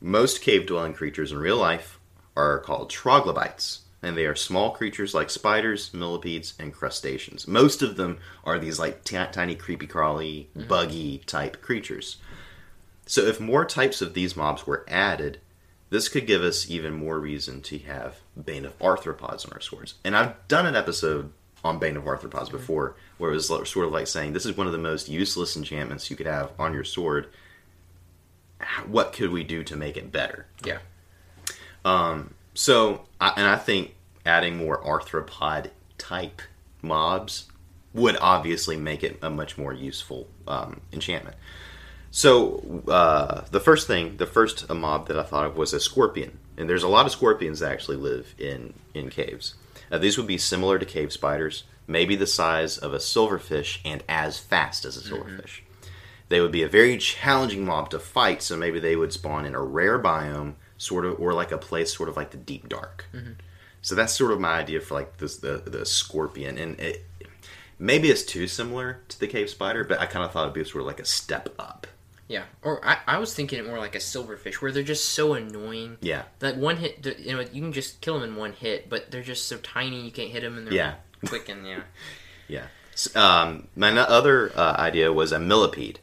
most 0.00 0.42
cave 0.42 0.66
dwelling 0.66 0.92
creatures 0.92 1.30
in 1.30 1.38
real 1.38 1.56
life 1.56 2.00
are 2.36 2.58
called 2.58 2.90
troglobites, 2.90 3.80
and 4.02 4.16
they 4.16 4.26
are 4.26 4.34
small 4.34 4.70
creatures 4.72 5.14
like 5.14 5.30
spiders, 5.30 5.94
millipedes, 5.94 6.54
and 6.58 6.74
crustaceans. 6.74 7.46
Most 7.46 7.80
of 7.80 7.96
them 7.96 8.18
are 8.44 8.58
these 8.58 8.80
like 8.80 9.04
ti- 9.04 9.30
tiny, 9.30 9.54
creepy, 9.54 9.86
crawly, 9.86 10.50
buggy 10.66 11.18
type 11.18 11.62
creatures. 11.62 12.16
So 13.06 13.22
if 13.22 13.40
more 13.40 13.64
types 13.64 14.02
of 14.02 14.14
these 14.14 14.36
mobs 14.36 14.66
were 14.66 14.84
added, 14.88 15.38
this 15.90 16.08
could 16.08 16.26
give 16.26 16.42
us 16.42 16.68
even 16.68 16.94
more 16.94 17.20
reason 17.20 17.62
to 17.62 17.78
have 17.80 18.16
Bane 18.42 18.64
of 18.64 18.76
Arthropods 18.80 19.46
on 19.46 19.52
our 19.52 19.60
swords. 19.60 19.94
And 20.04 20.16
I've 20.16 20.48
done 20.48 20.66
an 20.66 20.74
episode 20.74 21.32
on 21.64 21.78
Bane 21.78 21.96
of 21.96 22.04
Arthropods 22.04 22.50
before, 22.50 22.96
where 23.18 23.30
it 23.30 23.34
was 23.34 23.46
sort 23.46 23.86
of 23.86 23.92
like 23.92 24.06
saying, 24.06 24.32
"This 24.32 24.46
is 24.46 24.56
one 24.56 24.66
of 24.66 24.72
the 24.72 24.78
most 24.78 25.08
useless 25.08 25.56
enchantments 25.56 26.10
you 26.10 26.16
could 26.16 26.26
have 26.26 26.50
on 26.58 26.74
your 26.74 26.84
sword. 26.84 27.28
What 28.86 29.12
could 29.12 29.30
we 29.30 29.44
do 29.44 29.64
to 29.64 29.76
make 29.76 29.96
it 29.96 30.12
better?" 30.12 30.46
Yeah. 30.64 30.78
So, 32.54 33.06
I, 33.20 33.32
and 33.36 33.46
I 33.46 33.56
think 33.56 33.94
adding 34.26 34.56
more 34.56 34.82
arthropod 34.82 35.70
type 35.98 36.42
mobs 36.82 37.46
would 37.94 38.16
obviously 38.20 38.76
make 38.76 39.02
it 39.02 39.18
a 39.22 39.30
much 39.30 39.58
more 39.58 39.72
useful 39.72 40.28
um, 40.46 40.80
enchantment. 40.92 41.36
So, 42.10 42.82
uh, 42.88 43.42
the 43.50 43.60
first 43.60 43.86
thing, 43.86 44.18
the 44.18 44.26
first 44.26 44.68
mob 44.68 45.08
that 45.08 45.18
I 45.18 45.22
thought 45.22 45.46
of 45.46 45.56
was 45.56 45.72
a 45.72 45.80
scorpion, 45.80 46.38
and 46.58 46.68
there's 46.68 46.82
a 46.82 46.88
lot 46.88 47.06
of 47.06 47.12
scorpions 47.12 47.60
that 47.60 47.72
actually 47.72 47.96
live 47.96 48.34
in 48.38 48.74
in 48.94 49.08
caves. 49.08 49.54
Uh, 49.92 49.98
these 49.98 50.16
would 50.16 50.26
be 50.26 50.38
similar 50.38 50.78
to 50.78 50.86
cave 50.86 51.12
spiders, 51.12 51.64
maybe 51.86 52.16
the 52.16 52.26
size 52.26 52.78
of 52.78 52.94
a 52.94 52.98
silverfish 52.98 53.78
and 53.84 54.02
as 54.08 54.38
fast 54.38 54.84
as 54.86 54.96
a 54.96 55.00
silverfish. 55.00 55.60
They 56.30 56.40
would 56.40 56.50
be 56.50 56.62
a 56.62 56.68
very 56.68 56.96
challenging 56.96 57.66
mob 57.66 57.90
to 57.90 57.98
fight, 57.98 58.42
so 58.42 58.56
maybe 58.56 58.80
they 58.80 58.96
would 58.96 59.12
spawn 59.12 59.44
in 59.44 59.54
a 59.54 59.60
rare 59.62 59.98
biome, 59.98 60.54
sort 60.78 61.04
of, 61.04 61.20
or 61.20 61.34
like 61.34 61.52
a 61.52 61.58
place 61.58 61.94
sort 61.94 62.08
of 62.08 62.16
like 62.16 62.30
the 62.30 62.38
deep 62.38 62.70
dark. 62.70 63.04
So 63.82 63.94
that's 63.94 64.14
sort 64.16 64.32
of 64.32 64.40
my 64.40 64.54
idea 64.54 64.80
for 64.80 64.94
like 64.94 65.18
this 65.18 65.36
the 65.36 65.58
the 65.66 65.84
scorpion, 65.84 66.56
and 66.56 66.80
it, 66.80 67.04
maybe 67.78 68.08
it's 68.08 68.22
too 68.24 68.46
similar 68.46 69.00
to 69.08 69.20
the 69.20 69.26
cave 69.26 69.50
spider, 69.50 69.84
but 69.84 70.00
I 70.00 70.06
kind 70.06 70.24
of 70.24 70.32
thought 70.32 70.44
it'd 70.44 70.54
be 70.54 70.64
sort 70.64 70.80
of 70.82 70.86
like 70.86 71.00
a 71.00 71.04
step 71.04 71.50
up. 71.58 71.86
Yeah. 72.32 72.44
Or 72.62 72.82
I, 72.82 72.96
I 73.06 73.18
was 73.18 73.34
thinking 73.34 73.58
it 73.58 73.66
more 73.66 73.78
like 73.78 73.94
a 73.94 73.98
silverfish, 73.98 74.54
where 74.54 74.72
they're 74.72 74.82
just 74.82 75.10
so 75.10 75.34
annoying. 75.34 75.98
Yeah, 76.00 76.22
Like 76.40 76.56
one 76.56 76.78
hit, 76.78 77.04
you 77.18 77.32
know, 77.34 77.40
you 77.40 77.60
can 77.60 77.72
just 77.74 78.00
kill 78.00 78.18
them 78.18 78.30
in 78.30 78.36
one 78.36 78.54
hit, 78.54 78.88
but 78.88 79.10
they're 79.10 79.22
just 79.22 79.46
so 79.48 79.58
tiny 79.58 80.00
you 80.00 80.10
can't 80.10 80.30
hit 80.30 80.40
them, 80.42 80.56
and 80.56 80.66
they're 80.66 80.74
Yeah. 80.74 80.94
quick 81.26 81.48
and 81.50 81.66
yeah. 81.66 81.82
yeah. 82.48 82.66
S- 82.94 83.14
Um, 83.14 83.68
my 83.76 83.90
other 83.98 84.50
uh, 84.56 84.76
idea 84.78 85.12
was 85.12 85.30
a 85.32 85.38
millipede, 85.38 85.98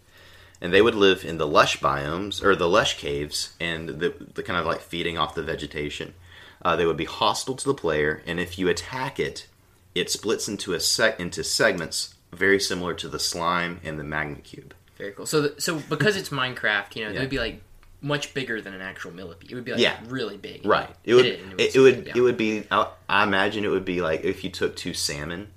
and 0.61 0.71
they 0.71 0.81
would 0.83 0.93
live 0.95 1.25
in 1.25 1.37
the 1.39 1.47
lush 1.47 1.79
biomes 1.79 2.43
or 2.43 2.55
the 2.55 2.69
lush 2.69 2.97
caves, 2.99 3.55
and 3.59 3.89
the, 3.89 4.13
the 4.35 4.43
kind 4.43 4.59
of 4.59 4.65
like 4.67 4.81
feeding 4.81 5.17
off 5.17 5.33
the 5.35 5.41
vegetation. 5.43 6.13
Uh, 6.61 6.75
they 6.75 6.85
would 6.85 6.97
be 6.97 7.05
hostile 7.05 7.55
to 7.55 7.65
the 7.65 7.73
player, 7.73 8.21
and 8.27 8.39
if 8.39 8.59
you 8.59 8.67
attack 8.69 9.19
it, 9.19 9.47
it 9.95 10.11
splits 10.11 10.47
into 10.47 10.73
a 10.73 10.79
sec 10.79 11.19
into 11.19 11.43
segments 11.43 12.13
very 12.31 12.59
similar 12.59 12.93
to 12.93 13.07
the 13.07 13.17
slime 13.19 13.79
and 13.83 13.97
the 13.99 14.03
magma 14.03 14.35
cube. 14.35 14.75
Very 14.99 15.13
cool. 15.13 15.25
So, 15.25 15.41
the, 15.41 15.59
so 15.61 15.79
because 15.89 16.15
it's 16.17 16.29
Minecraft, 16.29 16.95
you 16.95 17.05
know, 17.05 17.09
Yeah. 17.11 17.17
it 17.17 17.21
would 17.21 17.29
be 17.31 17.39
like 17.39 17.61
much 18.01 18.33
bigger 18.33 18.61
than 18.61 18.73
an 18.73 18.81
actual 18.81 19.11
millipede. 19.11 19.51
It 19.51 19.55
would 19.55 19.65
be 19.65 19.71
like 19.71 19.81
Yeah. 19.81 19.97
really 20.07 20.37
big. 20.37 20.65
Right. 20.65 20.89
It 21.03 21.15
would. 21.15 21.25
it 21.25 21.39
and 21.41 21.59
It, 21.59 21.75
would 21.77 21.93
it 21.95 22.05
would. 22.05 22.17
It 22.17 22.21
would 22.21 22.37
be. 22.37 22.63
I, 22.69 22.87
I 23.09 23.23
imagine 23.23 23.65
it 23.65 23.69
would 23.69 23.85
be 23.85 24.01
like 24.01 24.23
if 24.23 24.43
you 24.43 24.51
took 24.51 24.75
two 24.75 24.93
salmon 24.93 25.47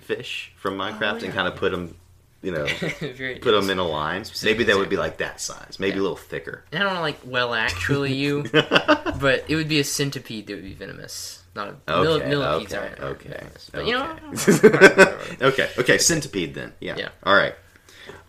fish 0.00 0.52
from 0.56 0.78
Minecraft 0.78 0.92
and 0.92 1.00
Mm-hmm. 1.00 1.24
Oh, 1.24 1.26
yeah. 1.26 1.32
kind 1.34 1.48
of 1.48 1.56
put 1.56 1.72
them, 1.72 1.94
you 2.40 2.52
know, 2.52 2.64
Very, 3.00 3.34
put 3.36 3.52
them 3.52 3.68
in 3.68 3.78
a 3.78 3.86
line. 3.86 4.24
Maybe 4.42 4.64
they 4.64 4.74
would 4.74 4.88
be 4.88 4.96
like 4.96 5.18
that 5.18 5.40
size. 5.42 5.76
Maybe 5.78 5.98
a 5.98 6.02
little 6.02 6.16
thicker. 6.16 6.64
I 6.72 6.78
don't 6.78 6.94
know, 6.94 7.00
like 7.02 7.18
well, 7.24 7.52
actually, 7.52 8.14
you, 8.14 8.44
but 8.52 9.44
it 9.48 9.56
would 9.56 9.68
be 9.68 9.80
a 9.80 9.84
centipede 9.84 10.46
that 10.46 10.54
would 10.54 10.64
be 10.64 10.72
venomous. 10.72 11.42
Not 11.54 11.76
a 11.86 12.00
mill- 12.02 12.12
Okay. 12.14 12.28
millipedes 12.30 12.74
okay. 12.74 12.82
aren't, 12.88 13.00
aren't 13.00 13.16
Okay. 13.20 13.28
venomous. 13.28 13.70
But 13.72 13.86
you 13.86 13.92
know, 13.92 14.16
okay. 14.32 15.36
okay. 15.46 15.70
Okay. 15.78 15.98
Centipede 15.98 16.54
then. 16.54 16.72
Yeah. 16.80 16.96
Yeah. 16.96 17.08
All 17.22 17.34
right. 17.36 17.54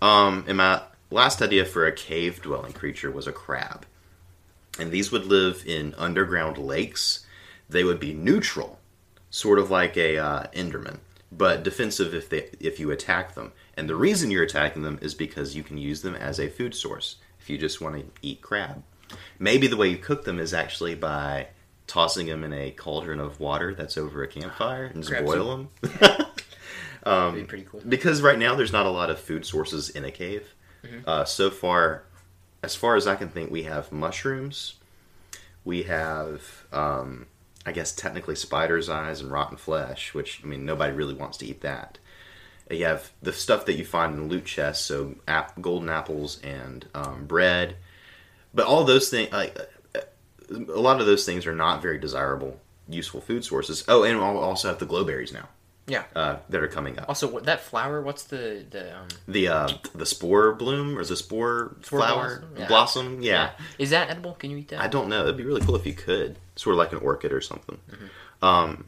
Um, 0.01 0.45
and 0.47 0.57
my 0.57 0.81
last 1.11 1.41
idea 1.41 1.65
for 1.65 1.85
a 1.85 1.91
cave 1.91 2.41
dwelling 2.41 2.73
creature 2.73 3.11
was 3.11 3.27
a 3.27 3.31
crab, 3.31 3.85
and 4.79 4.91
these 4.91 5.11
would 5.11 5.25
live 5.25 5.63
in 5.65 5.93
underground 5.97 6.57
lakes. 6.57 7.25
They 7.69 7.83
would 7.83 7.99
be 7.99 8.13
neutral, 8.13 8.79
sort 9.29 9.59
of 9.59 9.71
like 9.71 9.97
a 9.97 10.17
uh, 10.17 10.47
Enderman, 10.53 10.99
but 11.31 11.63
defensive 11.63 12.13
if 12.13 12.29
they 12.29 12.49
if 12.59 12.79
you 12.79 12.91
attack 12.91 13.35
them. 13.35 13.51
And 13.77 13.89
the 13.89 13.95
reason 13.95 14.31
you're 14.31 14.43
attacking 14.43 14.83
them 14.83 14.99
is 15.01 15.13
because 15.13 15.55
you 15.55 15.63
can 15.63 15.77
use 15.77 16.01
them 16.01 16.15
as 16.15 16.39
a 16.39 16.49
food 16.49 16.75
source 16.75 17.17
if 17.39 17.49
you 17.49 17.57
just 17.57 17.81
want 17.81 17.95
to 17.95 18.05
eat 18.21 18.41
crab. 18.41 18.83
Maybe 19.38 19.67
the 19.67 19.77
way 19.77 19.89
you 19.89 19.97
cook 19.97 20.25
them 20.25 20.39
is 20.39 20.53
actually 20.53 20.95
by 20.95 21.47
tossing 21.88 22.27
them 22.27 22.43
in 22.43 22.53
a 22.53 22.71
cauldron 22.71 23.19
of 23.19 23.39
water 23.39 23.75
that's 23.75 23.97
over 23.97 24.23
a 24.23 24.27
campfire 24.27 24.85
and 24.85 25.03
just 25.03 25.09
Crab 25.09 25.25
boil 25.25 25.57
them. 25.57 25.69
that'd 27.05 27.35
be 27.35 27.43
pretty 27.43 27.67
cool. 27.69 27.81
because 27.87 28.21
right 28.21 28.37
now 28.37 28.55
there's 28.55 28.71
not 28.71 28.85
a 28.85 28.89
lot 28.89 29.09
of 29.09 29.19
food 29.19 29.45
sources 29.45 29.89
in 29.89 30.03
a 30.03 30.11
cave. 30.11 30.53
Mm-hmm. 30.83 30.99
Uh, 31.07 31.25
so 31.25 31.49
far, 31.49 32.03
as 32.63 32.75
far 32.75 32.95
as 32.95 33.07
I 33.07 33.15
can 33.15 33.29
think, 33.29 33.51
we 33.51 33.63
have 33.63 33.91
mushrooms. 33.91 34.75
We 35.63 35.83
have, 35.83 36.65
um, 36.71 37.27
I 37.65 37.71
guess, 37.71 37.91
technically 37.91 38.35
spider's 38.35 38.89
eyes 38.89 39.21
and 39.21 39.31
rotten 39.31 39.57
flesh, 39.57 40.13
which 40.13 40.41
I 40.43 40.47
mean 40.47 40.65
nobody 40.65 40.93
really 40.93 41.13
wants 41.13 41.37
to 41.37 41.45
eat 41.45 41.61
that. 41.61 41.97
You 42.69 42.85
have 42.85 43.11
the 43.21 43.33
stuff 43.33 43.65
that 43.67 43.73
you 43.73 43.85
find 43.85 44.15
in 44.15 44.27
loot 44.27 44.45
chests, 44.45 44.85
so 44.85 45.15
ap- 45.27 45.61
golden 45.61 45.89
apples 45.89 46.39
and 46.43 46.85
um, 46.95 47.25
bread. 47.25 47.77
But 48.53 48.65
all 48.65 48.83
those 48.83 49.09
things, 49.09 49.31
like 49.31 49.55
a 50.49 50.79
lot 50.79 50.99
of 50.99 51.05
those 51.05 51.25
things, 51.25 51.45
are 51.45 51.55
not 51.55 51.81
very 51.83 51.99
desirable, 51.99 52.59
useful 52.89 53.21
food 53.21 53.45
sources. 53.45 53.83
Oh, 53.87 54.03
and 54.03 54.17
we'll 54.17 54.39
also 54.39 54.67
have 54.67 54.79
the 54.79 54.87
glowberries 54.87 55.31
now 55.33 55.49
Yeah. 55.88 56.04
uh, 56.15 56.38
that 56.50 56.63
are 56.63 56.67
coming 56.67 56.98
up. 56.98 57.06
Also, 57.08 57.28
what 57.28 57.43
that 57.45 57.62
flower? 57.62 58.02
What's 58.02 58.24
the 58.24 58.65
the 58.69 58.98
um, 58.98 59.08
The 59.28 59.48
uh, 59.48 59.69
the 59.93 60.06
spore 60.06 60.54
bloom 60.54 60.98
or 60.98 61.04
the 61.06 61.15
spore, 61.15 61.76
Spore 61.84 62.00
flower 62.00 62.28
blossom? 62.39 62.56
Yeah. 62.58 62.67
blossom? 62.67 63.21
Yeah. 63.21 63.50
Is 63.78 63.89
that 63.91 64.10
edible? 64.10 64.34
Can 64.34 64.50
you 64.52 64.58
eat 64.58 64.69
that? 64.69 64.82
I 64.82 64.88
don't 64.88 65.10
know. 65.10 65.21
It'd 65.24 65.38
be 65.38 65.43
really 65.43 65.62
cool 65.62 65.76
if 65.76 65.86
you 65.86 65.93
could, 65.93 66.38
sort 66.56 66.74
of 66.74 66.78
like 66.80 66.91
an 66.91 67.00
orchid 67.00 67.32
or 67.32 67.41
something. 67.41 67.78
Um, 68.41 68.86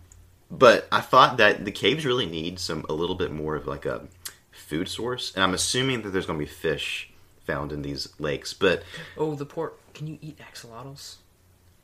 but 0.50 0.88
I 0.92 1.02
thought 1.02 1.38
that 1.38 1.66
the 1.66 1.72
caves 1.72 2.06
really 2.06 2.26
need 2.26 2.58
some 2.60 2.86
a 2.90 2.94
little 2.94 3.16
bit 3.16 3.32
more 3.32 3.56
of 3.56 3.68
like 3.68 3.86
a 3.86 4.08
food 4.52 4.90
source, 4.90 5.34
and 5.36 5.44
I'm 5.44 5.54
assuming 5.54 6.02
that 6.02 6.10
there's 6.10 6.26
going 6.26 6.40
to 6.40 6.46
be 6.46 6.50
fish 6.52 7.12
found 7.46 7.72
in 7.72 7.82
these 7.84 8.10
lakes. 8.20 8.54
But 8.54 8.84
Oh, 9.18 9.36
the 9.36 9.46
pork. 9.46 9.78
Can 9.94 10.08
you 10.08 10.18
eat 10.22 10.40
axolotls? 10.40 11.16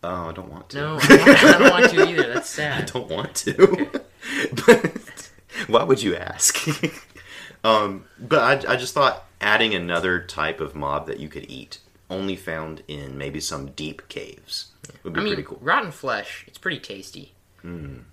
oh, 0.03 0.29
I 0.29 0.31
don't 0.33 0.51
want 0.51 0.69
to. 0.69 0.77
No, 0.77 0.97
I 1.01 1.07
don't, 1.07 1.29
I 1.29 1.57
don't 1.59 1.71
want 1.71 1.91
to 1.91 2.07
either. 2.09 2.33
That's 2.33 2.49
sad. 2.59 2.81
I 2.81 2.85
don't 2.85 3.09
want 3.09 3.35
to. 3.35 4.01
but 4.65 5.31
why 5.67 5.83
would 5.83 6.01
you 6.01 6.15
ask? 6.15 6.57
um, 7.63 8.05
but 8.19 8.65
I, 8.67 8.73
I 8.73 8.75
just 8.75 8.93
thought 8.93 9.25
adding 9.41 9.73
another 9.75 10.21
type 10.21 10.59
of 10.61 10.75
mob 10.75 11.07
that 11.07 11.19
you 11.19 11.27
could 11.29 11.49
eat, 11.49 11.79
only 12.09 12.35
found 12.35 12.83
in 12.87 13.17
maybe 13.17 13.39
some 13.39 13.67
deep 13.71 14.07
caves, 14.09 14.71
would 15.03 15.13
be 15.13 15.19
I 15.19 15.23
mean, 15.23 15.33
pretty 15.33 15.47
cool. 15.47 15.59
rotten 15.61 15.91
flesh. 15.91 16.43
It's 16.47 16.57
pretty 16.57 16.79
tasty. 16.79 17.33
I 17.63 17.67
mean, 17.67 18.05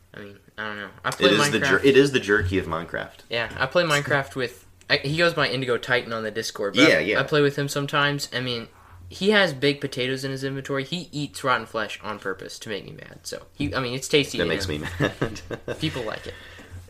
I 0.59 0.65
don't 0.67 0.77
know. 0.77 0.89
I 1.05 1.11
play 1.11 1.29
It 1.31 1.33
is 1.35 1.41
Minecraft. 1.41 1.53
the 1.53 1.59
jer- 1.61 1.81
it 1.85 1.97
is 1.97 2.13
the 2.13 2.21
jerky 2.21 2.59
of 2.59 2.67
Minecraft. 2.67 3.19
Yeah, 3.29 3.51
I 3.59 3.67
play 3.67 3.83
Minecraft 3.85 4.37
with. 4.37 4.67
I, 4.89 4.97
he 4.99 5.17
goes 5.17 5.35
by 5.35 5.49
Indigo 5.49 5.77
Titan 5.77 6.13
on 6.13 6.23
the 6.25 6.31
Discord. 6.33 6.75
But 6.75 6.89
Yeah, 6.89 6.97
I, 6.97 7.01
yeah. 7.01 7.21
I 7.21 7.23
play 7.25 7.43
with 7.43 7.57
him 7.57 7.69
sometimes. 7.69 8.29
I 8.33 8.41
mean, 8.41 8.67
he 9.11 9.31
has 9.31 9.53
big 9.53 9.81
potatoes 9.81 10.25
in 10.25 10.31
his 10.31 10.45
inventory. 10.45 10.85
He 10.85 11.09
eats 11.11 11.43
rotten 11.43 11.67
flesh 11.67 11.99
on 12.03 12.21
purpose 12.21 12.61
to 12.61 12.69
make 12.69 12.85
me 12.85 12.93
mad. 12.93 13.19
So 13.25 13.43
he, 13.55 13.75
I 13.75 13.81
mean, 13.81 13.93
it's 13.93 14.07
tasty. 14.07 14.39
That 14.39 14.47
makes 14.47 14.67
him. 14.67 14.83
me 14.83 14.89
mad. 15.01 15.41
People 15.81 16.05
like 16.05 16.29
it. 16.29 16.35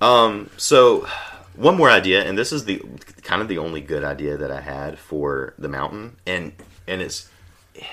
Um, 0.02 0.50
so 0.58 1.08
one 1.56 1.76
more 1.76 1.88
idea, 1.88 2.22
and 2.22 2.36
this 2.36 2.52
is 2.52 2.66
the 2.66 2.82
kind 3.22 3.40
of 3.40 3.48
the 3.48 3.56
only 3.56 3.80
good 3.80 4.04
idea 4.04 4.36
that 4.36 4.50
I 4.50 4.60
had 4.60 4.98
for 4.98 5.54
the 5.58 5.68
mountain, 5.68 6.16
and 6.26 6.52
and 6.86 7.00
it's 7.00 7.30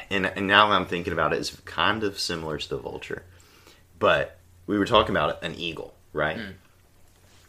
and 0.09 0.25
and 0.25 0.45
now 0.45 0.71
I'm 0.71 0.85
thinking 0.85 1.13
about 1.13 1.31
it, 1.31 1.39
it's 1.39 1.55
kind 1.61 2.03
of 2.03 2.19
similar 2.19 2.57
to 2.57 2.69
the 2.69 2.77
vulture, 2.77 3.23
but 3.97 4.37
we 4.67 4.77
were 4.77 4.85
talking 4.85 5.11
about 5.11 5.41
an 5.41 5.55
eagle, 5.55 5.93
right? 6.11 6.37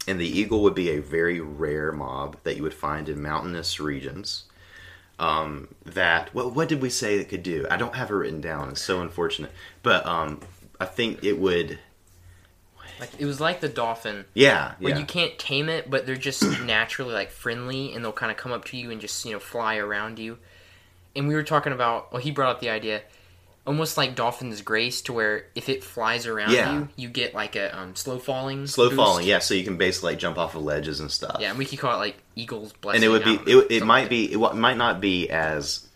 And 0.07 0.19
the 0.19 0.25
eagle 0.25 0.63
would 0.63 0.75
be 0.75 0.91
a 0.91 0.99
very 0.99 1.41
rare 1.41 1.91
mob 1.91 2.37
that 2.43 2.55
you 2.55 2.63
would 2.63 2.73
find 2.73 3.09
in 3.09 3.21
mountainous 3.21 3.79
regions. 3.81 4.45
Um, 5.19 5.67
that 5.85 6.33
what 6.33 6.55
what 6.55 6.69
did 6.69 6.81
we 6.81 6.89
say 6.89 7.17
it 7.19 7.27
could 7.29 7.43
do? 7.43 7.67
I 7.69 7.75
don't 7.77 7.95
have 7.95 8.09
it 8.09 8.13
written 8.13 8.39
down. 8.41 8.69
It's 8.69 8.81
so 8.81 9.01
unfortunate, 9.01 9.51
but 9.83 10.05
um, 10.05 10.39
I 10.79 10.85
think 10.85 11.23
it 11.23 11.37
would. 11.37 11.77
Like 12.99 13.11
it 13.19 13.25
was 13.25 13.39
like 13.39 13.59
the 13.61 13.69
dolphin, 13.69 14.25
Yeah, 14.33 14.73
where 14.79 14.91
yeah. 14.93 14.99
you 14.99 15.05
can't 15.05 15.37
tame 15.39 15.69
it, 15.69 15.89
but 15.89 16.05
they're 16.05 16.15
just 16.15 16.43
naturally 16.65 17.13
like 17.13 17.31
friendly, 17.31 17.93
and 17.93 18.03
they'll 18.03 18.11
kind 18.11 18.31
of 18.31 18.37
come 18.37 18.51
up 18.51 18.65
to 18.65 18.77
you 18.77 18.91
and 18.91 18.99
just 18.99 19.23
you 19.25 19.33
know 19.33 19.39
fly 19.39 19.77
around 19.77 20.19
you. 20.19 20.37
And 21.15 21.27
we 21.27 21.35
were 21.35 21.43
talking 21.43 21.73
about. 21.73 22.11
Well, 22.13 22.21
he 22.21 22.31
brought 22.31 22.51
up 22.55 22.59
the 22.61 22.69
idea, 22.69 23.01
almost 23.67 23.97
like 23.97 24.15
dolphin's 24.15 24.61
grace, 24.61 25.01
to 25.03 25.13
where 25.13 25.45
if 25.55 25.69
it 25.69 25.83
flies 25.83 26.25
around 26.25 26.51
Yeah. 26.51 26.73
you, 26.73 26.87
you 26.95 27.09
get 27.09 27.33
like 27.33 27.55
a 27.55 27.77
um, 27.77 27.95
slow 27.95 28.17
falling. 28.19 28.65
slow 28.67 28.89
boost. 28.89 28.95
falling 28.97 29.27
yeah 29.27 29.39
so 29.39 29.53
you 29.53 29.63
can 29.63 29.77
basically 29.77 30.13
like 30.13 30.19
jump 30.19 30.37
off 30.37 30.55
of 30.55 30.63
ledges 30.63 30.99
and 30.99 31.11
stuff 31.11 31.37
Yeah, 31.39 31.49
and 31.49 31.57
we 31.59 31.65
could 31.65 31.77
call 31.79 31.93
it 31.95 31.97
like 31.97 32.17
eagle's 32.35 32.73
blessing. 32.73 33.03
and 33.03 33.03
it 33.03 33.09
would 33.09 33.23
be 33.23 33.51
it, 33.51 33.67
it 33.71 33.85
might 33.85 34.01
like 34.01 34.09
be 34.09 34.31
it 34.31 34.37
wa- 34.37 34.53
might 34.53 34.77
not 34.77 34.99
be 35.01 35.29
as 35.29 35.87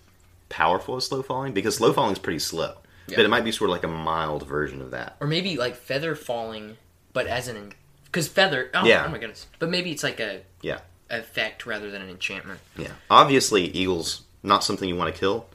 powerful 0.49 0.97
as 0.97 1.07
slow 1.07 1.23
falling 1.23 1.53
because 1.53 1.75
slow 1.77 1.93
falling 1.93 2.11
is 2.13 2.19
pretty 2.19 2.39
slow 2.39 2.75
Yeah. 3.07 3.15
but 3.17 3.25
it 3.25 3.29
might 3.29 3.43
be 3.43 3.51
sort 3.51 3.69
of 3.69 3.73
like 3.73 3.83
a 3.83 3.88
mild 3.88 4.47
version 4.47 4.81
of 4.81 4.91
that 4.91 5.15
or 5.19 5.25
maybe 5.27 5.57
like 5.57 5.75
feather 5.75 6.15
falling, 6.15 6.77
but 7.13 7.25
as 7.27 7.47
an 7.47 7.73
because 8.05 8.27
feather. 8.27 8.69
Oh, 8.75 8.85
Yeah. 8.85 9.05
oh 9.07 9.09
my 9.09 9.17
goodness! 9.17 9.47
But 9.57 9.71
maybe 9.71 9.89
it's 9.91 10.03
like 10.03 10.19
a 10.19 10.41
yeah 10.61 10.81
effect 11.09 11.65
rather 11.65 11.89
than 11.89 12.01
an 12.03 12.09
enchantment. 12.09 12.59
yeah 12.77 12.91
obviously 13.09 13.63
eagles 13.65 14.21
not 14.43 14.63
something 14.63 14.88
you 14.88 14.95
want 14.95 15.13
to 15.13 15.19
kill 15.19 15.47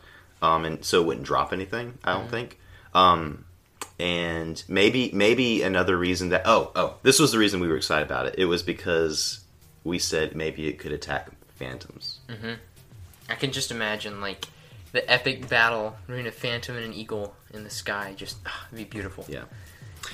um 0.43 0.65
and 0.65 0.85
so 0.85 1.01
it 1.03 1.07
wouldn't 1.07 1.27
drop 1.27 1.53
anything 1.53 1.99
i 2.05 2.13
don't 2.13 2.23
Mm-hmm. 2.23 2.31
think 2.31 2.59
um 2.95 3.45
and 4.01 4.63
maybe 4.69 5.11
maybe 5.13 5.63
another 5.63 5.97
reason 5.97 6.29
that 6.29 6.43
oh 6.45 6.71
oh 6.77 6.95
this 7.03 7.19
was 7.19 7.33
the 7.33 7.39
reason 7.39 7.59
we 7.61 7.67
were 7.69 7.77
excited 7.77 8.07
about 8.07 8.27
it. 8.27 8.37
It 8.39 8.45
was 8.45 8.63
because 8.63 9.41
we 9.83 9.99
said 9.99 10.37
maybe 10.37 10.69
it 10.69 10.79
could 10.79 10.93
attack 10.93 11.29
phantoms. 11.57 12.21
I 13.29 13.35
can 13.35 13.51
just 13.51 13.71
imagine 13.73 14.21
like 14.21 14.45
the 14.93 15.09
epic 15.11 15.49
battle 15.49 15.97
between 16.07 16.27
a 16.29 16.31
phantom 16.33 16.77
and 16.77 16.85
an 16.87 16.95
eagle 16.95 17.35
in 17.53 17.65
the 17.65 17.71
sky. 17.71 18.15
Just 18.17 18.37
ah, 18.47 18.67
it'd 18.69 18.79
be 18.79 18.85
beautiful. 18.85 19.25
Yeah. 19.29 19.45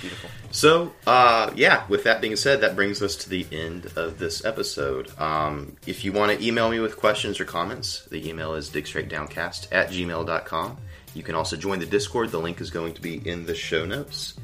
Beautiful. 0.01 0.31
So, 0.51 0.93
uh, 1.07 1.51
yeah, 1.55 1.85
with 1.89 2.05
that 2.05 2.21
being 2.21 2.37
said, 2.37 2.61
that 2.61 2.77
brings 2.77 3.03
us 3.03 3.17
to 3.17 3.29
the 3.29 3.47
end 3.51 3.87
of 3.97 4.19
this 4.19 4.45
episode. 4.45 5.11
Um, 5.19 5.77
if 5.87 6.05
you 6.05 6.13
want 6.13 6.33
to 6.33 6.47
email 6.47 6.71
me 6.71 6.81
with 6.81 6.97
questions 6.97 7.41
or 7.41 7.45
comments, 7.45 8.05
the 8.07 8.29
email 8.29 8.55
is 8.55 8.71
digstraightdowncast 8.71 9.69
at 9.73 9.89
gmail.com. 9.89 10.77
You 11.15 11.23
can 11.23 11.35
also 11.35 11.57
join 11.57 11.79
the 11.79 11.87
Discord. 11.87 12.31
The 12.31 12.39
link 12.39 12.61
is 12.61 12.71
going 12.71 12.95
to 12.95 13.03
be 13.03 13.27
in 13.29 13.47
the 13.47 13.55
show 13.55 13.85
notes. 13.85 14.35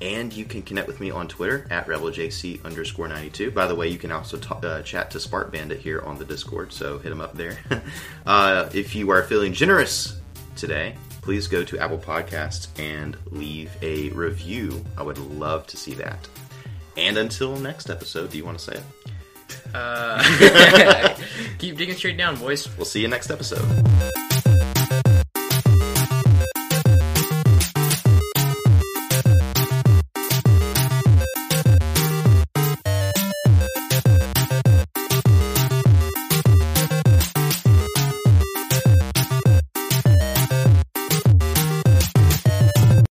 And 0.00 0.32
you 0.32 0.44
can 0.44 0.62
connect 0.62 0.88
with 0.88 0.98
me 0.98 1.12
on 1.12 1.28
Twitter 1.28 1.64
at 1.70 1.86
RebelJC 1.86 2.64
underscore 2.64 3.06
92. 3.06 3.52
By 3.52 3.68
the 3.68 3.74
way, 3.76 3.86
you 3.86 3.98
can 3.98 4.10
also 4.10 4.36
uh, 4.50 4.82
chat 4.82 5.12
to 5.12 5.20
Spark 5.20 5.52
Bandit 5.52 5.78
here 5.78 6.00
on 6.00 6.18
the 6.18 6.24
Discord, 6.24 6.72
so 6.72 6.98
hit 6.98 7.12
him 7.12 7.20
up 7.20 7.34
there. 7.34 7.56
uh, 8.26 8.68
if 8.74 8.96
you 8.96 9.10
are 9.10 9.22
feeling 9.22 9.52
generous 9.52 10.20
today, 10.56 10.96
please 11.22 11.46
go 11.46 11.64
to 11.64 11.78
Apple 11.78 11.98
Podcasts 11.98 12.68
and 12.78 13.16
leave 13.30 13.70
a 13.80 14.10
review. 14.10 14.84
I 14.98 15.02
would 15.02 15.18
love 15.18 15.66
to 15.68 15.76
see 15.76 15.94
that. 15.94 16.28
And 16.96 17.16
until 17.16 17.56
next 17.56 17.88
episode, 17.88 18.30
do 18.30 18.36
you 18.36 18.44
want 18.44 18.58
to 18.58 18.64
say 18.64 18.74
it? 18.74 18.84
Uh, 19.74 21.14
keep 21.58 21.78
digging 21.78 21.96
straight 21.96 22.18
down, 22.18 22.36
boys. 22.36 22.68
We'll 22.76 22.84
see 22.84 23.00
you 23.00 23.08
next 23.08 23.30
episode. 23.30 23.66